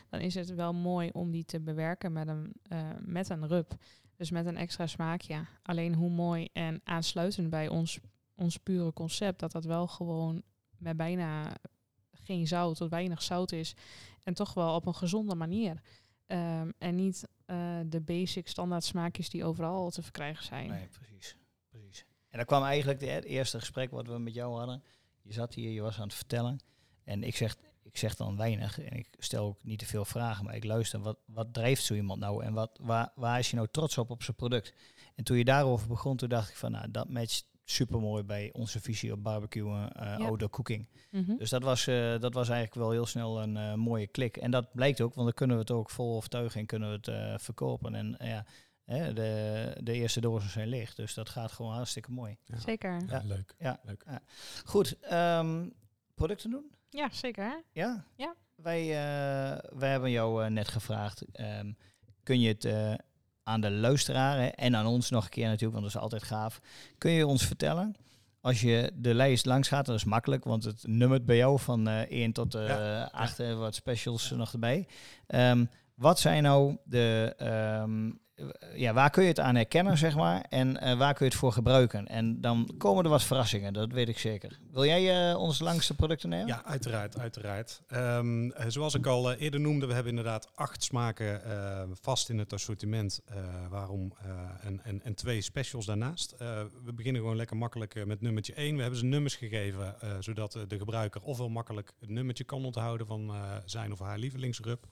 dan 0.08 0.20
is 0.20 0.34
het 0.34 0.54
wel 0.54 0.74
mooi 0.74 1.10
om 1.12 1.30
die 1.30 1.44
te 1.44 1.60
bewerken 1.60 2.12
met 2.12 2.28
een, 2.28 2.52
eh, 2.62 2.88
met 3.00 3.28
een 3.28 3.46
rub. 3.48 3.72
Dus 4.16 4.30
met 4.30 4.46
een 4.46 4.56
extra 4.56 4.86
smaakje. 4.86 5.44
Alleen 5.62 5.94
hoe 5.94 6.10
mooi 6.10 6.48
en 6.52 6.80
aansluitend 6.84 7.50
bij 7.50 7.68
ons, 7.68 7.98
ons 8.34 8.56
pure 8.56 8.92
concept, 8.92 9.40
dat 9.40 9.52
dat 9.52 9.64
wel 9.64 9.86
gewoon 9.86 10.42
met 10.78 10.96
bijna 10.96 11.56
geen 12.12 12.46
zout 12.46 12.76
tot 12.76 12.90
weinig 12.90 13.22
zout 13.22 13.52
is. 13.52 13.74
En 14.22 14.34
toch 14.34 14.54
wel 14.54 14.74
op 14.74 14.86
een 14.86 14.94
gezonde 14.94 15.34
manier. 15.34 15.82
Ehm, 16.26 16.70
en 16.78 16.94
niet 16.94 17.28
eh, 17.44 17.80
de 17.86 18.00
basic 18.00 18.48
standaard 18.48 18.84
smaakjes 18.84 19.30
die 19.30 19.44
overal 19.44 19.90
te 19.90 20.02
verkrijgen 20.02 20.44
zijn. 20.44 20.68
Nee, 20.68 20.86
precies. 20.86 21.36
En 22.30 22.36
dan 22.36 22.44
kwam 22.44 22.62
eigenlijk 22.62 23.00
de, 23.00 23.06
het 23.06 23.24
eerste 23.24 23.58
gesprek 23.58 23.90
wat 23.90 24.06
we 24.06 24.18
met 24.18 24.34
jou 24.34 24.56
hadden. 24.58 24.82
Je 25.22 25.32
zat 25.32 25.54
hier, 25.54 25.70
je 25.70 25.80
was 25.80 25.96
aan 25.96 26.06
het 26.06 26.14
vertellen. 26.14 26.60
En 27.04 27.22
ik 27.24 27.36
zeg, 27.36 27.56
ik 27.82 27.96
zeg 27.96 28.16
dan 28.16 28.36
weinig. 28.36 28.80
En 28.80 28.96
ik 28.96 29.08
stel 29.18 29.44
ook 29.46 29.62
niet 29.64 29.78
te 29.78 29.86
veel 29.86 30.04
vragen, 30.04 30.44
maar 30.44 30.54
ik 30.54 30.64
luister. 30.64 31.00
Wat, 31.00 31.18
wat 31.26 31.54
drijft 31.54 31.82
zo 31.82 31.94
iemand 31.94 32.20
nou? 32.20 32.44
En 32.44 32.52
wat, 32.52 32.78
waar, 32.82 33.12
waar 33.14 33.38
is 33.38 33.50
je 33.50 33.56
nou 33.56 33.68
trots 33.70 33.98
op 33.98 34.10
op 34.10 34.22
zijn 34.22 34.36
product? 34.36 34.74
En 35.14 35.24
toen 35.24 35.36
je 35.36 35.44
daarover 35.44 35.88
begon, 35.88 36.16
toen 36.16 36.28
dacht 36.28 36.48
ik 36.50 36.56
van, 36.56 36.70
nou, 36.70 36.90
dat 36.90 37.08
matcht 37.08 37.48
super 37.64 38.00
mooi 38.00 38.22
bij 38.22 38.50
onze 38.52 38.80
visie 38.80 39.12
op 39.12 39.22
barbecue 39.22 39.72
en 39.74 39.90
Ja. 39.94 40.16
outdoor 40.16 40.50
cooking. 40.50 40.88
Mhm. 41.10 41.36
Dus 41.36 41.50
dat 41.50 41.62
was, 41.62 41.86
eh, 41.86 42.18
dat 42.18 42.34
was 42.34 42.48
eigenlijk 42.48 42.74
wel 42.80 42.90
heel 42.90 43.06
snel 43.06 43.42
een 43.42 43.56
eh, 43.56 43.74
mooie 43.74 44.06
klik. 44.06 44.36
En 44.36 44.50
dat 44.50 44.72
blijkt 44.72 45.00
ook, 45.00 45.14
want 45.14 45.26
dan 45.26 45.34
kunnen 45.36 45.56
we 45.56 45.62
het 45.62 45.70
ook 45.70 45.90
vol 45.90 46.16
overtuigen 46.16 46.60
en 46.60 46.66
kunnen 46.66 46.88
we 46.88 46.94
het 46.96 47.08
eh, 47.08 47.38
verkopen. 47.38 47.94
En 47.94 48.18
eh, 48.18 48.28
ja, 48.28 48.46
hè, 48.98 49.12
de, 49.12 49.76
de 49.83 49.92
eerste 49.92 50.20
dozen 50.20 50.50
zijn 50.50 50.68
leeg. 50.68 50.94
Dus 50.94 51.14
dat 51.14 51.29
gaat 51.29 51.53
gewoon 51.53 51.72
hartstikke 51.74 52.11
mooi. 52.11 52.37
Ja. 52.44 52.59
Zeker. 52.59 52.92
Ja, 52.92 53.05
Ja. 53.09 53.22
leuk. 53.24 53.55
Ja. 53.59 53.81
leuk. 53.85 54.05
Goed, 54.64 54.96
ehm, 55.00 55.68
producten 56.14 56.50
doen? 56.50 56.70
Ja, 56.90 57.09
zeker. 57.12 57.44
hè? 57.44 57.57
Ja? 57.72 58.05
Ja. 58.16 58.35
Wij, 58.55 58.81
eh, 58.81 59.59
wij 59.79 59.90
hebben 59.90 60.11
jou 60.11 60.44
eh, 60.44 60.50
net 60.50 60.68
gevraagd, 60.68 61.24
ehm, 61.33 61.72
kun 62.22 62.40
je 62.40 62.48
het 62.48 62.64
eh, 62.64 62.94
aan 63.42 63.61
de 63.61 63.70
luisteraar 63.70 64.38
hè, 64.38 64.46
en 64.46 64.76
aan 64.76 64.87
ons 64.87 65.11
nog 65.11 65.24
een 65.24 65.31
keer 65.31 65.46
natuurlijk, 65.46 65.72
want 65.81 65.85
dat 65.85 65.94
is 65.94 66.00
altijd 66.00 66.22
gaaf. 66.22 66.61
Kun 66.98 67.11
je 67.11 67.26
ons 67.26 67.46
vertellen, 67.46 67.94
als 68.40 68.61
je 68.61 68.92
de 68.94 69.14
lijst 69.14 69.46
langs 69.46 69.68
gaat, 69.68 69.87
dat 69.87 69.94
is 69.96 70.05
makkelijk, 70.05 70.44
want 70.44 70.64
het 70.64 70.87
nummert 70.87 71.24
bij 71.26 71.37
jou 71.37 71.59
van 71.59 71.88
eh 71.88 72.00
1 72.11 72.33
tot 72.33 72.55
eh 72.55 72.66
Ja. 72.68 73.05
8, 73.12 73.38
eh, 73.40 73.55
wat 73.59 73.74
specials 73.74 74.31
nog 74.31 74.53
erbij. 74.53 74.87
Ehm, 75.26 75.64
wat 75.94 76.18
zijn 76.18 76.42
nou 76.42 76.76
de, 76.85 77.35
ehm, 77.37 78.11
ja, 78.74 78.92
waar 78.92 79.11
kun 79.11 79.22
je 79.22 79.29
het 79.29 79.40
aan 79.40 79.55
herkennen, 79.55 79.98
zeg 79.98 80.16
maar, 80.16 80.44
en 80.48 80.81
eh, 80.81 80.98
waar 80.98 81.14
kun 81.14 81.24
je 81.24 81.31
het 81.31 81.40
voor 81.40 81.53
gebruiken? 81.53 82.07
En 82.07 82.40
dan 82.40 82.74
komen 82.79 83.05
er 83.05 83.11
wat 83.11 83.22
verrassingen, 83.22 83.72
dat 83.72 83.92
weet 83.92 84.09
ik 84.09 84.18
zeker. 84.18 84.59
Wil 84.72 84.85
jij 84.85 85.31
eh, 85.31 85.38
ons 85.38 85.59
langste 85.59 85.94
producten 85.94 86.29
nemen? 86.29 86.46
Ja, 86.46 86.64
uiteraard, 86.64 87.18
uiteraard. 87.18 87.83
Ehm, 87.87 88.50
eh, 88.50 88.64
zoals 88.68 88.94
ik 88.94 89.07
al 89.07 89.33
eh, 89.33 89.40
eerder 89.40 89.61
noemde, 89.61 89.87
we 89.87 89.92
hebben 89.92 90.11
inderdaad 90.11 90.48
acht 90.55 90.83
smaken 90.83 91.40
vast 92.00 92.29
in 92.29 92.38
het 92.38 92.53
assortiment. 92.53 93.20
waarom 93.68 94.12
en, 94.61 94.85
en, 94.85 95.03
en 95.03 95.14
twee 95.14 95.40
specials 95.40 95.87
daarnaast. 95.87 96.35
We 96.85 96.92
beginnen 96.94 97.20
gewoon 97.20 97.37
lekker 97.37 97.57
makkelijk 97.57 98.07
met 98.07 98.20
nummertje 98.20 98.55
1. 98.55 98.74
We 98.74 98.81
hebben 98.81 98.98
ze 98.98 99.05
nummers 99.05 99.37
gegeven, 99.37 99.94
zodat 100.20 100.53
de 100.68 100.79
gebruiker 100.79 101.22
ofwel 101.22 101.48
makkelijk 101.48 101.92
het 102.00 102.09
nummertje 102.09 102.44
kan 102.44 102.64
onthouden 102.64 103.07
van 103.07 103.33
zijn 103.64 103.92
of 103.92 103.98
haar 103.98 104.18
lievelingsrub. 104.18 104.87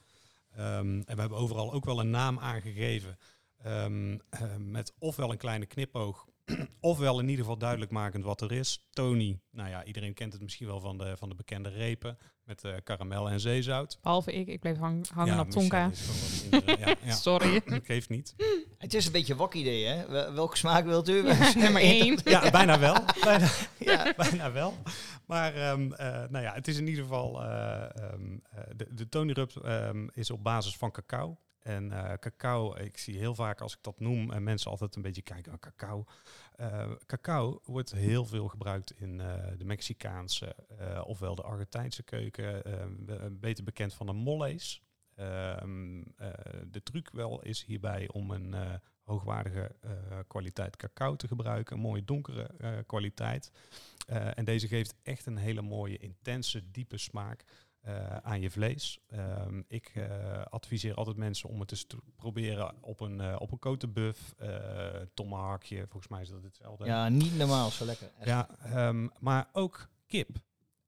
Ehm, 0.57 1.03
en 1.07 1.15
we 1.15 1.21
hebben 1.21 1.39
overal 1.39 1.73
ook 1.73 1.85
wel 1.85 2.01
een 2.01 2.11
naam 2.11 2.39
aangegeven 2.39 3.19
Ehm, 3.63 4.19
eh, 4.31 4.41
met 4.59 4.93
ofwel 4.99 5.31
een 5.31 5.37
kleine 5.39 5.67
knipoog, 5.67 6.27
ofwel 6.81 7.19
in 7.21 7.25
ieder 7.29 7.45
geval 7.45 7.59
duidelijk 7.59 7.91
makend 7.91 8.25
wat 8.25 8.41
er 8.41 8.53
is. 8.53 8.85
Tony, 8.91 9.41
nou 9.51 9.69
ja, 9.69 9.85
iedereen 9.85 10.15
kent 10.15 10.33
het 10.33 10.43
misschien 10.43 10.67
wel 10.67 10.81
van 10.81 10.99
de, 10.99 11.17
van 11.17 11.29
de 11.29 11.35
bekende 11.35 11.69
repen 11.69 12.19
met 12.45 12.65
eh, 12.65 12.73
karamel 12.85 13.31
en 13.31 13.41
zeezout. 13.41 13.99
Behalve 14.03 14.33
ik, 14.33 14.47
ik 14.49 14.61
bleef 14.61 14.77
hang- 14.79 15.09
hangen 15.09 15.35
Ja, 15.35 15.41
op 15.41 15.51
Tonka. 15.51 15.91
Minder, 16.51 16.79
ja, 16.79 16.95
ja. 17.05 17.13
Sorry. 17.15 17.63
Geeft 17.83 18.09
niet. 18.09 18.35
Het 18.79 18.95
is 18.95 19.07
een 19.07 19.13
beetje 19.13 19.37
wok 19.37 19.55
idee, 19.55 19.85
hè? 19.87 20.07
Wel- 20.09 20.33
Welke 20.33 20.57
smaak 20.57 20.85
wilt 20.85 21.09
u? 21.09 21.23
Nummer 21.57 21.83
één. 21.83 22.19
Ja, 22.25 22.51
bijna 22.51 22.79
wel. 22.79 22.95
Bijna, 23.21 23.49
Ja. 23.79 24.15
bijna 24.17 24.53
wel. 24.53 24.75
Maar 25.27 25.55
ehm, 25.55 25.93
eh, 25.93 26.07
nou 26.29 26.45
ja, 26.45 26.53
het 26.55 26.69
is 26.69 26.77
in 26.79 26.87
ieder 26.89 27.03
geval... 27.03 27.43
eh, 27.43 27.83
ehm, 27.83 28.37
eh, 28.51 28.63
de, 28.77 28.95
de 28.95 29.09
Tony 29.09 29.33
Rub 29.33 29.51
ehm, 29.57 30.07
is 30.13 30.31
op 30.31 30.43
basis 30.43 30.77
van 30.77 30.91
cacao. 30.91 31.39
En 31.69 31.93
eh, 31.93 32.13
cacao, 32.19 32.75
ik 32.75 32.97
zie 32.99 33.19
heel 33.19 33.35
vaak 33.35 33.61
als 33.61 33.73
ik 33.73 33.79
dat 33.83 34.01
noem, 34.01 34.33
en 34.33 34.43
mensen 34.43 34.71
altijd 34.71 34.97
een 34.97 35.03
beetje 35.03 35.23
kijken, 35.23 35.53
oh, 35.53 35.59
cacao. 35.59 36.05
Eh, 36.57 36.91
cacao 37.07 37.61
wordt 37.65 37.93
heel 37.93 38.25
veel 38.25 38.49
gebruikt 38.49 38.91
in 39.01 39.21
eh, 39.21 39.45
de 39.59 39.65
Mexicaanse, 39.65 40.57
ofwel 41.05 41.35
de 41.35 41.43
Argentijnse 41.43 42.03
keuken, 42.03 42.65
ehm, 42.65 42.93
be- 43.05 43.31
beter 43.31 43.65
bekend 43.65 43.95
van 43.95 44.07
de 44.07 44.13
molles. 44.13 44.83
Ehm, 45.15 46.03
eh, 46.17 46.29
de 46.67 46.83
truc 46.83 47.11
wel 47.11 47.43
is 47.43 47.65
hierbij 47.65 48.09
om 48.13 48.31
een 48.31 48.55
hoogwaardige 49.03 49.77
kwaliteit 50.27 50.77
cacao 50.77 51.17
te 51.17 51.27
gebruiken, 51.29 51.77
een 51.77 51.83
mooie 51.83 52.05
donkere 52.05 52.83
kwaliteit. 52.87 53.53
En 54.07 54.45
deze 54.45 54.69
geeft 54.69 54.95
echt 55.03 55.27
een 55.27 55.37
hele 55.37 55.63
mooie, 55.63 55.99
intense, 55.99 56.71
diepe 56.71 56.99
smaak 56.99 57.45
eh, 57.89 58.17
aan 58.17 58.41
je 58.41 58.51
vlees. 58.51 58.99
Ehm, 59.09 59.63
ik 59.69 59.93
eh, 59.95 60.43
adviseer 60.51 60.95
altijd 60.95 61.17
mensen 61.17 61.49
om 61.49 61.61
het 61.61 61.71
eens 61.71 61.85
te 61.85 61.97
proberen 62.17 62.75
op 62.81 63.01
een, 63.01 63.21
eh 63.21 63.37
op 63.39 63.53
een 63.53 63.59
kotenbuff, 63.59 64.35
tomahawkje, 65.15 65.87
volgens 65.89 66.09
mij 66.09 66.23
is 66.23 66.29
dat 66.29 66.43
hetzelfde. 66.43 66.85
ja, 66.85 67.09
niet 67.09 67.37
normaal 67.37 67.71
zo 67.71 67.85
lekker. 67.85 68.11
Echt. 68.19 68.29
Ja, 68.29 68.49
ehm, 68.63 69.09
maar 69.19 69.49
ook 69.53 69.89
kip. 70.07 70.29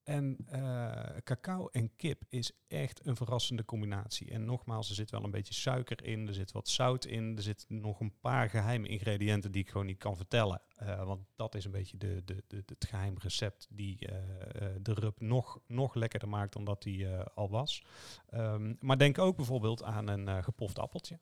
En 0.04 0.36
eh, 0.46 1.16
cacao 1.24 1.68
en 1.68 1.96
kip 1.96 2.22
is 2.28 2.52
echt 2.68 3.06
een 3.06 3.16
verrassende 3.16 3.64
combinatie. 3.64 4.30
En 4.30 4.44
nogmaals, 4.44 4.88
er 4.88 4.94
zit 4.94 5.10
wel 5.10 5.24
een 5.24 5.30
beetje 5.30 5.54
suiker 5.54 6.04
in, 6.04 6.28
er 6.28 6.34
zit 6.34 6.52
wat 6.52 6.68
zout 6.68 7.04
in, 7.04 7.36
er 7.36 7.42
zitten 7.42 7.80
nog 7.80 8.00
een 8.00 8.14
paar 8.20 8.50
geheime 8.50 8.88
ingrediënten 8.88 9.52
die 9.52 9.62
ik 9.62 9.70
gewoon 9.70 9.86
niet 9.86 9.98
kan 9.98 10.16
vertellen. 10.16 10.62
Eh, 10.76 11.04
want 11.04 11.26
dat 11.36 11.54
is 11.54 11.64
een 11.64 11.70
beetje 11.70 11.96
de, 11.96 12.22
de, 12.24 12.44
de, 12.46 12.62
het 12.66 12.84
geheim 12.84 13.18
recept 13.18 13.66
die 13.70 14.06
eh, 14.06 14.16
de 14.82 14.94
rub 14.94 15.20
nog, 15.20 15.60
nog 15.66 15.94
lekkerder 15.94 16.28
maakt 16.28 16.52
dan 16.52 16.64
dat 16.64 16.82
die 16.82 17.08
al 17.08 17.50
was. 17.50 17.84
Ehm, 18.26 18.74
maar 18.80 18.98
denk 18.98 19.18
ook 19.18 19.36
bijvoorbeeld 19.36 19.82
aan 19.82 20.08
een 20.08 20.44
gepoft 20.44 20.78
appeltje 20.78 21.18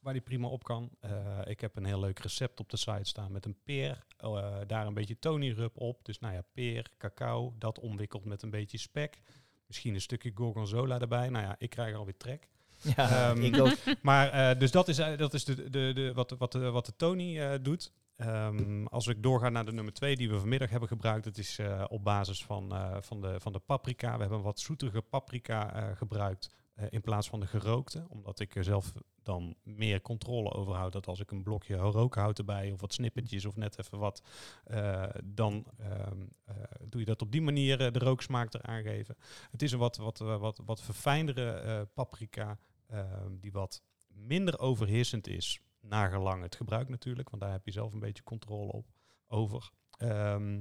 waar 0.00 0.12
die 0.12 0.22
prima 0.22 0.48
op 0.48 0.64
kan. 0.64 0.90
Eh, 1.00 1.38
ik 1.44 1.60
heb 1.60 1.76
een 1.76 1.84
heel 1.84 2.00
leuk 2.00 2.18
recept 2.18 2.60
op 2.60 2.70
de 2.70 2.76
site 2.76 3.04
staan 3.04 3.32
met 3.32 3.44
een 3.44 3.56
peer. 3.64 4.04
eh, 4.16 4.56
daar 4.66 4.86
een 4.86 4.94
beetje 4.94 5.18
Tony 5.18 5.50
Rub 5.50 5.80
op. 5.80 6.04
Dus 6.04 6.18
nou 6.18 6.34
ja, 6.34 6.42
peer, 6.52 6.90
cacao, 6.98 7.54
dat 7.58 7.78
omwikkeld 7.78 8.24
met 8.24 8.42
een 8.42 8.50
beetje 8.50 8.78
spek. 8.78 9.20
Misschien 9.66 9.94
een 9.94 10.00
stukje 10.00 10.30
gorgonzola 10.34 11.00
erbij. 11.00 11.28
Nou 11.28 11.44
ja, 11.44 11.54
ik 11.58 11.70
krijg 11.70 11.96
alweer 11.96 12.16
trek. 12.16 12.48
Ja, 12.96 13.30
Ehm, 13.30 13.42
ik 13.52 13.60
ook. 13.60 13.76
Maar 14.02 14.28
eh, 14.28 14.58
dus 14.58 14.70
dat 14.70 14.88
is, 14.88 14.96
dat 14.96 15.34
is 15.34 15.44
de, 15.44 15.70
de, 15.70 15.90
de, 15.94 16.12
wat, 16.14 16.30
wat, 16.38 16.52
de, 16.52 16.70
wat 16.70 16.86
de 16.86 16.96
Tony 16.96 17.60
doet. 17.62 17.92
Ehm, 18.16 18.84
als 18.86 19.06
ik 19.06 19.22
doorga 19.22 19.48
naar 19.48 19.64
de 19.64 19.72
nummer 19.72 19.92
twee 19.92 20.16
die 20.16 20.30
we 20.30 20.38
vanmiddag 20.38 20.70
hebben 20.70 20.88
gebruikt, 20.88 21.24
dat 21.24 21.38
is 21.38 21.58
op 21.88 22.04
basis 22.04 22.44
van, 22.44 22.74
van, 23.02 23.20
de, 23.20 23.40
van 23.40 23.52
de 23.52 23.58
paprika. 23.58 24.14
We 24.14 24.20
hebben 24.20 24.42
wat 24.42 24.60
zoetige 24.60 25.02
paprika 25.02 25.92
gebruikt 25.94 26.50
in 26.88 27.00
plaats 27.00 27.28
van 27.28 27.40
de 27.40 27.46
gerookte. 27.46 28.06
Omdat 28.08 28.40
ik 28.40 28.54
er 28.56 28.64
zelf 28.64 28.92
dan 29.22 29.56
meer 29.62 30.00
controle 30.00 30.52
over 30.52 30.74
houd. 30.74 30.92
Dat 30.92 31.06
als 31.06 31.20
ik 31.20 31.30
een 31.30 31.42
blokje 31.42 31.76
rookhout 31.76 32.38
erbij 32.38 32.72
of 32.72 32.80
wat 32.80 32.92
snippertjes 32.92 33.44
of 33.44 33.56
net 33.56 33.78
even 33.78 33.98
wat, 33.98 34.22
eh, 34.64 35.04
dan 35.24 35.66
ehm, 35.78 36.20
eh, 36.44 36.54
doe 36.88 37.00
je 37.00 37.06
dat 37.06 37.22
op 37.22 37.32
die 37.32 37.42
manier 37.42 37.80
eh, 37.80 37.92
de 37.92 37.98
rooksmaak 37.98 38.54
eraan 38.54 38.82
geven. 38.82 39.16
Het 39.50 39.62
is 39.62 39.72
een 39.72 39.78
wat, 39.78 39.96
wat, 39.96 40.20
eh, 40.20 40.36
wat, 40.36 40.60
wat 40.64 40.82
verfijndere 40.82 41.50
eh, 41.50 41.80
paprika 41.94 42.58
ehm, 42.86 43.36
die 43.40 43.52
wat 43.52 43.82
minder 44.08 44.58
overheersend 44.58 45.26
is, 45.26 45.60
nagelang 45.80 46.42
het 46.42 46.56
gebruik 46.56 46.88
natuurlijk, 46.88 47.30
want 47.30 47.42
daar 47.42 47.52
heb 47.52 47.64
je 47.64 47.72
zelf 47.72 47.92
een 47.92 47.98
beetje 47.98 48.22
controle 48.22 48.72
op 48.72 48.86
over. 49.26 49.70
Ehm, 49.90 50.60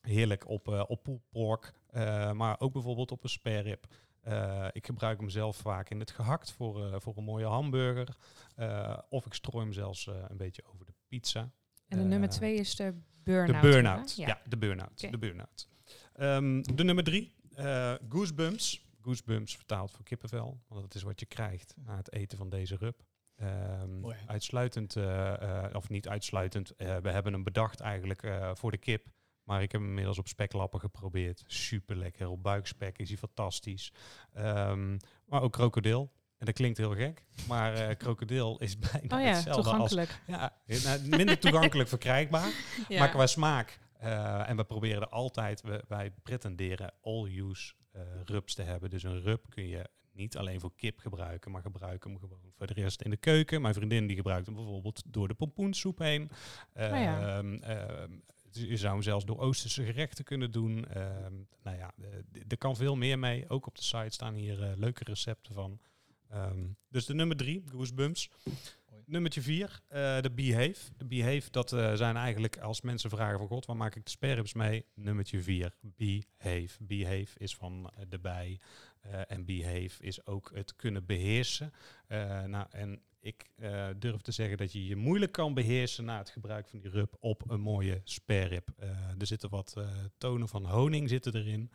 heerlijk 0.00 0.48
op, 0.48 0.68
eh 0.68 0.82
op 0.86 1.08
pork, 1.30 1.72
eh, 1.86 2.32
maar 2.32 2.60
ook 2.60 2.72
bijvoorbeeld 2.72 3.12
op 3.12 3.22
een 3.22 3.28
spare 3.28 3.78
Eh, 4.26 4.66
ik 4.72 4.86
gebruik 4.86 5.20
hem 5.20 5.28
zelf 5.28 5.56
vaak 5.56 5.90
in 5.90 6.00
het 6.00 6.10
gehakt 6.10 6.52
voor, 6.52 6.92
eh, 6.92 7.00
voor 7.00 7.16
een 7.16 7.24
mooie 7.24 7.46
hamburger. 7.46 8.16
Eh, 8.56 8.98
of 9.08 9.26
ik 9.26 9.34
strooi 9.34 9.64
hem 9.64 9.72
zelfs 9.72 10.06
eh, 10.06 10.14
een 10.28 10.36
beetje 10.36 10.62
over 10.72 10.86
de 10.86 10.92
pizza. 11.08 11.50
En 11.88 11.98
de 11.98 12.04
nummer 12.04 12.28
twee 12.28 12.54
is 12.54 12.76
de 12.76 12.94
burn-out. 13.22 13.62
de 13.62 13.68
burn-out. 13.68 14.16
Ja. 14.16 14.40
de 14.48 14.56
burn-out. 14.56 15.10
De 15.10 15.18
burn-out. 15.18 15.68
Ehm, 16.12 16.62
de 16.62 16.84
nummer 16.84 17.04
drie, 17.04 17.34
eh, 17.54 17.94
goosebumps. 18.08 18.84
Goosebumps 19.00 19.56
vertaald 19.56 19.90
voor 19.90 20.04
kippenvel, 20.04 20.60
want 20.68 20.82
dat 20.82 20.94
is 20.94 21.02
wat 21.02 21.20
je 21.20 21.26
krijgt 21.26 21.74
na 21.76 21.96
het 21.96 22.12
eten 22.12 22.38
van 22.38 22.48
deze 22.48 22.76
rub. 22.76 23.04
Ehm, 23.36 24.00
Mooi. 24.00 24.16
uitsluitend, 24.26 24.96
eh, 24.96 25.64
eh, 25.64 25.74
of 25.74 25.88
niet 25.88 26.08
uitsluitend, 26.08 26.76
eh, 26.76 26.96
we 26.96 27.10
hebben 27.10 27.32
hem 27.32 27.42
bedacht 27.42 27.80
eigenlijk 27.80 28.22
eh, 28.22 28.50
voor 28.54 28.70
de 28.70 28.78
kip. 28.78 29.06
Maar 29.46 29.62
ik 29.62 29.72
heb 29.72 29.80
hem 29.80 29.88
inmiddels 29.90 30.18
op 30.18 30.28
speklappen 30.28 30.80
geprobeerd. 30.80 31.44
Super 31.46 31.96
lekker. 31.96 32.28
Op 32.28 32.42
buikspek 32.42 32.98
is 32.98 33.08
hij 33.08 33.18
fantastisch. 33.18 33.92
Ehm, 34.32 34.98
maar 35.26 35.42
ook 35.42 35.52
krokodil. 35.52 36.12
En 36.38 36.46
dat 36.46 36.54
klinkt 36.54 36.78
heel 36.78 36.94
gek. 36.94 37.24
Maar 37.48 37.74
eh 37.74 37.96
krokodil 38.02 38.58
is 38.58 38.78
bijna 38.78 39.16
Oh 39.16 39.22
ja, 39.22 39.34
hetzelfde 39.34 39.52
als 39.52 39.64
toegankelijk. 39.90 40.20
ja, 40.26 40.56
nou, 40.84 41.08
minder 41.08 41.38
toegankelijk 41.38 41.88
verkrijgbaar. 41.88 42.50
Ja. 42.88 42.98
Maar 42.98 43.08
qua 43.10 43.26
smaak. 43.26 43.78
eh, 43.98 44.48
en 44.48 44.56
we 44.56 44.64
proberen 44.64 45.00
er 45.02 45.08
altijd, 45.08 45.62
we, 45.62 45.84
wij 45.88 46.10
pretenderen 46.22 46.92
all-use 47.02 47.72
eh 47.92 48.02
rubs 48.24 48.54
te 48.54 48.62
hebben. 48.62 48.90
Dus 48.90 49.02
een 49.02 49.20
rub 49.20 49.44
kun 49.48 49.66
je 49.68 49.88
niet 50.12 50.36
alleen 50.36 50.60
voor 50.60 50.72
kip 50.76 50.98
gebruiken, 50.98 51.50
maar 51.50 51.62
gebruik 51.62 52.04
hem 52.04 52.18
gewoon 52.18 52.52
voor 52.56 52.66
de 52.66 52.72
rest 52.72 53.02
in 53.02 53.10
de 53.10 53.16
keuken. 53.16 53.62
Mijn 53.62 53.74
vriendin 53.74 54.06
die 54.06 54.16
gebruikt 54.16 54.46
hem 54.46 54.54
bijvoorbeeld 54.54 55.02
door 55.06 55.28
de 55.28 55.34
pompoensoep 55.34 55.98
heen. 55.98 56.30
Oh 56.74 56.82
ja. 56.82 57.42
Je 58.56 58.76
zou 58.76 58.92
hem 58.92 59.02
zelfs 59.02 59.24
door 59.24 59.38
Oosterse 59.38 59.84
gerechten 59.84 60.24
kunnen 60.24 60.50
doen. 60.50 60.88
Ehm, 60.88 61.34
nou 61.62 61.76
ja, 61.76 61.94
eh, 62.00 62.42
er 62.48 62.58
kan 62.58 62.76
veel 62.76 62.96
meer 62.96 63.18
mee. 63.18 63.48
Ook 63.48 63.66
op 63.66 63.76
de 63.76 63.82
site 63.82 64.10
staan 64.10 64.34
hier 64.34 64.62
eh, 64.62 64.76
leuke 64.76 65.04
recepten 65.04 65.54
van. 65.54 65.80
Ehm, 66.28 66.66
dus 66.88 67.06
de 67.06 67.14
nummer 67.14 67.36
drie, 67.36 67.62
Goosebumps. 67.70 68.30
Nummertje 69.04 69.42
vier, 69.42 69.80
eh, 69.88 70.20
de 70.20 70.30
Behave. 70.30 70.90
De 70.96 71.04
Behave, 71.04 71.50
dat 71.50 71.68
zijn 71.94 72.16
eigenlijk 72.16 72.58
als 72.58 72.80
mensen 72.80 73.10
vragen 73.10 73.38
van 73.38 73.46
God, 73.48 73.66
waar 73.66 73.76
maak 73.76 73.94
ik 73.94 74.04
de 74.04 74.10
sperrips 74.10 74.52
mee? 74.52 74.84
Nummertje 74.94 75.42
vier, 75.42 75.74
Behave. 75.80 76.84
Behave 76.84 77.38
is 77.38 77.54
van 77.54 77.90
de 78.08 78.18
bij. 78.18 78.60
en 79.26 79.44
Behave 79.44 80.02
is 80.02 80.26
ook 80.26 80.50
het 80.54 80.76
kunnen 80.76 81.06
beheersen. 81.06 81.72
Eh, 82.06 82.42
nou, 82.42 82.66
en 82.70 83.02
ik 83.26 83.50
eh, 83.56 83.86
durf 83.96 84.20
te 84.20 84.32
zeggen 84.32 84.56
dat 84.56 84.72
je 84.72 84.86
je 84.86 84.96
moeilijk 84.96 85.32
kan 85.32 85.54
beheersen 85.54 86.04
na 86.04 86.18
het 86.18 86.30
gebruik 86.30 86.68
van 86.68 86.78
die 86.78 86.90
rub 86.90 87.16
op 87.20 87.50
een 87.50 87.60
mooie 87.60 88.00
sperrip. 88.04 88.68
Eh 88.76 88.88
er 89.18 89.26
zitten 89.26 89.50
wat 89.50 89.74
eh, 89.76 89.88
tonen 90.18 90.48
van 90.48 90.66
honing 90.66 91.08
zitten 91.08 91.34
erin. 91.34 91.70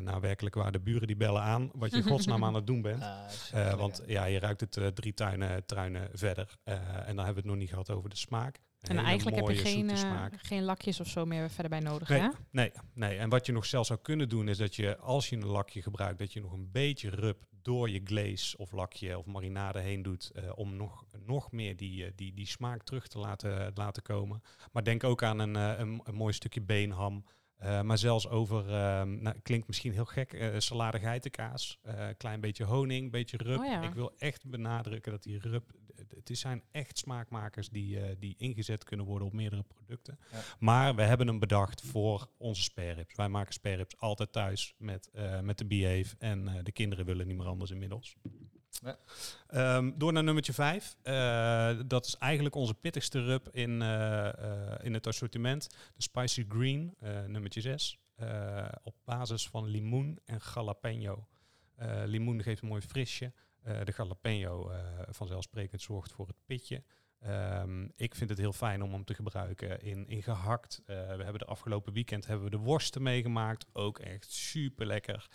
Nou, 0.00 0.20
werkelijk 0.20 0.54
waar 0.54 0.72
de 0.72 0.80
buren 0.80 1.06
die 1.06 1.16
bellen 1.16 1.42
aan 1.42 1.70
wat 1.74 1.90
je 1.90 1.96
in 1.96 2.02
godsnaam 2.02 2.44
aan 2.46 2.54
het 2.54 2.66
doen 2.66 2.82
bent. 2.82 3.02
Ah, 3.02 3.74
want 3.74 4.02
ja, 4.06 4.24
je 4.24 4.38
ruikt 4.38 4.60
het 4.60 4.96
drie 4.96 5.14
tuinen, 5.14 5.64
truinen 5.64 6.08
verder. 6.12 6.56
En 6.64 7.16
dan 7.16 7.24
hebben 7.24 7.34
we 7.34 7.40
het 7.40 7.44
nog 7.44 7.56
niet 7.56 7.68
gehad 7.68 7.90
over 7.90 8.10
de 8.10 8.16
smaak. 8.16 8.60
En 8.82 8.98
eigenlijk 8.98 9.36
heb 9.36 9.48
je 9.48 9.62
geen, 9.62 9.90
eh, 9.90 10.24
geen 10.36 10.62
lakjes 10.62 11.00
of 11.00 11.06
zo 11.06 11.24
meer 11.24 11.50
verder 11.50 11.70
bij 11.70 11.80
nodig, 11.80 12.08
Nee, 12.08 12.20
hè? 12.20 12.28
nee, 12.50 12.72
nee. 12.94 13.18
En 13.18 13.28
wat 13.28 13.46
je 13.46 13.52
nog 13.52 13.66
zelfs 13.66 13.88
zou 13.88 14.00
kunnen 14.02 14.28
doen, 14.28 14.48
is 14.48 14.58
dat 14.58 14.74
je 14.76 14.96
als 14.96 15.28
je 15.28 15.36
een 15.36 15.46
lakje 15.46 15.82
gebruikt, 15.82 16.18
dat 16.18 16.32
je 16.32 16.40
nog 16.40 16.52
een 16.52 16.70
beetje 16.72 17.10
rub 17.10 17.44
door 17.62 17.90
je 17.90 18.00
glaze 18.04 18.58
of 18.58 18.72
lakje 18.72 19.18
of 19.18 19.26
marinade 19.26 19.80
heen 19.80 20.02
doet, 20.02 20.30
eh, 20.30 20.52
om 20.54 20.76
nog, 20.76 21.04
nog 21.26 21.52
meer 21.52 21.76
die, 21.76 22.04
eh, 22.04 22.10
die, 22.14 22.34
die 22.34 22.46
smaak 22.46 22.82
terug 22.82 23.08
te 23.08 23.18
laten, 23.18 23.70
laten 23.74 24.02
komen. 24.02 24.42
Maar 24.72 24.84
denk 24.84 25.04
ook 25.04 25.22
aan 25.22 25.38
een, 25.38 25.54
een, 25.54 26.00
een 26.04 26.14
mooi 26.14 26.32
stukje 26.32 26.60
beenham. 26.62 27.24
Maar 27.82 27.98
zelfs 27.98 28.28
over, 28.28 28.68
ehm, 28.68 29.22
nou, 29.22 29.36
klinkt 29.42 29.66
misschien 29.66 29.92
heel 29.92 30.04
gek, 30.04 30.54
salade 30.58 30.98
geitenkaas, 30.98 31.78
klein 32.16 32.40
beetje 32.40 32.64
honing, 32.64 33.10
beetje 33.10 33.36
rub. 33.36 33.58
Oh 33.58 33.64
ja. 33.64 33.82
Ik 33.82 33.94
wil 33.94 34.12
echt 34.18 34.46
benadrukken 34.46 35.12
dat 35.12 35.22
die 35.22 35.38
rub, 35.38 35.72
het 36.08 36.30
is- 36.30 36.40
zijn 36.40 36.62
echt 36.70 36.98
smaakmakers 36.98 37.68
die, 37.68 38.00
eh, 38.00 38.16
die 38.18 38.34
ingezet 38.38 38.84
kunnen 38.84 39.06
worden 39.06 39.26
op 39.26 39.32
meerdere 39.32 39.62
producten. 39.62 40.18
Ja. 40.32 40.38
Maar 40.58 40.94
we 40.94 41.02
hebben 41.02 41.26
hem 41.26 41.38
bedacht 41.38 41.80
voor 41.82 42.28
onze 42.36 42.62
spareribs. 42.62 43.14
Wij 43.14 43.28
maken 43.28 43.52
spareribs 43.52 43.96
altijd 43.98 44.32
thuis 44.32 44.74
met, 44.78 45.10
eh, 45.12 45.40
met 45.40 45.58
de 45.58 45.64
Behave 45.66 46.14
en 46.18 46.48
eh, 46.48 46.54
de 46.62 46.72
kinderen 46.72 47.04
willen 47.04 47.26
niet 47.26 47.36
meer 47.36 47.46
anders 47.46 47.70
inmiddels. 47.70 48.16
Ja. 48.82 48.98
Ehm, 49.46 49.92
door 49.96 50.12
naar 50.12 50.24
nummertje 50.24 50.52
5. 50.52 50.96
dat 51.86 52.06
is 52.06 52.16
eigenlijk 52.16 52.54
onze 52.54 52.74
pittigste 52.74 53.24
rub 53.24 53.48
in, 53.48 53.82
in 54.82 54.94
het 54.94 55.06
assortiment. 55.06 55.68
De 55.94 56.02
Spicy 56.02 56.44
Green, 56.48 56.94
nummertje 57.26 57.60
6. 57.60 57.98
op 58.82 58.94
basis 59.04 59.48
van 59.48 59.66
limoen 59.66 60.18
en 60.24 60.40
jalapeno. 60.54 61.26
Limoen 62.04 62.42
geeft 62.42 62.62
een 62.62 62.68
mooi 62.68 62.82
frisje. 62.82 63.32
Eh, 63.62 63.84
de 63.84 63.92
jalapeno 63.96 64.68
eh, 64.70 64.78
vanzelfsprekend 65.08 65.82
zorgt 65.82 66.12
voor 66.12 66.26
het 66.26 66.36
pitje. 66.46 66.82
Ehm, 67.22 67.88
ik 67.96 68.14
vind 68.14 68.30
het 68.30 68.38
heel 68.38 68.52
fijn 68.52 68.82
om 68.82 68.92
hem 68.92 69.04
te 69.04 69.14
gebruiken 69.14 69.82
in, 69.82 70.06
in 70.06 70.22
gehakt. 70.22 70.82
Eh, 70.84 70.96
we 70.96 71.22
hebben 71.22 71.38
de 71.38 71.44
afgelopen 71.44 71.92
weekend 71.92 72.26
hebben 72.26 72.44
we 72.44 72.50
de 72.50 72.62
worsten 72.62 73.02
meegemaakt. 73.02 73.66
Ook 73.72 73.98
echt 73.98 74.32
super 74.32 74.86
lekker. 74.86 75.30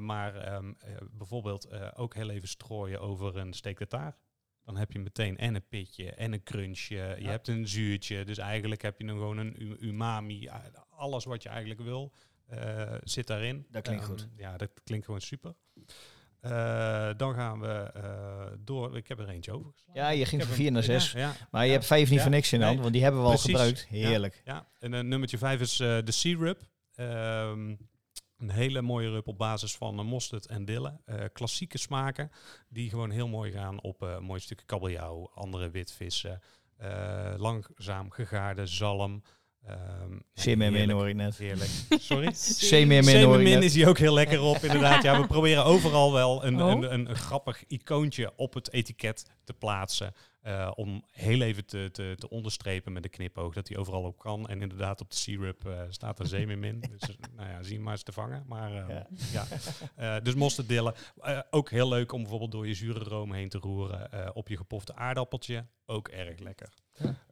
maar 0.00 0.34
ehm, 0.34 0.72
eh, 0.78 0.96
bijvoorbeeld 1.10 1.94
ook 1.96 2.14
heel 2.14 2.30
even 2.30 2.48
strooien 2.48 3.00
over 3.00 3.36
een 3.36 3.52
steak 3.52 3.76
tartare. 3.76 4.16
Dan 4.64 4.76
heb 4.76 4.92
je 4.92 4.98
meteen 4.98 5.36
en 5.36 5.54
een 5.54 5.68
pitje 5.68 6.10
en 6.10 6.32
een 6.32 6.42
crunchje. 6.42 7.16
Je 7.18 7.28
hebt 7.28 7.48
een 7.48 7.68
zuurtje. 7.68 8.24
Dus 8.24 8.38
eigenlijk 8.38 8.82
heb 8.82 9.00
je 9.00 9.06
dan 9.06 9.16
gewoon 9.16 9.36
een 9.36 9.84
umami. 9.86 10.48
Alles 10.88 11.24
wat 11.24 11.42
je 11.42 11.48
eigenlijk 11.48 11.80
wil 11.80 12.12
zit 13.02 13.26
daarin. 13.26 13.66
Dat 13.70 13.82
klinkt 13.82 14.02
Ehm, 14.02 14.10
goed. 14.10 14.28
Ja, 14.36 14.56
dat 14.56 14.70
klinkt 14.84 15.04
gewoon 15.04 15.20
super. 15.20 15.54
Eh, 16.40 17.10
dan 17.16 17.34
gaan 17.34 17.60
we 17.60 17.68
eh, 17.94 18.46
door. 18.58 18.96
Ik 18.96 19.08
heb 19.08 19.18
er 19.18 19.28
eentje 19.28 19.52
over. 19.52 19.72
Ja, 19.92 20.08
je 20.08 20.24
ging 20.24 20.40
van 20.42 20.50
heb 20.50 20.58
4 20.60 20.72
naar 20.72 20.82
hem- 20.82 21.00
6. 21.00 21.12
Ja, 21.12 21.18
ja. 21.18 21.32
Maar 21.50 21.66
je 21.66 21.72
hebt 21.72 21.86
vijf 21.86 22.08
niet 22.08 22.16
Ja. 22.18 22.22
voor 22.22 22.32
niks 22.32 22.52
in 22.52 22.60
hand, 22.60 22.72
Nee. 22.72 22.80
want 22.82 22.92
die 22.92 23.02
hebben 23.02 23.22
we 23.22 23.28
al 23.28 23.38
gebruikt. 23.38 23.86
Heerlijk. 23.88 24.42
Ja, 24.44 24.66
en 24.78 24.92
uh, 24.92 25.00
nummertje 25.00 25.38
5 25.38 25.60
is 25.60 25.76
de 25.76 26.02
Sea 26.06 26.36
Rub. 26.38 26.60
Ehm, 26.94 27.74
een 28.38 28.50
hele 28.50 28.82
mooie 28.82 29.10
rub 29.10 29.26
op 29.26 29.38
basis 29.38 29.76
van 29.76 29.98
uh, 29.98 30.04
mosterd 30.04 30.46
en 30.46 30.64
dille. 30.64 31.00
Uh, 31.06 31.24
klassieke 31.32 31.78
smaken 31.78 32.30
die 32.68 32.90
gewoon 32.90 33.10
heel 33.10 33.28
mooi 33.28 33.52
gaan 33.52 33.80
op 33.82 34.02
uh, 34.02 34.10
een 34.10 34.22
mooi 34.24 34.40
stukje 34.40 34.66
kabeljauw, 34.66 35.30
andere 35.34 35.70
witvissen. 35.70 36.40
Langzaam 37.36 38.10
gegaarde 38.10 38.66
zalm. 38.66 39.22
Um, 39.68 40.22
Semermin 40.34 40.90
hoor 40.90 41.08
ik 41.08 41.14
net. 41.14 41.36
Heerlijk. 41.36 41.70
Sorry? 41.88 42.32
Semermin 42.32 43.22
hoor 43.22 43.40
ik 43.42 43.48
net. 43.48 43.62
is 43.62 43.74
hier 43.74 43.88
ook 43.88 43.98
heel 43.98 44.14
lekker 44.14 44.40
op, 44.40 44.56
inderdaad. 44.56 45.02
Ja, 45.02 45.20
we 45.20 45.26
proberen 45.36 45.64
overal 45.64 46.12
wel 46.12 46.44
een, 46.44 46.62
Oh. 46.62 46.70
een, 46.70 46.92
een, 46.92 47.08
een, 47.10 47.16
grappig 47.16 47.64
icoontje 47.66 48.32
op 48.36 48.54
het 48.54 48.72
etiket 48.72 49.30
te 49.44 49.52
plaatsen. 49.52 50.12
Uh, 50.42 50.70
om 50.74 51.04
heel 51.10 51.40
even 51.40 51.66
te, 51.66 51.88
te, 51.92 52.14
te 52.18 52.28
onderstrepen 52.28 52.92
met 52.92 53.02
de 53.02 53.08
knipoog 53.08 53.54
dat 53.54 53.68
hij 53.68 53.76
overal 53.76 54.02
op 54.02 54.18
kan. 54.18 54.48
En 54.48 54.62
inderdaad 54.62 55.00
op 55.00 55.10
de 55.10 55.16
syrup 55.16 55.66
uh, 55.66 55.80
staat 55.88 56.18
er 56.18 56.26
zeemermin. 56.26 56.80
dus 56.98 57.16
nou 57.36 57.48
ja, 57.48 57.62
zie 57.62 57.72
je 57.72 57.80
maar 57.80 57.92
eens 57.92 58.02
te 58.02 58.12
vangen. 58.12 58.44
Maar 58.46 58.72
uh, 58.72 58.88
ja. 58.88 59.06
ja. 59.32 60.16
Uh, 60.16 60.24
dus 60.24 60.34
mosterdillen. 60.34 60.94
ook 61.50 61.70
heel 61.70 61.88
leuk 61.88 62.12
om 62.12 62.20
bijvoorbeeld 62.20 62.52
door 62.52 62.66
je 62.66 62.74
zure 62.74 63.04
room 63.04 63.32
heen 63.32 63.48
te 63.48 63.58
roeren. 63.58 64.34
op 64.34 64.48
je 64.48 64.56
gepofte 64.56 64.94
aardappeltje. 64.94 65.66
Ook 65.86 66.08
erg 66.08 66.38
lekker. 66.38 66.68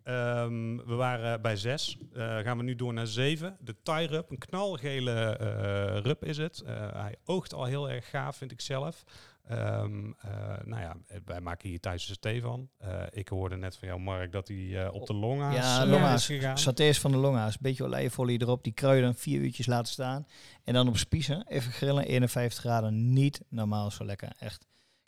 Um, 0.08 0.76
we 0.86 0.94
waren 0.94 1.42
bij 1.42 1.56
zes. 1.56 1.98
Uh, 2.12 2.38
gaan 2.38 2.56
we 2.56 2.62
nu 2.62 2.74
door 2.74 2.92
naar 2.92 3.06
zeven. 3.06 3.56
De 3.60 3.76
Thai 3.82 4.06
rub. 4.06 4.30
Een 4.30 4.38
knalgele 4.38 5.38
uh, 5.40 6.00
rub 6.00 6.24
is 6.24 6.36
het. 6.36 6.62
Uh, 6.66 6.92
hij 6.92 7.16
oogt 7.24 7.54
al 7.54 7.64
heel 7.64 7.90
erg 7.90 8.10
gaaf, 8.10 8.36
vind 8.36 8.52
ik 8.52 8.60
zelf. 8.60 9.04
Um, 9.50 10.16
nou 10.64 10.80
ja, 10.80 10.96
wij 11.24 11.40
maken 11.40 11.68
hier 11.68 11.80
thuis 11.80 12.08
een 12.08 12.16
thee 12.20 12.42
van. 12.42 12.68
ik 13.10 13.28
hoorde 13.28 13.56
net 13.56 13.76
van 13.76 13.88
jou, 13.88 14.00
Mark, 14.00 14.32
dat 14.32 14.48
hij 14.48 14.88
op 14.88 15.06
de 15.06 15.14
longa's 15.14 15.54
ja, 15.54 15.86
longa's. 15.86 16.30
is 16.30 16.36
gegaan. 16.36 16.58
Satés 16.58 17.00
van 17.00 17.10
de 17.10 17.16
longa's. 17.16 17.58
Beetje 17.58 17.84
olijfolie 17.84 18.40
erop. 18.42 18.64
Die 18.64 18.72
kruiden 18.72 19.14
vier 19.14 19.40
uurtjes 19.40 19.66
laten 19.66 19.92
staan. 19.92 20.26
En 20.64 20.74
dan 20.74 20.88
op 20.88 20.96
spiezen. 20.96 21.46
Even 21.48 21.72
grillen. 21.72 22.04
51 22.04 22.60
graden. 22.60 23.12
Niet 23.12 23.40
normaal 23.48 23.90
zo 23.90 24.04
lekker. 24.04 24.32
Echt. 24.38 24.66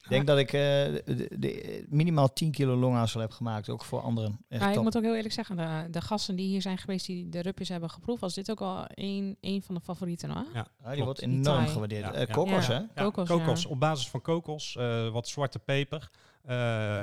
Ik 0.09 0.15
denk 0.15 0.27
dat 0.27 0.39
ik 0.39 0.53
uh, 0.53 0.61
de, 0.61 1.29
de, 1.39 1.85
minimaal 1.89 2.33
10 2.33 2.51
kilo 2.51 2.77
longazel 2.77 3.21
heb 3.21 3.31
gemaakt, 3.31 3.69
ook 3.69 3.85
voor 3.85 4.01
anderen. 4.01 4.39
Echt 4.49 4.61
maar 4.61 4.69
ik 4.69 4.75
top. 4.75 4.85
moet 4.85 4.97
ook 4.97 5.03
heel 5.03 5.15
eerlijk 5.15 5.35
zeggen, 5.35 5.57
de, 5.57 5.87
de 5.91 6.01
gasten 6.01 6.37
die 6.37 6.47
hier 6.47 6.63
zijn 6.63 6.79
geweest, 6.79 7.07
die 7.07 7.29
de 7.29 7.41
rupjes 7.43 7.69
hebben 7.69 7.91
geproefd, 7.91 8.21
was 8.21 8.35
dit 8.35 8.51
ook 8.51 8.59
wel 8.59 8.85
een, 8.89 9.37
een 9.41 9.63
van 9.63 9.75
de 9.75 9.81
favorieten 9.81 10.31
hoor. 10.31 10.47
Ja, 10.55 10.67
ja 10.83 10.95
die 10.95 11.05
wordt 11.05 11.21
enorm 11.21 11.67
gewaardeerd. 11.67 12.05
Ja, 12.05 12.13
Uh, 12.15 12.19
ja. 12.27 12.33
kokos, 12.35 12.67
Ja. 12.67 12.73
hè? 12.73 12.79
Ja, 12.79 12.89
Kokos, 13.11 13.29
kokos. 13.29 13.63
ja. 13.63 13.69
Op 13.69 13.81
basis 13.81 14.09
van 14.09 14.21
kokos, 14.21 14.77
uh, 14.79 15.09
wat 15.11 15.29
zwarte 15.29 15.59
peper. 15.59 16.11
Uh, 16.45 16.55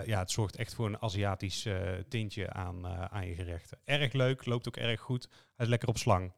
ja, 0.05 0.19
het 0.19 0.31
zorgt 0.31 0.55
echt 0.55 0.73
voor 0.73 0.85
een 0.85 1.01
Aziatisch 1.01 1.65
uh, 1.65 1.77
tintje 2.09 2.49
aan, 2.53 2.85
uh, 2.85 3.05
aan 3.05 3.27
je 3.27 3.35
gerechten. 3.35 3.77
Erg 3.83 4.13
leuk, 4.13 4.45
loopt 4.45 4.67
ook 4.67 4.77
erg 4.77 5.01
goed. 5.01 5.27
Hij 5.31 5.65
is 5.65 5.67
lekker 5.67 5.87
op 5.89 5.97
slang. 5.97 6.31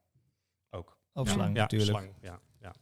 Ook. 0.70 0.98
Op 1.14 1.26
ja. 1.26 1.32
slang, 1.32 1.56
ja, 1.56 1.62
natuurlijk. 1.62 1.92
Slang, 1.92 2.14
ja, 2.22 2.40
ja. 2.60 2.74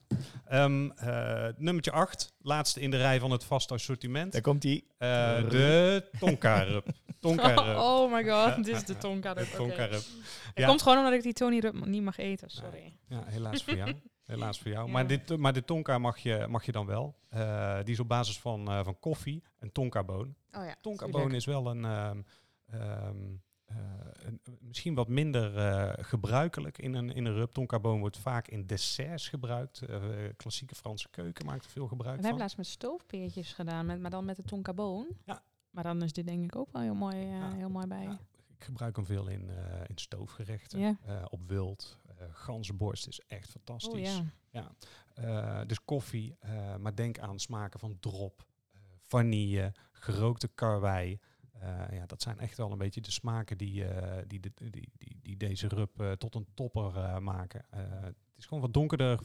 Um, 0.64 0.92
uh, 1.04 1.48
nummertje 1.58 1.92
8, 1.92 2.34
laatste 2.40 2.82
in 2.82 2.92
de 2.92 2.98
rij 2.98 3.20
van 3.20 3.32
het 3.32 3.44
vaste 3.44 3.74
assortiment. 3.74 4.32
Daar 4.32 4.42
komt 4.42 4.62
die. 4.62 4.84
Uh, 5.00 5.50
de 5.50 6.10
tonka 6.20 6.64
rub. 6.64 6.88
tonka 7.20 7.54
rub. 7.54 7.78
Oh 7.78 8.12
my 8.12 8.24
god, 8.24 8.56
dit 8.56 8.76
is 8.76 8.86
de 8.86 8.98
tonka 8.98 9.34
rub. 9.34 9.52
De 9.52 9.56
tonka 9.56 9.86
okay. 9.86 10.68
komt 10.68 10.82
gewoon 10.82 10.98
omdat 10.98 11.14
ik 11.14 11.24
die 11.24 11.34
Tony 11.34 11.72
niet 11.86 12.04
mag 12.04 12.18
eten, 12.18 12.50
sorry. 12.50 12.98
Ja, 13.08 13.24
helaas 13.26 13.64
voor 13.64 13.76
jou. 13.76 13.94
Helaas 14.26 14.60
voor 14.60 14.72
jou. 14.72 14.86
Ja. 14.86 14.92
Maar, 14.92 15.08
dit, 15.08 15.38
maar 15.38 15.54
de 15.54 15.64
tonka 15.64 15.98
mag 15.98 16.18
je, 16.18 16.46
mag 16.50 16.66
je 16.66 16.72
dan 16.72 16.86
wel. 16.86 17.16
Uh, 17.34 17.78
die 17.84 17.94
is 17.94 18.00
op 18.00 18.08
basis 18.08 18.40
van, 18.40 18.72
uh, 18.72 18.84
van 18.84 19.00
koffie, 19.00 19.44
een 19.60 19.72
tonka-boon. 19.72 20.36
Oh 20.52 20.66
ja, 20.66 20.76
Tonka-boon 20.82 21.34
is 21.34 21.46
wel 21.46 21.68
een, 21.68 21.84
um, 21.84 22.26
um, 22.74 22.82
uh, 22.82 23.40
een, 23.66 24.42
misschien 24.60 24.94
wat 24.96 25.08
minder 25.08 25.56
uh, 25.58 25.94
gebruikelijk 26.06 26.78
in 26.78 26.94
een, 26.94 27.10
in 27.10 27.26
een 27.26 27.34
rub. 27.34 27.52
Tonka-boon 27.52 28.00
wordt 28.00 28.18
vaak 28.18 28.48
in 28.48 28.66
desserts 28.66 29.30
gebruikt. 29.30 29.82
Uh, 29.90 30.04
klassieke 30.38 30.76
Franse 30.76 31.08
keuken 31.10 31.46
maakt 31.46 31.66
er 31.66 31.72
veel 31.72 31.88
gebruik 31.88 32.10
We 32.16 32.16
van. 32.16 32.24
hebben 32.26 32.42
laatst 32.42 32.58
met 32.58 32.66
stoofpeertjes 32.68 33.54
gedaan, 33.54 33.86
met, 33.86 34.00
maar 34.00 34.12
dan 34.12 34.26
met 34.26 34.36
de 34.36 34.44
tonka-boon. 34.44 35.08
Ja. 35.26 35.44
Maar 35.70 35.84
dan 35.84 36.02
is 36.02 36.14
dit 36.14 36.26
denk 36.28 36.44
ik 36.44 36.56
ook 36.56 36.72
wel 36.72 36.82
heel 36.82 36.96
mooi, 36.96 37.16
uh, 37.16 37.30
Ja. 37.30 37.54
heel 37.54 37.70
mooi 37.70 37.88
bij. 37.88 38.04
Ja, 38.04 38.20
ik 38.58 38.64
gebruik 38.64 38.96
hem 38.96 39.06
veel 39.06 39.28
in, 39.28 39.50
in 39.88 39.98
stoofgerechten, 39.98 40.80
Ja. 40.80 40.98
op 41.30 41.48
wild. 41.48 42.00
ganzenborst 42.32 43.08
is 43.08 43.22
echt 43.28 43.50
fantastisch. 43.50 44.18
Oh, 44.18 44.24
ja. 44.52 44.72
Ja, 45.18 45.60
uh, 45.60 45.68
dus 45.68 45.84
koffie, 45.86 46.36
uh, 46.46 46.76
maar 46.76 46.96
denk 46.96 47.20
aan 47.20 47.40
smaken 47.40 47.80
van 47.80 47.98
drop, 48.00 48.46
uh, 48.74 48.80
vanille, 49.02 49.74
gerookte 49.92 50.48
karwei. 50.48 51.20
Uh, 51.66 51.98
ja, 51.98 52.06
dat 52.06 52.22
zijn 52.22 52.40
echt 52.40 52.58
wel 52.58 52.72
een 52.72 52.78
beetje 52.78 53.02
de 53.02 53.12
smaken 53.12 53.58
die, 53.58 53.86
die, 54.28 54.40
de, 54.40 54.52
die, 54.56 54.92
die, 54.98 55.20
die, 55.22 55.38
deze 55.38 55.68
rub 55.68 56.16
tot 56.18 56.36
een 56.36 56.48
topper 56.54 57.22
maken. 57.24 57.66
Het 57.70 58.38
is 58.38 58.46
gewoon 58.46 58.64
wat 58.64 58.74
donkerder 58.74 59.20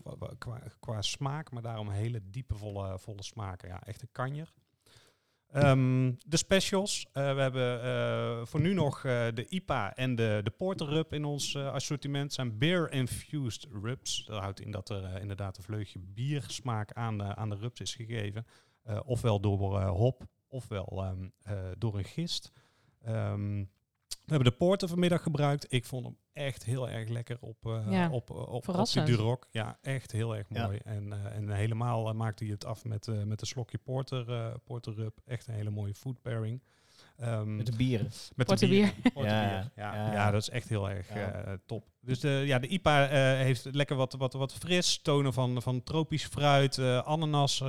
qua, 0.78 1.02
smaak, 1.02 1.50
maar 1.50 1.62
daarom 1.62 1.90
hele 1.90 2.20
diepe, 2.30 2.54
volle, 2.54 2.98
volle 2.98 3.22
smaken. 3.22 3.68
Ja, 3.68 3.82
echt 3.82 4.02
een 4.02 4.12
kanjer. 4.12 4.52
Um, 5.54 6.16
de 6.26 6.36
specials. 6.36 7.06
We 7.12 7.20
hebben 7.20 8.46
voor 8.46 8.60
nu 8.60 8.74
nog 8.74 9.00
de 9.00 9.46
IPA 9.48 9.94
en 9.94 10.14
de, 10.14 10.40
de 10.44 10.50
Porter 10.50 10.86
Rub 10.86 11.12
in 11.12 11.24
ons 11.24 11.56
assortiment. 11.56 12.32
zijn 12.32 12.58
beer-infused 12.58 13.66
rubs. 13.82 14.24
Dat 14.24 14.40
houdt 14.40 14.60
in 14.60 14.70
dat 14.70 14.88
er 14.88 15.20
inderdaad 15.20 15.56
een 15.56 15.62
vleugje 15.62 15.98
biersmaak 15.98 16.92
aan 16.92 17.22
aan 17.22 17.50
de 17.50 17.56
rubs 17.56 17.80
is 17.80 17.94
gegeven. 17.94 18.46
ofwel 19.04 19.40
door 19.40 19.82
hop, 19.82 20.28
ofwel 20.50 21.04
um, 21.08 21.32
door 21.78 21.98
een 21.98 22.04
gist. 22.04 22.52
Um, 23.08 23.70
we 24.30 24.36
hebben 24.36 24.52
de 24.52 24.58
Porter 24.58 24.88
vanmiddag 24.88 25.22
gebruikt. 25.22 25.72
Ik 25.72 25.84
vond 25.84 26.04
hem 26.04 26.16
echt 26.32 26.64
heel 26.64 26.88
erg 26.88 27.08
lekker 27.08 27.36
op, 27.40 27.66
uh, 27.66 27.86
ja, 27.90 28.10
op, 28.10 28.30
op, 28.30 28.68
op 28.68 28.86
de 28.86 29.02
Duroc. 29.02 29.46
Ja, 29.50 29.78
echt 29.82 30.12
heel 30.12 30.36
erg 30.36 30.48
mooi. 30.48 30.80
Ja. 30.84 30.90
En, 30.90 31.06
uh, 31.06 31.24
en 31.24 31.50
helemaal 31.50 32.08
uh, 32.08 32.14
maakte 32.14 32.44
hij 32.44 32.52
het 32.52 32.64
af 32.64 32.84
met, 32.84 33.06
uh, 33.06 33.22
met 33.22 33.40
een 33.40 33.46
slokje 33.46 33.78
porter, 33.78 34.58
porter 34.64 34.94
rub. 34.94 35.20
Echt 35.24 35.46
een 35.46 35.54
hele 35.54 35.70
mooie 35.70 35.94
food 35.94 36.22
pairing. 36.22 36.62
Um, 37.22 37.56
met 37.56 37.66
de 37.66 37.76
bieren. 37.76 38.10
Met 38.34 38.46
porter 38.46 38.68
de 38.68 38.74
bier. 38.74 38.92
Ja. 39.14 39.22
Ja, 39.76 39.94
ja. 39.94 40.12
ja, 40.12 40.30
dat 40.30 40.40
is 40.40 40.50
echt 40.50 40.68
heel 40.68 40.90
erg 40.90 41.06
top. 41.66 41.84
Dus 42.00 42.20
de, 42.20 42.42
ja, 42.46 42.58
de 42.58 42.68
IPA 42.68 43.06
heeft 43.36 43.68
lekker 43.72 43.96
wat, 43.96 44.12
wat, 44.12 44.32
wat 44.32 44.54
fris. 44.54 44.98
Tonen 45.02 45.32
van, 45.32 45.62
van 45.62 45.82
tropisch 45.82 46.24
fruit. 46.24 46.78
ananas 46.78 47.64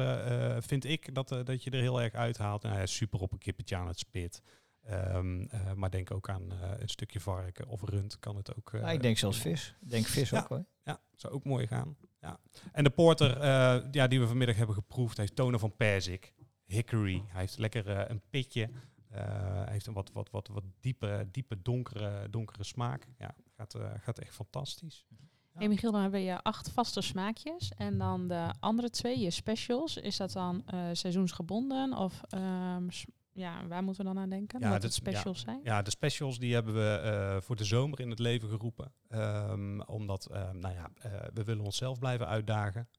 vind 0.60 0.86
ik 0.86 1.16
dat, 1.16 1.30
dat 1.30 1.64
je 1.64 1.70
er 1.70 1.82
heel 1.82 2.02
erg 2.02 2.14
uithaalt. 2.14 2.64
Nou, 2.64 2.88
super 2.88 3.20
op 3.20 3.32
een 3.32 3.38
kippetje 3.38 3.76
aan 3.76 3.88
het 3.88 4.00
spit. 4.00 4.42
Um, 4.90 5.42
uh, 5.42 5.74
maar 5.76 5.90
denk 5.90 6.12
ook 6.12 6.30
aan 6.30 6.44
uh, 6.52 6.70
een 6.80 6.90
stukje 6.90 7.20
varken 7.20 7.68
of 7.68 7.82
rund 7.82 8.20
kan 8.20 8.36
het 8.36 8.56
ook. 8.56 8.72
Uh, 8.72 8.82
ja, 8.82 8.92
ik 8.92 9.02
denk 9.02 9.18
zelfs 9.18 9.38
vis. 9.38 9.76
Ik 9.82 9.90
denk 9.90 10.06
vis 10.06 10.30
ja, 10.30 10.40
ook 10.40 10.48
hoor. 10.48 10.66
Ja, 10.84 11.00
zou 11.16 11.34
ook 11.34 11.44
mooi 11.44 11.68
gaan. 11.68 11.98
Ja. 12.20 12.40
En 12.72 12.84
de 12.84 12.90
porter 12.90 13.46
ja, 13.92 14.08
die 14.08 14.20
we 14.20 14.28
vanmiddag 14.28 14.56
hebben 14.56 14.76
geproefd, 14.76 15.18
heeft 15.18 15.36
tonen 15.36 15.60
van 15.60 15.76
perzik, 15.76 16.34
hickory. 16.66 17.24
Hij 17.28 17.42
heeft 17.42 17.58
lekker 17.58 18.10
een 18.10 18.22
pitje. 18.30 18.70
Hij 19.12 19.72
heeft 19.72 19.88
een 19.88 19.94
wat, 19.94 20.12
wat, 20.12 20.30
wat, 20.30 20.48
wat 20.48 20.64
diepe, 20.80 21.28
diepe 21.32 21.62
donkere, 21.62 22.30
donkere 22.30 22.64
smaak. 22.64 23.08
Ja, 23.18 23.36
gaat, 23.56 23.76
gaat 23.98 24.20
echt 24.20 24.36
fantastisch. 24.36 25.06
Ja. 25.10 25.18
Hey 25.60 25.68
Michiel, 25.68 25.92
dan 25.92 26.02
hebben 26.02 26.22
je 26.22 26.44
acht 26.44 26.70
vaste 26.70 27.02
smaakjes. 27.02 27.72
En 27.78 27.98
dan 27.98 28.28
de 28.28 28.54
andere 28.60 28.90
twee, 28.90 29.20
je 29.20 29.30
specials. 29.30 29.98
Is 29.98 30.18
dat 30.18 30.32
dan 30.32 30.64
seizoensgebonden 30.94 31.94
of 31.94 32.22
um, 32.34 32.90
ja, 33.34 33.68
waar 33.68 33.84
moeten 33.84 34.06
we 34.06 34.14
dan 34.14 34.24
aan 34.24 34.30
denken? 34.30 34.60
Ja, 34.60 34.70
Wat 34.70 34.82
de 34.82 34.90
specials 34.90 35.38
ja, 35.38 35.44
zijn? 35.44 35.60
Ja, 35.64 35.82
de 35.82 35.90
specials 35.90 36.40
die 36.40 36.54
hebben 36.54 36.74
we 36.74 37.02
uh, 37.04 37.42
voor 37.42 37.56
de 37.56 37.64
zomer 37.64 38.00
in 38.00 38.10
het 38.10 38.20
leven 38.20 38.50
geroepen. 38.50 38.94
Um, 39.10 39.82
omdat, 39.82 40.30
um, 40.32 40.60
nou 40.60 40.74
ja, 40.74 40.92
uh, 41.06 41.12
we 41.34 41.44
willen 41.44 41.64
onszelf 41.64 42.00
blijven 42.00 42.28
uitdagen. 42.28 42.90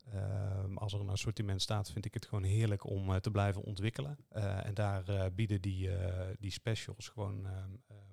als 0.75 0.93
er 0.93 1.01
een 1.01 1.09
assortiment 1.09 1.63
staat, 1.63 1.91
vind 1.91 2.05
ik 2.05 2.15
het 2.15 2.27
gewoon 2.27 2.45
heerlijk 2.45 2.87
om 2.87 3.11
uh, 3.11 3.17
te 3.17 3.31
blijven 3.31 3.63
ontwikkelen. 3.63 4.19
En 4.63 4.75
daar 4.75 5.33
bieden 5.35 5.61
die, 5.61 5.91
die 6.39 6.51
specials 6.51 7.09
gewoon 7.09 7.47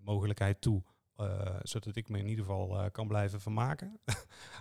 mogelijkheid 0.04 0.62
toe. 0.62 0.84
zodat 1.62 1.96
ik 1.96 2.10
me 2.10 2.18
in 2.18 2.28
ieder 2.28 2.46
geval 2.46 2.92
kan 2.92 3.08
blijven 3.08 3.42
vermaken. 3.42 4.00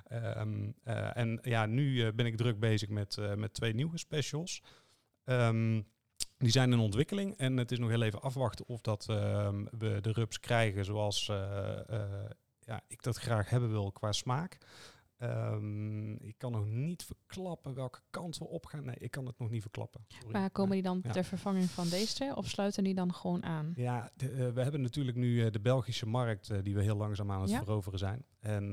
en 1.14 1.38
ja, 1.42 1.66
nu 1.66 2.12
ben 2.12 2.26
ik 2.26 2.36
druk 2.36 2.60
bezig 2.60 2.88
met, 2.88 3.18
met 3.36 3.54
twee 3.54 3.74
nieuwe 3.74 3.98
specials. 3.98 4.62
Um, 5.24 5.86
Die 6.38 6.50
zijn 6.50 6.72
in 6.72 6.78
ontwikkeling 6.78 7.36
en 7.36 7.56
het 7.56 7.72
is 7.72 7.78
nog 7.78 7.88
heel 7.88 8.02
even 8.02 8.22
afwachten 8.22 8.66
of 8.68 8.80
dat 8.80 9.06
ehm, 9.08 9.64
we 9.78 9.98
de 10.00 10.12
rups 10.12 10.40
krijgen 10.40 10.84
zoals 10.84 11.28
eh, 11.28 11.78
eh, 11.88 12.30
ja, 12.60 12.80
ik 12.88 13.02
dat 13.02 13.16
graag 13.16 13.50
hebben 13.50 13.70
wil 13.70 13.92
qua 13.92 14.12
smaak. 14.12 14.58
Ehm, 15.18 16.12
ik 16.12 16.34
kan 16.38 16.52
nog 16.52 16.66
niet 16.66 17.04
verklappen 17.04 17.74
welke 17.74 18.00
kant 18.10 18.38
we 18.38 18.44
op 18.44 18.66
gaan. 18.66 18.84
Nee, 18.84 18.96
ik 18.98 19.10
kan 19.10 19.26
het 19.26 19.38
nog 19.38 19.50
niet 19.50 19.60
verklappen. 19.62 20.04
Sorry. 20.08 20.30
Maar 20.32 20.50
komen 20.50 20.72
die 20.72 20.82
dan 20.82 21.00
Ja. 21.02 21.10
ter 21.12 21.24
vervanging 21.24 21.70
van 21.70 21.88
deze 21.88 22.32
of 22.34 22.46
sluiten 22.48 22.84
die 22.84 22.94
dan 22.94 23.14
gewoon 23.14 23.44
aan? 23.44 23.72
Ja, 23.76 24.10
de, 24.16 24.30
eh, 24.30 24.48
we 24.52 24.62
hebben 24.62 24.80
natuurlijk 24.80 25.16
nu 25.16 25.44
eh, 25.44 25.52
de 25.52 25.60
Belgische 25.60 26.06
markt 26.06 26.50
eh, 26.50 26.58
die 26.62 26.74
we 26.74 26.82
heel 26.82 26.96
langzaam 26.96 27.30
aan 27.30 27.40
het 27.40 27.50
Ja. 27.50 27.58
veroveren 27.58 27.98
zijn. 27.98 28.24
En 28.40 28.70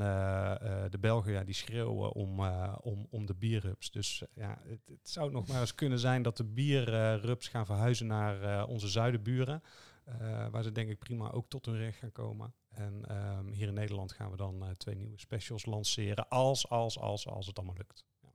de 0.90 0.98
Belgen 1.00 1.32
ja, 1.32 1.44
die 1.44 1.54
schreeuwen 1.54 2.14
om, 2.14 2.40
om, 2.82 3.08
om 3.10 3.26
de 3.26 3.36
bierrups. 3.36 3.92
Dus 3.92 4.24
ja, 4.34 4.62
het, 4.64 4.80
het 4.86 5.10
zou 5.10 5.32
nog 5.32 5.48
maar 5.48 5.60
eens 5.62 5.76
kunnen 5.76 6.00
zijn 6.00 6.22
dat 6.22 6.38
de 6.38 6.44
bierrups 6.44 7.48
gaan 7.48 7.66
verhuizen 7.66 8.08
naar 8.08 8.66
onze 8.68 8.88
zuidenburen. 8.88 9.62
Eh, 10.06 10.48
waar 10.50 10.64
ze 10.64 10.72
denk 10.72 10.90
ik 10.90 11.00
prima 11.00 11.32
ook 11.32 11.50
tot 11.50 11.66
hun 11.66 11.78
recht 11.78 11.98
gaan 11.98 12.12
komen. 12.12 12.54
En 12.70 13.06
ehm, 13.08 13.48
hier 13.48 13.68
in 13.68 13.74
Nederland 13.74 14.12
gaan 14.12 14.32
we 14.32 14.38
dan 14.38 14.64
eh, 14.64 14.70
twee 14.70 14.96
nieuwe 14.96 15.20
specials 15.20 15.66
lanceren. 15.66 16.30
Als, 16.30 16.70
als, 16.70 17.00
als, 17.00 17.28
als 17.28 17.48
het 17.48 17.58
allemaal 17.58 17.76
lukt. 17.78 18.06
Ja. 18.22 18.30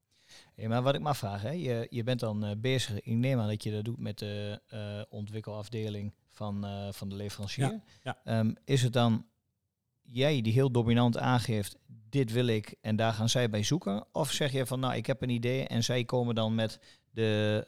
Hey, 0.55 0.69
maar 0.69 0.83
wat 0.83 0.95
ik 0.95 1.01
me 1.01 1.09
afvraag, 1.09 1.43
hè, 1.43 1.51
je, 1.51 1.87
je 1.91 2.03
bent 2.03 2.21
dan 2.21 2.45
eh, 2.45 2.57
bezig, 2.57 3.01
ik 3.01 3.15
neem 3.15 3.39
aan 3.39 3.49
dat 3.49 3.63
je 3.63 3.71
dat 3.71 3.85
doet 3.85 3.99
met 3.99 4.19
de 4.19 5.07
ontwikkelafdeling 5.09 6.15
van, 6.29 6.67
van 6.93 7.09
de 7.09 7.15
leverancier. 7.15 7.71
Ja, 7.71 7.83
ja. 8.03 8.21
Ehm, 8.25 8.55
is 8.65 8.83
het 8.83 8.93
dan 8.93 9.27
jij 10.03 10.41
die 10.41 10.53
heel 10.53 10.71
dominant 10.71 11.19
aangeeft, 11.19 11.77
dit 11.87 12.33
wil 12.33 12.47
ik 12.47 12.75
en 12.81 12.97
daar 12.97 13.13
gaan 13.13 13.29
zij 13.29 13.51
bij 13.51 13.63
zoeken? 13.63 14.07
Of 14.13 14.31
zeg 14.31 14.53
je 14.53 14.67
van, 14.67 14.81
nou, 14.81 14.95
ik 14.95 15.07
heb 15.07 15.23
een 15.23 15.29
idee 15.29 15.67
en 15.67 15.85
zij 15.85 16.05
komen 16.05 16.35
dan 16.35 16.55
met 16.55 16.81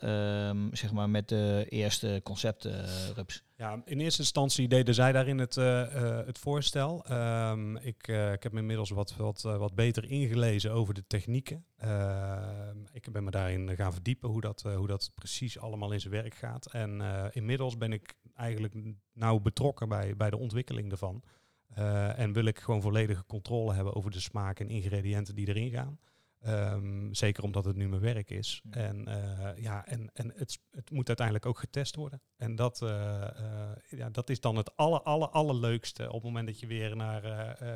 ehm, 0.01 0.75
zeg 0.75 0.93
maar, 0.93 1.11
met 1.11 1.29
de 1.29 1.67
eerste 1.69 2.21
conceptrups? 2.25 3.43
Ja, 3.57 3.83
in 3.85 4.01
eerste 4.01 4.21
instantie 4.21 4.69
deden 4.69 4.95
zij 4.95 5.13
daarin 5.13 5.39
het, 5.39 5.57
eh, 5.57 5.83
eh, 5.83 6.27
het 6.27 6.39
voorstel. 6.39 7.05
Ehm, 7.05 7.77
ik, 7.77 8.09
eh, 8.09 8.33
ik 8.33 8.43
heb 8.43 8.53
me 8.53 8.61
inmiddels 8.61 8.91
wat, 8.91 9.17
wat, 9.17 9.45
eh, 9.45 9.57
wat 9.57 9.75
beter 9.75 10.11
ingelezen 10.11 10.73
over 10.73 10.95
de 10.95 11.05
technieken. 11.07 11.65
Ehm, 11.77 12.77
ik 12.93 13.13
ben 13.13 13.25
me 13.25 13.31
daarin 13.31 13.77
gaan 13.77 13.93
verdiepen 13.93 14.29
hoe 14.29 14.41
dat, 14.41 14.63
eh, 14.67 14.77
hoe 14.77 14.87
dat 14.87 15.11
precies 15.15 15.59
allemaal 15.59 15.93
in 15.93 16.01
zijn 16.01 16.13
werk 16.13 16.35
gaat. 16.35 16.67
En 16.67 17.01
eh, 17.01 17.25
inmiddels 17.31 17.79
ben 17.79 17.93
ik 17.93 18.15
eigenlijk 18.35 18.75
nauw 19.13 19.41
betrokken 19.41 19.89
bij, 19.89 20.17
bij 20.17 20.31
de 20.31 20.39
ontwikkeling 20.39 20.89
daarvan. 20.89 21.23
Eh, 21.69 22.19
en 22.19 22.33
wil 22.33 22.45
ik 22.45 22.59
gewoon 22.59 22.83
volledige 22.83 23.25
controle 23.27 23.75
hebben 23.75 23.95
over 23.95 24.11
de 24.11 24.21
smaak 24.21 24.61
en 24.61 24.69
ingrediënten 24.69 25.35
die 25.35 25.49
erin 25.49 25.71
gaan. 25.71 25.99
Ehm, 26.43 27.13
zeker 27.13 27.43
omdat 27.43 27.65
het 27.65 27.77
nu 27.77 27.89
mijn 27.89 28.01
werk 28.01 28.31
is. 28.31 28.63
En, 28.71 29.09
eh, 29.09 29.63
ja, 29.63 29.87
en, 29.87 30.11
en 30.15 30.33
het, 30.37 30.59
het 30.71 30.91
moet 30.91 31.07
uiteindelijk 31.07 31.47
ook 31.47 31.59
getest 31.59 31.97
worden. 31.97 32.21
En 32.37 32.55
dat, 32.57 32.83
eh, 32.83 33.23
eh, 33.23 33.71
ja, 33.89 34.11
dat 34.11 34.31
is 34.31 34.41
dan 34.41 34.57
het 34.57 34.77
aller, 34.77 35.03
aller, 35.03 35.29
allerleukste 35.29 36.07
op 36.07 36.13
het 36.13 36.23
moment 36.23 36.47
dat 36.47 36.61
je 36.61 36.67
weer 36.67 36.97
naar 36.97 37.23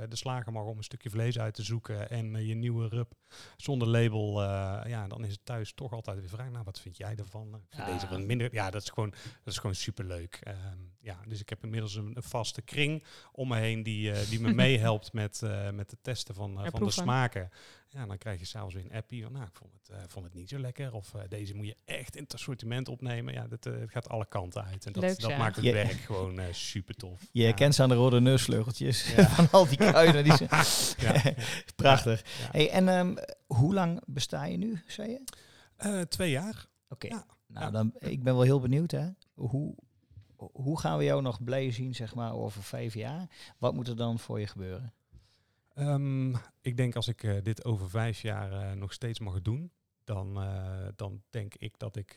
de 0.09 0.17
slager 0.17 0.53
mag 0.53 0.65
om 0.65 0.77
een 0.77 0.85
stukje 0.85 1.11
vlees 1.11 1.39
uit 1.39 1.55
te 1.55 1.63
zoeken 1.63 2.11
en 2.11 2.47
je 2.47 2.55
nieuwe 2.55 2.89
rub 2.89 3.13
zonder 3.57 3.89
label. 3.89 4.43
ja, 4.89 5.09
dan 5.09 5.25
is 5.25 5.33
het 5.33 5.45
thuis 5.45 5.73
toch 5.73 5.93
altijd 5.93 6.19
weer 6.21 6.29
vragen. 6.29 6.53
Nou, 6.53 6.65
wat 6.65 6.81
vind 6.81 6.97
jij 6.97 7.15
ervan? 7.17 7.47
Ik 7.47 7.61
vind 7.69 7.87
Ja. 7.87 7.93
deze 7.93 8.09
wat 8.09 8.21
minder. 8.21 8.55
Ja, 8.55 8.71
dat 8.71 8.83
is 8.83 8.89
gewoon, 8.89 9.11
dat 9.11 9.53
is 9.53 9.59
gewoon 9.59 9.75
superleuk. 9.75 10.39
Ehm, 10.43 10.79
ja, 11.01 11.21
dus 11.29 11.41
ik 11.41 11.49
heb 11.49 11.65
inmiddels 11.65 11.95
een, 11.95 12.17
een 12.17 12.23
vaste 12.23 12.63
kring 12.63 13.05
om 13.33 13.49
me 13.49 13.57
heen 13.57 13.83
die, 13.83 14.13
die 14.29 14.41
me 14.41 14.53
meehelpt 14.65 15.13
met, 15.13 15.41
met 15.73 15.91
het 15.91 16.03
testen 16.03 16.35
van, 16.35 16.71
van 16.71 16.85
de 16.85 16.91
smaken. 16.91 17.51
Ja, 17.89 18.07
dan 18.07 18.19
krijg 18.19 18.39
je 18.41 18.45
s'avonds 18.47 18.75
weer 18.75 18.85
een 18.85 18.97
appie 18.97 19.23
van, 19.23 19.33
nou, 19.33 19.45
ik 19.45 19.55
vond 19.55 19.73
het, 19.73 19.89
eh, 19.89 20.03
vond 20.07 20.25
het 20.25 20.35
niet 20.35 20.49
zo 20.49 20.59
lekker. 20.59 20.93
Of 20.95 21.15
eh, 21.15 21.21
deze 21.29 21.55
moet 21.55 21.67
je 21.67 21.77
echt 21.85 22.17
in 22.17 22.23
het 22.23 22.35
assortiment 22.35 22.89
opnemen. 22.89 23.35
Ja, 23.35 23.47
dat, 23.49 23.67
eh, 23.67 23.73
het 23.79 23.91
gaat 23.91 24.09
alle 24.09 24.27
kanten 24.29 24.65
uit. 24.65 24.87
En 24.87 24.93
dat, 24.93 25.03
Leuk, 25.03 25.21
dat 25.21 25.31
ja. 25.31 25.39
maakt 25.39 25.57
het 25.57 25.65
Je- 25.65 25.73
werk 25.73 25.93
gewoon 25.93 26.39
eh, 26.39 26.53
super 26.53 26.95
tof. 26.95 27.21
Je 27.33 27.41
ja. 27.41 27.47
herkent 27.47 27.75
ze 27.75 27.83
aan 27.83 27.89
de 27.89 27.95
rode 27.95 28.21
neusvleugeltjes 28.21 29.15
Ja. 29.15 29.27
van 29.37 29.49
al 29.51 29.67
die 29.69 29.77
kruiden. 29.77 30.25
Die 30.25 30.37
ze 30.37 30.45
Ja. 31.07 31.33
Prachtig. 31.77 32.23
Ja. 32.39 32.49
Hey, 32.51 32.71
en 32.71 32.89
ehm, 32.89 33.17
hoe 33.47 33.75
lang 33.75 34.01
besta 34.07 34.45
je 34.45 34.57
nu, 34.57 34.83
zei 34.87 35.11
je? 35.11 35.25
Eh, 35.77 36.01
twee 36.01 36.31
jaar. 36.31 36.67
Oké, 36.89 37.07
Ja. 37.07 37.27
nou 37.47 37.65
Ja. 37.67 37.71
dan, 37.71 37.93
ik 37.99 38.23
ben 38.23 38.35
wel 38.35 38.43
heel 38.45 38.61
benieuwd 38.61 38.91
hè. 38.91 39.09
Hoe, 39.35 39.75
hoe 40.37 40.81
gaan 40.81 40.99
we 40.99 41.05
jou 41.05 41.23
nog 41.23 41.45
blij 41.45 41.71
zien, 41.71 41.95
zeg 41.95 42.15
maar, 42.15 42.33
over 42.33 42.63
vijf 42.63 42.95
jaar? 42.95 43.27
Wat 43.59 43.75
moet 43.75 43.89
er 43.89 43.97
dan 43.97 44.19
voor 44.19 44.41
je 44.41 44.47
gebeuren? 44.47 44.93
Ehm, 45.77 46.35
ik 46.61 46.77
denk 46.77 46.97
als 46.97 47.09
ik 47.09 47.23
eh, 47.23 47.43
dit 47.43 47.65
over 47.65 47.91
vijf 47.91 48.21
jaar 48.21 48.53
eh, 48.53 48.77
nog 48.77 48.93
steeds 48.93 49.19
mag 49.19 49.43
doen, 49.43 49.73
dan, 50.05 50.41
eh, 50.41 50.89
dan 50.95 51.23
denk 51.31 51.55
ik 51.55 51.79
dat 51.79 51.97
ik, 51.97 52.17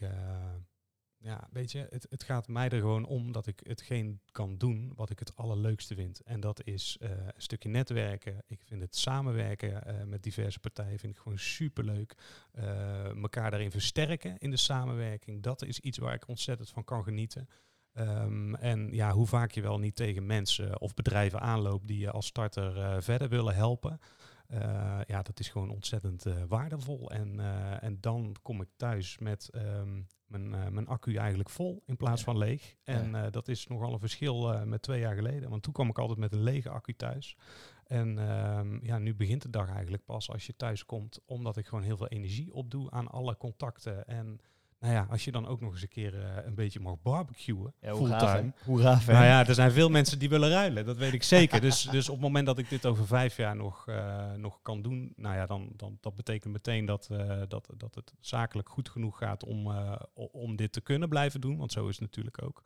ja, 1.17 1.47
weet 1.51 1.71
je, 1.71 1.87
het, 1.89 2.05
het 2.09 2.23
gaat 2.23 2.47
mij 2.47 2.69
er 2.69 2.79
gewoon 2.79 3.05
om 3.05 3.31
dat 3.31 3.47
ik 3.47 3.61
hetgeen 3.63 4.21
kan 4.31 4.57
doen 4.57 4.91
wat 4.95 5.09
ik 5.09 5.19
het 5.19 5.35
allerleukste 5.35 5.95
vind. 5.95 6.21
En 6.21 6.39
dat 6.39 6.65
is 6.65 6.97
een 6.99 7.33
stukje 7.37 7.69
netwerken. 7.69 8.43
Ik 8.47 8.61
vind 8.65 8.81
het 8.81 8.95
samenwerken 8.95 10.09
met 10.09 10.23
diverse 10.23 10.59
partijen 10.59 10.99
vind 10.99 11.13
ik 11.13 11.21
gewoon 11.21 11.39
superleuk. 11.39 12.15
Eh 12.51 13.05
elkaar 13.05 13.51
daarin 13.51 13.71
versterken 13.71 14.37
in 14.37 14.49
de 14.49 14.57
samenwerking, 14.57 15.43
dat 15.43 15.61
is 15.61 15.79
iets 15.79 15.97
waar 15.97 16.13
ik 16.13 16.27
ontzettend 16.27 16.69
van 16.69 16.83
kan 16.83 17.03
genieten. 17.03 17.49
Ehm, 17.93 18.55
en 18.55 18.89
ja, 18.91 19.11
hoe 19.11 19.27
vaak 19.27 19.51
je 19.51 19.61
wel 19.61 19.79
niet 19.79 19.95
tegen 19.95 20.25
mensen 20.25 20.81
of 20.81 20.93
bedrijven 20.93 21.39
aanloopt 21.41 21.87
die 21.87 21.99
je 21.99 22.11
als 22.11 22.25
starter 22.25 22.77
eh, 22.81 22.95
verder 23.01 23.29
willen 23.29 23.55
helpen. 23.55 23.99
Eh, 24.47 24.99
ja, 25.07 25.21
dat 25.21 25.39
is 25.39 25.49
gewoon 25.49 25.69
ontzettend 25.69 26.25
eh, 26.25 26.43
waardevol. 26.47 27.11
En, 27.11 27.39
eh, 27.39 27.83
en 27.83 27.97
dan 28.01 28.35
kom 28.41 28.61
ik 28.61 28.67
thuis 28.75 29.17
met 29.17 29.49
ehm, 29.49 30.01
mijn, 30.27 30.53
eh, 30.53 30.67
mijn 30.67 30.87
accu 30.87 31.15
eigenlijk 31.15 31.49
vol 31.49 31.83
in 31.85 31.97
plaats 31.97 32.19
Ja. 32.19 32.25
van 32.25 32.37
leeg. 32.37 32.75
En 32.83 33.15
eh, 33.15 33.31
dat 33.31 33.47
is 33.47 33.67
nogal 33.67 33.93
een 33.93 33.99
verschil 33.99 34.53
eh, 34.53 34.63
met 34.63 34.81
twee 34.81 34.99
jaar 34.99 35.15
geleden. 35.15 35.49
Want 35.49 35.63
toen 35.63 35.73
kwam 35.73 35.89
ik 35.89 35.97
altijd 35.99 36.19
met 36.19 36.31
een 36.33 36.43
lege 36.43 36.69
accu 36.69 36.95
thuis. 36.95 37.37
En 37.83 38.17
ehm, 38.19 38.85
ja, 38.85 38.97
nu 38.97 39.15
begint 39.15 39.41
de 39.41 39.49
dag 39.49 39.69
eigenlijk 39.69 40.05
pas 40.05 40.29
als 40.29 40.45
je 40.45 40.55
thuis 40.55 40.85
komt. 40.85 41.19
Omdat 41.25 41.57
ik 41.57 41.65
gewoon 41.67 41.83
heel 41.83 41.97
veel 41.97 42.07
energie 42.07 42.53
opdoe 42.53 42.91
aan 42.91 43.07
alle 43.07 43.37
contacten. 43.37 44.07
En 44.07 44.39
nou 44.79 44.93
ja, 44.93 45.07
als 45.09 45.23
je 45.25 45.31
dan 45.31 45.47
ook 45.47 45.61
nog 45.61 45.71
eens 45.71 45.81
een 45.81 45.87
keer 45.87 46.21
eh, 46.21 46.45
een 46.45 46.55
beetje 46.55 46.79
mag 46.79 46.95
barbecuen, 47.01 47.73
Ja, 47.81 47.91
hoe 47.91 48.07
fulltime. 48.07 48.31
hè? 48.55 48.63
Hoe 48.65 48.79
gaaf, 48.81 49.05
hè? 49.05 49.13
Nou 49.13 49.25
ja, 49.25 49.47
er 49.47 49.53
zijn 49.53 49.71
veel 49.71 49.89
mensen 49.89 50.19
die 50.19 50.29
willen 50.29 50.49
ruilen, 50.49 50.85
dat 50.85 50.97
weet 50.97 51.13
ik 51.13 51.23
zeker. 51.23 51.61
Dus, 51.61 51.81
dus 51.83 52.07
op 52.09 52.15
het 52.15 52.23
moment 52.23 52.45
dat 52.45 52.57
ik 52.57 52.69
dit 52.69 52.85
over 52.85 53.07
vijf 53.07 53.37
jaar 53.37 53.55
nog, 53.55 53.87
eh, 53.87 54.33
nog 54.33 54.59
kan 54.61 54.81
doen, 54.81 55.13
nou 55.15 55.35
ja, 55.35 55.45
dan, 55.45 55.69
dan 55.75 55.97
dat 56.01 56.15
betekent 56.15 56.53
meteen 56.53 56.85
dat, 56.85 57.07
eh, 57.11 57.41
dat, 57.47 57.69
dat 57.77 57.95
het 57.95 58.13
zakelijk 58.19 58.69
goed 58.69 58.89
genoeg 58.89 59.17
gaat 59.17 59.43
om, 59.43 59.71
om 60.13 60.55
dit 60.55 60.71
te 60.71 60.81
kunnen 60.81 61.09
blijven 61.09 61.41
doen, 61.41 61.57
want 61.57 61.71
zo 61.71 61.87
is 61.87 61.91
het 61.99 62.01
natuurlijk 62.01 62.43
ook. 62.43 62.63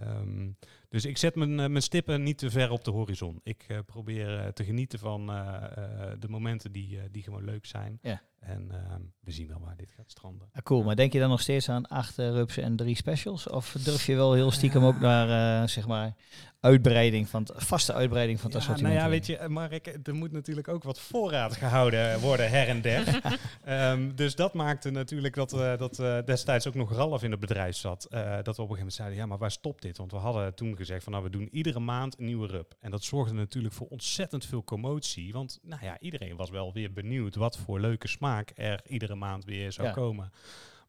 Ehm, 0.00 0.50
dus 0.94 1.04
ik 1.04 1.18
zet 1.18 1.34
mijn, 1.34 1.60
eh, 1.60 1.68
mijn 1.68 1.82
stippen 1.82 2.22
niet 2.22 2.38
te 2.38 2.50
ver 2.50 2.70
op 2.70 2.84
de 2.84 2.90
horizon. 2.90 3.40
Ik 3.42 3.64
eh, 3.68 3.78
probeer 3.86 4.38
eh, 4.38 4.48
te 4.48 4.64
genieten 4.64 4.98
van 4.98 5.26
de 6.18 6.28
momenten 6.28 6.72
die, 6.72 6.98
die 7.10 7.22
gewoon 7.22 7.44
leuk 7.44 7.66
zijn. 7.66 7.98
Ja. 8.02 8.22
En 8.40 8.70
ehm, 8.70 9.00
we 9.20 9.30
zien 9.30 9.48
wel 9.48 9.60
waar 9.60 9.76
dit 9.76 9.90
gaat 9.96 10.10
stranden. 10.10 10.48
Ah, 10.52 10.62
cool, 10.62 10.82
maar 10.82 10.96
denk 10.96 11.12
je 11.12 11.18
dan 11.18 11.28
nog 11.28 11.40
steeds 11.40 11.68
aan 11.68 11.86
acht 11.86 12.18
en 12.18 12.76
drie 12.76 12.96
specials? 12.96 13.48
Of 13.48 13.72
durf 13.72 14.06
je 14.06 14.14
wel 14.14 14.32
heel 14.32 14.50
stiekem 14.50 14.84
ook 14.84 15.00
naar, 15.00 15.68
zeg 15.68 15.86
maar, 15.86 16.14
uitbreiding 16.60 17.28
van 17.28 17.48
vaste 17.54 17.92
uitbreiding 17.92 18.40
van 18.40 18.50
het 18.52 18.64
Ja, 18.64 18.76
nou 18.76 18.94
ja, 18.94 19.08
weet 19.08 19.26
je, 19.26 19.48
Mark, 19.48 19.98
er 20.02 20.14
moet 20.14 20.32
natuurlijk 20.32 20.68
ook 20.68 20.82
wat 20.82 21.00
voorraad 21.00 21.56
gehouden 21.56 22.20
worden 22.20 22.50
her 22.50 22.68
en 22.68 22.80
der. 22.80 23.20
Ehm, 23.64 24.14
dus 24.14 24.34
dat 24.34 24.54
maakte 24.54 24.90
natuurlijk 24.90 25.34
dat, 25.34 25.50
dat 25.78 26.26
destijds 26.26 26.68
ook 26.68 26.74
nog 26.74 26.92
Ralf 26.92 27.22
in 27.22 27.30
het 27.30 27.40
bedrijf 27.40 27.76
zat. 27.76 28.06
dat 28.10 28.12
we 28.12 28.22
op 28.22 28.46
een 28.48 28.54
gegeven 28.56 28.68
moment 28.68 28.92
zeiden, 28.92 29.18
ja, 29.18 29.26
maar 29.26 29.38
waar 29.38 29.50
stopt 29.50 29.82
dit? 29.82 29.96
Want 29.96 30.10
we 30.10 30.18
hadden 30.18 30.54
toen 30.54 30.76
gezegd 30.86 31.02
van, 31.04 31.12
nou, 31.12 31.24
we 31.24 31.30
doen 31.30 31.48
iedere 31.52 31.80
maand 31.80 32.18
een 32.18 32.24
nieuwe 32.24 32.46
rub. 32.46 32.74
En 32.80 32.90
dat 32.90 33.02
zorgde 33.04 33.34
natuurlijk 33.34 33.74
voor 33.74 33.86
ontzettend 33.88 34.44
veel 34.46 34.64
commotie. 34.64 35.32
Want, 35.32 35.58
nou 35.62 35.84
ja, 35.84 35.98
iedereen 36.00 36.36
was 36.36 36.50
wel 36.50 36.72
weer 36.72 36.92
benieuwd 36.92 37.34
wat 37.34 37.58
voor 37.58 37.80
leuke 37.80 38.08
smaak 38.08 38.52
er 38.54 38.80
iedere 38.86 39.14
maand 39.14 39.44
weer 39.44 39.72
zou 39.72 39.86
Ja. 39.88 39.92
komen. 39.94 40.30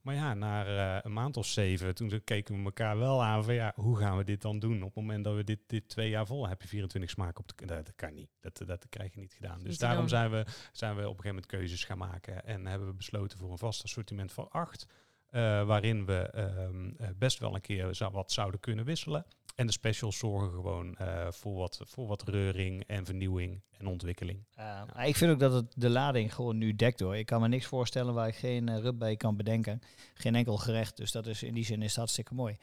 Maar 0.02 0.16
ja, 0.16 0.34
na 0.34 0.66
eh, 0.66 1.00
een 1.04 1.14
maand 1.14 1.38
of 1.38 1.46
zeven, 1.46 1.96
toen 1.96 2.22
keken 2.24 2.58
we 2.58 2.64
elkaar 2.64 2.98
wel 2.98 3.24
aan 3.24 3.44
van 3.44 3.54
ja, 3.54 3.72
hoe 3.76 3.98
gaan 3.98 4.18
we 4.18 4.24
dit 4.24 4.42
dan 4.42 4.60
doen? 4.60 4.78
Op 4.78 4.86
het 4.86 4.96
moment 4.96 5.24
dat 5.24 5.36
we 5.36 5.44
dit, 5.44 5.60
dit 5.68 5.90
twee 5.90 6.10
jaar 6.10 6.26
vol 6.26 6.48
heb 6.48 6.62
je 6.62 6.68
24 6.68 7.10
smaken 7.12 7.40
op 7.40 7.48
de 7.58 7.66
dat, 7.66 7.86
dat 7.86 7.96
kan 7.96 8.14
niet. 8.14 8.30
Dat, 8.40 8.62
dat 8.66 8.86
krijg 8.90 9.14
je 9.14 9.20
niet 9.20 9.34
gedaan. 9.34 9.60
Dus 9.60 9.70
Niet 9.70 9.80
daarom 9.80 10.08
zijn 10.08 10.32
we, 10.32 10.46
zijn 10.72 10.92
we 10.96 11.02
op 11.02 11.06
een 11.08 11.10
gegeven 11.10 11.28
moment 11.30 11.46
keuzes 11.46 11.84
gaan 11.84 11.98
maken 11.98 12.46
en 12.46 12.66
hebben 12.66 12.88
we 12.88 12.94
besloten 12.94 13.38
voor 13.38 13.52
een 13.52 13.58
vast 13.58 13.84
assortiment 13.84 14.32
van 14.34 14.50
acht. 14.50 14.88
eh, 15.30 15.66
waarin 15.66 16.06
we 16.06 16.14
ehm, 16.16 16.90
eh, 16.98 17.10
best 17.18 17.40
wel 17.40 17.56
een 17.56 17.62
keer 17.62 18.10
wat 18.12 18.32
zouden 18.32 18.60
kunnen 18.60 18.86
wisselen. 18.86 19.26
En 19.56 19.66
de 19.66 19.72
specials 19.72 20.18
zorgen 20.18 20.52
gewoon 20.52 20.96
eh, 20.96 21.32
voor, 21.32 21.56
wat, 21.56 21.82
voor 21.84 22.08
wat 22.08 22.24
reuring 22.28 22.84
en 22.88 23.06
vernieuwing 23.06 23.62
en 23.80 23.88
ontwikkeling. 23.88 24.40
Uh, 24.60 24.82
maar 24.94 25.08
ik 25.08 25.16
vind 25.16 25.32
ook 25.32 25.40
dat 25.40 25.54
het 25.54 25.66
de 25.76 25.90
lading 25.90 26.34
gewoon 26.34 26.58
nu 26.58 26.76
dekt 26.76 27.00
hoor. 27.00 27.18
Ik 27.18 27.26
kan 27.26 27.42
me 27.42 27.48
niks 27.48 27.66
voorstellen 27.66 28.14
waar 28.14 28.28
ik 28.28 28.36
geen 28.36 28.70
uh, 28.70 28.78
rub 28.78 29.00
bij 29.00 29.16
kan 29.16 29.36
bedenken. 29.36 29.82
Geen 30.14 30.36
enkel 30.36 30.58
gerecht. 30.58 30.98
Dus 30.98 31.12
dat 31.12 31.28
is 31.28 31.44
in 31.44 31.54
die 31.54 31.66
zin 31.66 31.82
is 31.82 31.88
het 31.88 31.96
hartstikke 31.96 32.34
mooi. 32.34 32.58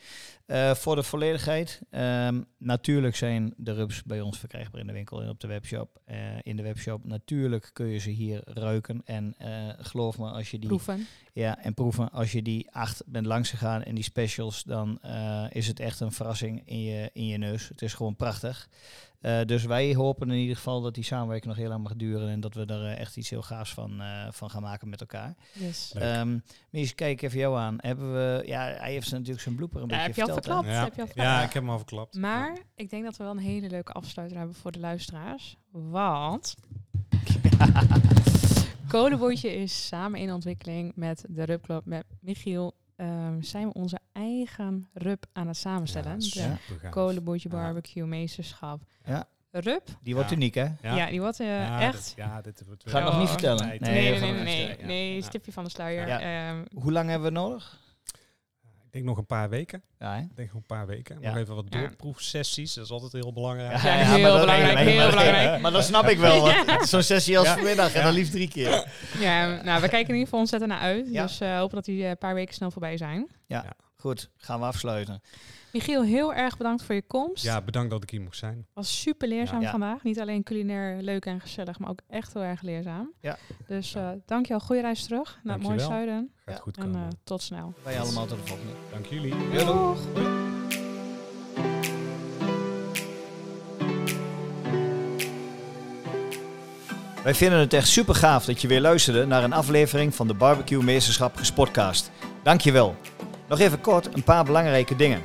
Uh, 0.47 0.75
voor 0.75 0.97
de 0.97 1.03
volledigheid. 1.03 1.81
Um, 1.91 2.47
natuurlijk 2.59 3.17
zijn 3.17 3.55
de 3.57 3.73
rubs 3.73 4.03
bij 4.03 4.21
ons 4.21 4.39
verkrijgbaar 4.39 4.81
in 4.81 4.87
de 4.87 4.93
winkel 4.93 5.23
en 5.23 5.29
op 5.29 5.41
de 5.41 5.47
webshop. 5.47 6.01
Uh, 6.07 6.17
in 6.43 6.57
de 6.57 6.63
webshop 6.63 7.05
natuurlijk 7.05 7.71
kun 7.73 7.87
je 7.87 7.99
ze 7.99 8.11
hier 8.11 8.41
ruiken. 8.45 9.03
En 9.05 9.35
geloof 9.79 10.19
me, 10.19 10.31
als 10.31 10.51
je 10.51 10.59
die... 10.59 10.69
Proeven. 10.69 11.07
Ja, 11.33 11.59
en 11.59 11.75
proeven. 11.75 12.11
Als 12.11 12.33
je 12.33 12.43
die 12.43 12.71
acht 12.71 13.03
bent 13.07 13.27
langs 13.27 13.51
gegaan 13.51 13.83
en 13.83 13.95
die 13.95 14.05
specials, 14.05 14.63
dan 14.63 15.01
is 15.51 15.67
het 15.67 15.81
echt 15.81 16.01
een 16.01 16.13
verrassing 16.13 16.63
in 16.65 16.83
je, 16.83 17.11
in 17.13 17.27
je 17.27 17.39
neus. 17.39 17.69
Het 17.69 17.83
is 17.83 17.95
gewoon 17.95 18.17
prachtig. 18.17 18.69
Uh, 19.23 19.41
dus 19.45 19.65
wij 19.65 19.95
hopen 19.95 20.31
in 20.31 20.39
ieder 20.39 20.57
geval 20.57 20.81
dat 20.81 20.95
die 20.95 21.05
samenwerking 21.05 21.49
nog 21.49 21.57
heel 21.57 21.69
lang 21.69 21.83
mag 21.83 21.95
duren 21.97 22.29
en 22.29 22.41
dat 22.41 22.55
we 22.55 22.65
er 22.65 22.83
uh, 22.83 22.99
echt 22.99 23.17
iets 23.17 23.31
heel 23.31 23.43
gaafs 23.43 23.75
van, 23.75 24.01
uh, 24.01 24.27
van 24.31 24.51
gaan 24.51 24.63
maken 24.63 24.89
met 24.89 25.01
elkaar. 25.01 25.35
Yes. 25.53 25.95
Um, 26.03 26.43
Mies, 26.71 26.95
kijk 26.95 27.23
even 27.23 27.39
jou 27.39 27.59
aan. 27.59 27.77
Hebben 27.81 28.13
we, 28.13 28.43
ja, 28.47 28.61
hij 28.63 28.93
heeft 28.93 29.11
natuurlijk 29.11 29.41
zijn 29.41 29.55
blooper 29.55 29.83
een 29.83 29.89
ja, 29.89 30.07
beetje 30.07 30.07
heb 30.07 30.15
je 30.15 30.23
al 30.23 30.33
verteld. 30.33 30.65
verklapt? 30.65 30.77
Ja. 30.77 30.85
Heb 30.85 30.95
je 30.95 31.01
al 31.01 31.07
verklapt? 31.07 31.29
Ja, 31.29 31.43
ik 31.43 31.53
heb 31.53 31.63
hem 31.63 31.71
al 31.71 31.79
verklapt. 31.79 32.15
Maar 32.15 32.59
ik 32.75 32.91
denk 32.91 33.05
dat 33.05 33.17
we 33.17 33.25
wel 33.25 33.33
een 33.33 33.39
hele 33.39 33.69
leuke 33.69 33.93
afsluiter 33.93 34.37
hebben 34.37 34.57
voor 34.57 34.73
de 34.73 34.81
luisteraars. 34.81 35.57
Want 35.71 36.55
Kolenbondje 38.89 39.55
is 39.55 39.87
samen 39.87 40.21
in 40.21 40.33
ontwikkeling 40.33 40.93
met 40.95 41.25
de 41.29 41.45
Rub 41.45 41.63
Club, 41.63 41.85
met 41.85 42.05
Michiel. 42.21 42.75
Um, 43.03 43.43
zijn 43.43 43.67
we 43.69 43.73
onze 43.75 43.99
eigen 44.13 44.89
rub 44.95 45.25
aan 45.33 45.47
het 45.47 45.57
samenstellen. 45.57 46.17
Ja. 46.19 46.59
Barbecue 47.49 48.05
meesterschap. 48.07 48.81
Ja. 49.05 49.25
Rub, 49.51 49.83
Die 50.03 50.15
wordt 50.15 50.31
Ja. 50.31 50.37
uniek, 50.37 50.55
hè? 50.55 50.67
ja. 50.83 51.07
die 51.07 51.21
wordt 51.21 51.41
uh, 51.41 51.47
Ja, 51.47 51.81
echt... 51.81 52.05
dit- 52.05 52.13
ja, 52.17 52.41
dit 52.41 52.63
wordt 52.67 52.83
Ga 52.91 52.97
het 52.97 53.05
nog 53.05 53.13
Oh. 53.15 53.21
niet 53.21 53.29
vertellen. 53.29 53.67
Nee, 53.69 53.79
Nee, 53.81 53.91
nee, 53.93 54.11
nee, 54.11 54.21
nee, 54.21 54.33
niet 54.33 54.45
nee, 54.45 54.67
vertellen. 54.67 54.87
nee, 54.87 55.15
Ja. 55.15 55.23
stipje 55.23 55.53
van 55.53 55.65
de 55.65 55.71
sluier. 55.71 56.07
Ja. 56.09 56.21
Ehm, 56.21 56.65
Hoe 56.75 56.93
lang 56.93 57.09
hebben 57.09 57.33
we 57.33 57.39
nodig? 57.39 57.81
Ik 58.93 58.99
denk 58.99 59.11
nog 59.11 59.19
een 59.19 59.27
paar 59.27 59.49
weken. 59.49 59.83
Ja, 59.99 60.15
hè? 60.15 60.21
Ik 60.21 60.37
denk 60.37 60.49
nog 60.53 60.57
een 60.61 60.67
paar 60.77 60.87
weken. 60.87 61.17
Ja. 61.21 61.29
Nog 61.29 61.37
even 61.39 61.55
wat 61.55 61.65
Ja. 61.69 61.79
doorproefsessies. 61.81 62.75
Dat 62.75 62.85
is 62.85 62.91
altijd 62.91 63.13
heel 63.13 63.33
belangrijk. 63.33 63.83
Ja, 63.83 63.93
heel 63.93 64.23
belangrijk, 64.41 64.79
heel 64.79 65.09
belangrijk. 65.11 65.61
Maar 65.61 65.73
dat 65.73 65.85
snap 65.85 66.09
ik 66.09 66.19
wel. 66.19 66.51
Zo'n 66.83 67.03
sessie 67.03 67.39
als 67.39 67.47
Ja. 67.47 67.55
vanmiddag 67.55 67.93
en 67.95 68.03
dan 68.03 68.13
liefst 68.13 68.33
drie 68.33 68.49
keer. 68.49 68.87
ja, 69.19 69.63
nou, 69.63 69.81
we 69.81 69.89
kijken 69.89 69.99
in 70.09 70.15
ieder 70.15 70.25
geval 70.25 70.39
ontzettend 70.41 70.71
naar 70.73 70.81
uit. 70.81 71.09
Ja. 71.11 71.23
Dus 71.23 71.41
eh, 71.41 71.57
hopen 71.59 71.75
dat 71.75 71.85
die 71.85 72.05
een 72.07 72.19
paar 72.19 72.35
weken 72.35 72.55
snel 72.55 72.71
voorbij 72.71 72.97
zijn. 72.97 73.29
Goed, 74.03 74.31
gaan 74.37 74.61
we 74.61 74.67
afsluiten. 74.67 75.21
Michiel, 75.73 76.03
heel 76.03 76.35
erg 76.35 76.57
bedankt 76.57 76.83
voor 76.83 76.95
je 76.95 77.03
komst. 77.07 77.43
Ja, 77.45 77.61
bedankt 77.61 77.91
dat 77.91 78.03
ik 78.03 78.11
hier 78.11 78.21
mocht 78.21 78.37
zijn. 78.37 78.67
Was 78.75 79.01
super 79.01 79.29
leerzaam 79.29 79.61
Ja. 79.61 79.71
vandaag. 79.71 80.03
Niet 80.03 80.21
alleen 80.21 80.43
culinair 80.43 81.03
leuk 81.03 81.27
en 81.27 81.41
gezellig, 81.41 81.79
maar 81.79 81.91
ook 81.91 82.01
echt 82.09 82.33
heel 82.33 82.43
erg 82.43 82.63
leerzaam. 82.63 83.13
Ja. 83.21 83.37
Dus 83.67 83.95
eh 83.95 84.09
dankjewel. 84.27 84.61
Goede 84.61 84.81
reis 84.83 85.05
terug 85.05 85.41
naar 85.43 85.55
het 85.59 85.63
mooie 85.67 85.79
zuiden. 85.81 86.31
Gaat 86.45 86.55
Ja. 86.57 86.61
goed 86.63 86.77
En 86.77 86.83
komen. 86.83 87.01
eh, 87.03 87.09
tot 87.25 87.43
snel. 87.43 87.75
Wij 87.83 88.01
allemaal 88.01 88.27
tot 88.27 88.39
de 88.39 88.47
volgende. 88.47 88.73
Dank 88.93 89.07
jullie. 89.07 89.35
Doeg! 89.65 89.99
Wij 97.23 97.35
vinden 97.35 97.59
het 97.59 97.73
echt 97.73 97.89
super 97.89 98.15
gaaf 98.15 98.45
dat 98.45 98.61
je 98.61 98.69
weer 98.69 98.81
luisterde 98.81 99.27
naar 99.27 99.45
een 99.45 99.53
aflevering 99.53 100.15
van 100.15 100.27
de 100.27 100.35
Barbecue 100.35 100.83
Meesterschap 100.83 101.37
Gespotcast. 101.37 102.11
Dankjewel. 102.43 102.97
Nog 103.53 103.61
even 103.61 103.81
kort 103.81 104.15
een 104.15 104.23
paar 104.23 104.45
belangrijke 104.45 104.97
dingen. 104.97 105.23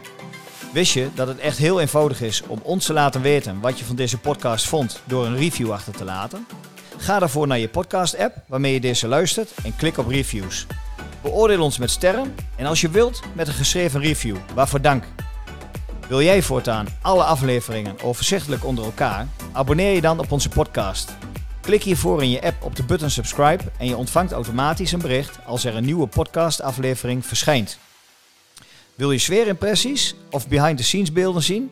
Wist 0.74 0.94
je 0.94 1.10
dat 1.16 1.28
het 1.28 1.40
echt 1.40 1.58
heel 1.58 1.80
eenvoudig 1.80 2.22
is 2.22 2.44
om 2.48 2.60
ons 2.64 2.86
te 2.86 2.94
laten 2.94 3.22
weten 3.22 3.60
wat 3.60 3.80
je 3.80 3.86
van 3.86 3.96
deze 3.96 4.18
podcast 4.18 4.68
vond 4.68 5.02
door 5.06 5.26
een 5.26 5.38
review 5.38 5.72
achter 5.72 5.94
te 5.94 6.04
laten? 6.04 6.48
Ga 6.98 7.20
daarvoor 7.20 7.48
naar 7.48 7.60
je 7.60 7.70
podcast 7.70 8.18
app 8.18 8.36
waarmee 8.48 8.74
je 8.74 8.80
deze 8.80 9.08
luistert 9.08 9.52
en 9.64 9.76
klik 9.76 9.98
op 9.98 10.08
reviews. 10.08 10.66
Beoordeel 11.22 11.62
ons 11.62 11.78
met 11.78 11.92
sterren 11.92 12.36
en 12.56 12.66
als 12.66 12.82
je 12.82 12.90
wilt 12.90 13.22
met 13.34 13.48
een 13.48 13.54
geschreven 13.54 14.02
review. 14.02 14.38
Waarvoor 14.56 14.82
dank. 14.82 15.04
Wil 16.08 16.22
jij 16.22 16.42
voortaan 16.42 16.88
alle 17.02 17.24
afleveringen 17.24 18.02
overzichtelijk 18.02 18.66
onder 18.66 18.86
elkaar? 18.86 19.28
Abonneer 19.52 19.94
je 19.94 20.02
dan 20.02 20.20
op 20.20 20.32
onze 20.32 20.50
podcast. 20.50 21.16
Klik 21.62 21.84
hiervoor 21.84 22.24
in 22.24 22.30
je 22.30 22.42
app 22.42 22.64
op 22.64 22.76
de 22.76 22.84
button 22.84 23.10
subscribe 23.10 23.64
en 23.78 23.88
je 23.88 23.98
ontvangt 23.98 24.32
automatisch 24.32 24.92
een 24.92 25.02
bericht 25.02 25.40
als 25.46 25.66
er 25.66 25.76
een 25.76 25.86
nieuwe 25.86 26.08
podcastaflevering 26.08 27.26
verschijnt. 27.26 27.78
Wil 28.98 29.12
je 29.12 29.18
sfeerimpressies 29.18 30.16
of 30.30 30.48
behind 30.48 30.78
the 30.78 30.84
scenes 30.84 31.12
beelden 31.12 31.44
zien? 31.44 31.72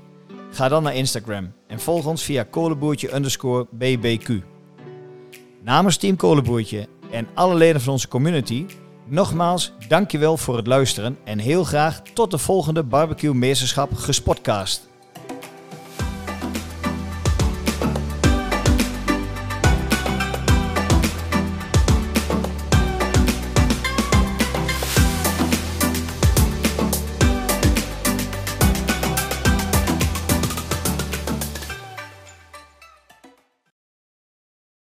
Ga 0.51 0.67
dan 0.67 0.83
naar 0.83 0.95
Instagram 0.95 1.53
en 1.67 1.79
volg 1.79 2.05
ons 2.05 2.23
via 2.23 2.43
kolenboertje 2.43 3.15
underscore 3.15 3.67
bbq. 3.71 4.29
Namens 5.63 5.97
Team 5.97 6.15
Kolenboertje 6.15 6.87
en 7.11 7.27
alle 7.33 7.55
leden 7.55 7.81
van 7.81 7.93
onze 7.93 8.07
community, 8.07 8.65
nogmaals 9.07 9.73
dankjewel 9.87 10.37
voor 10.37 10.57
het 10.57 10.67
luisteren 10.67 11.17
en 11.23 11.39
heel 11.39 11.63
graag 11.63 12.01
tot 12.01 12.31
de 12.31 12.37
volgende 12.37 12.83
Barbecue 12.83 13.33
Meesterschap 13.33 13.93
Gespotcast. 13.93 14.89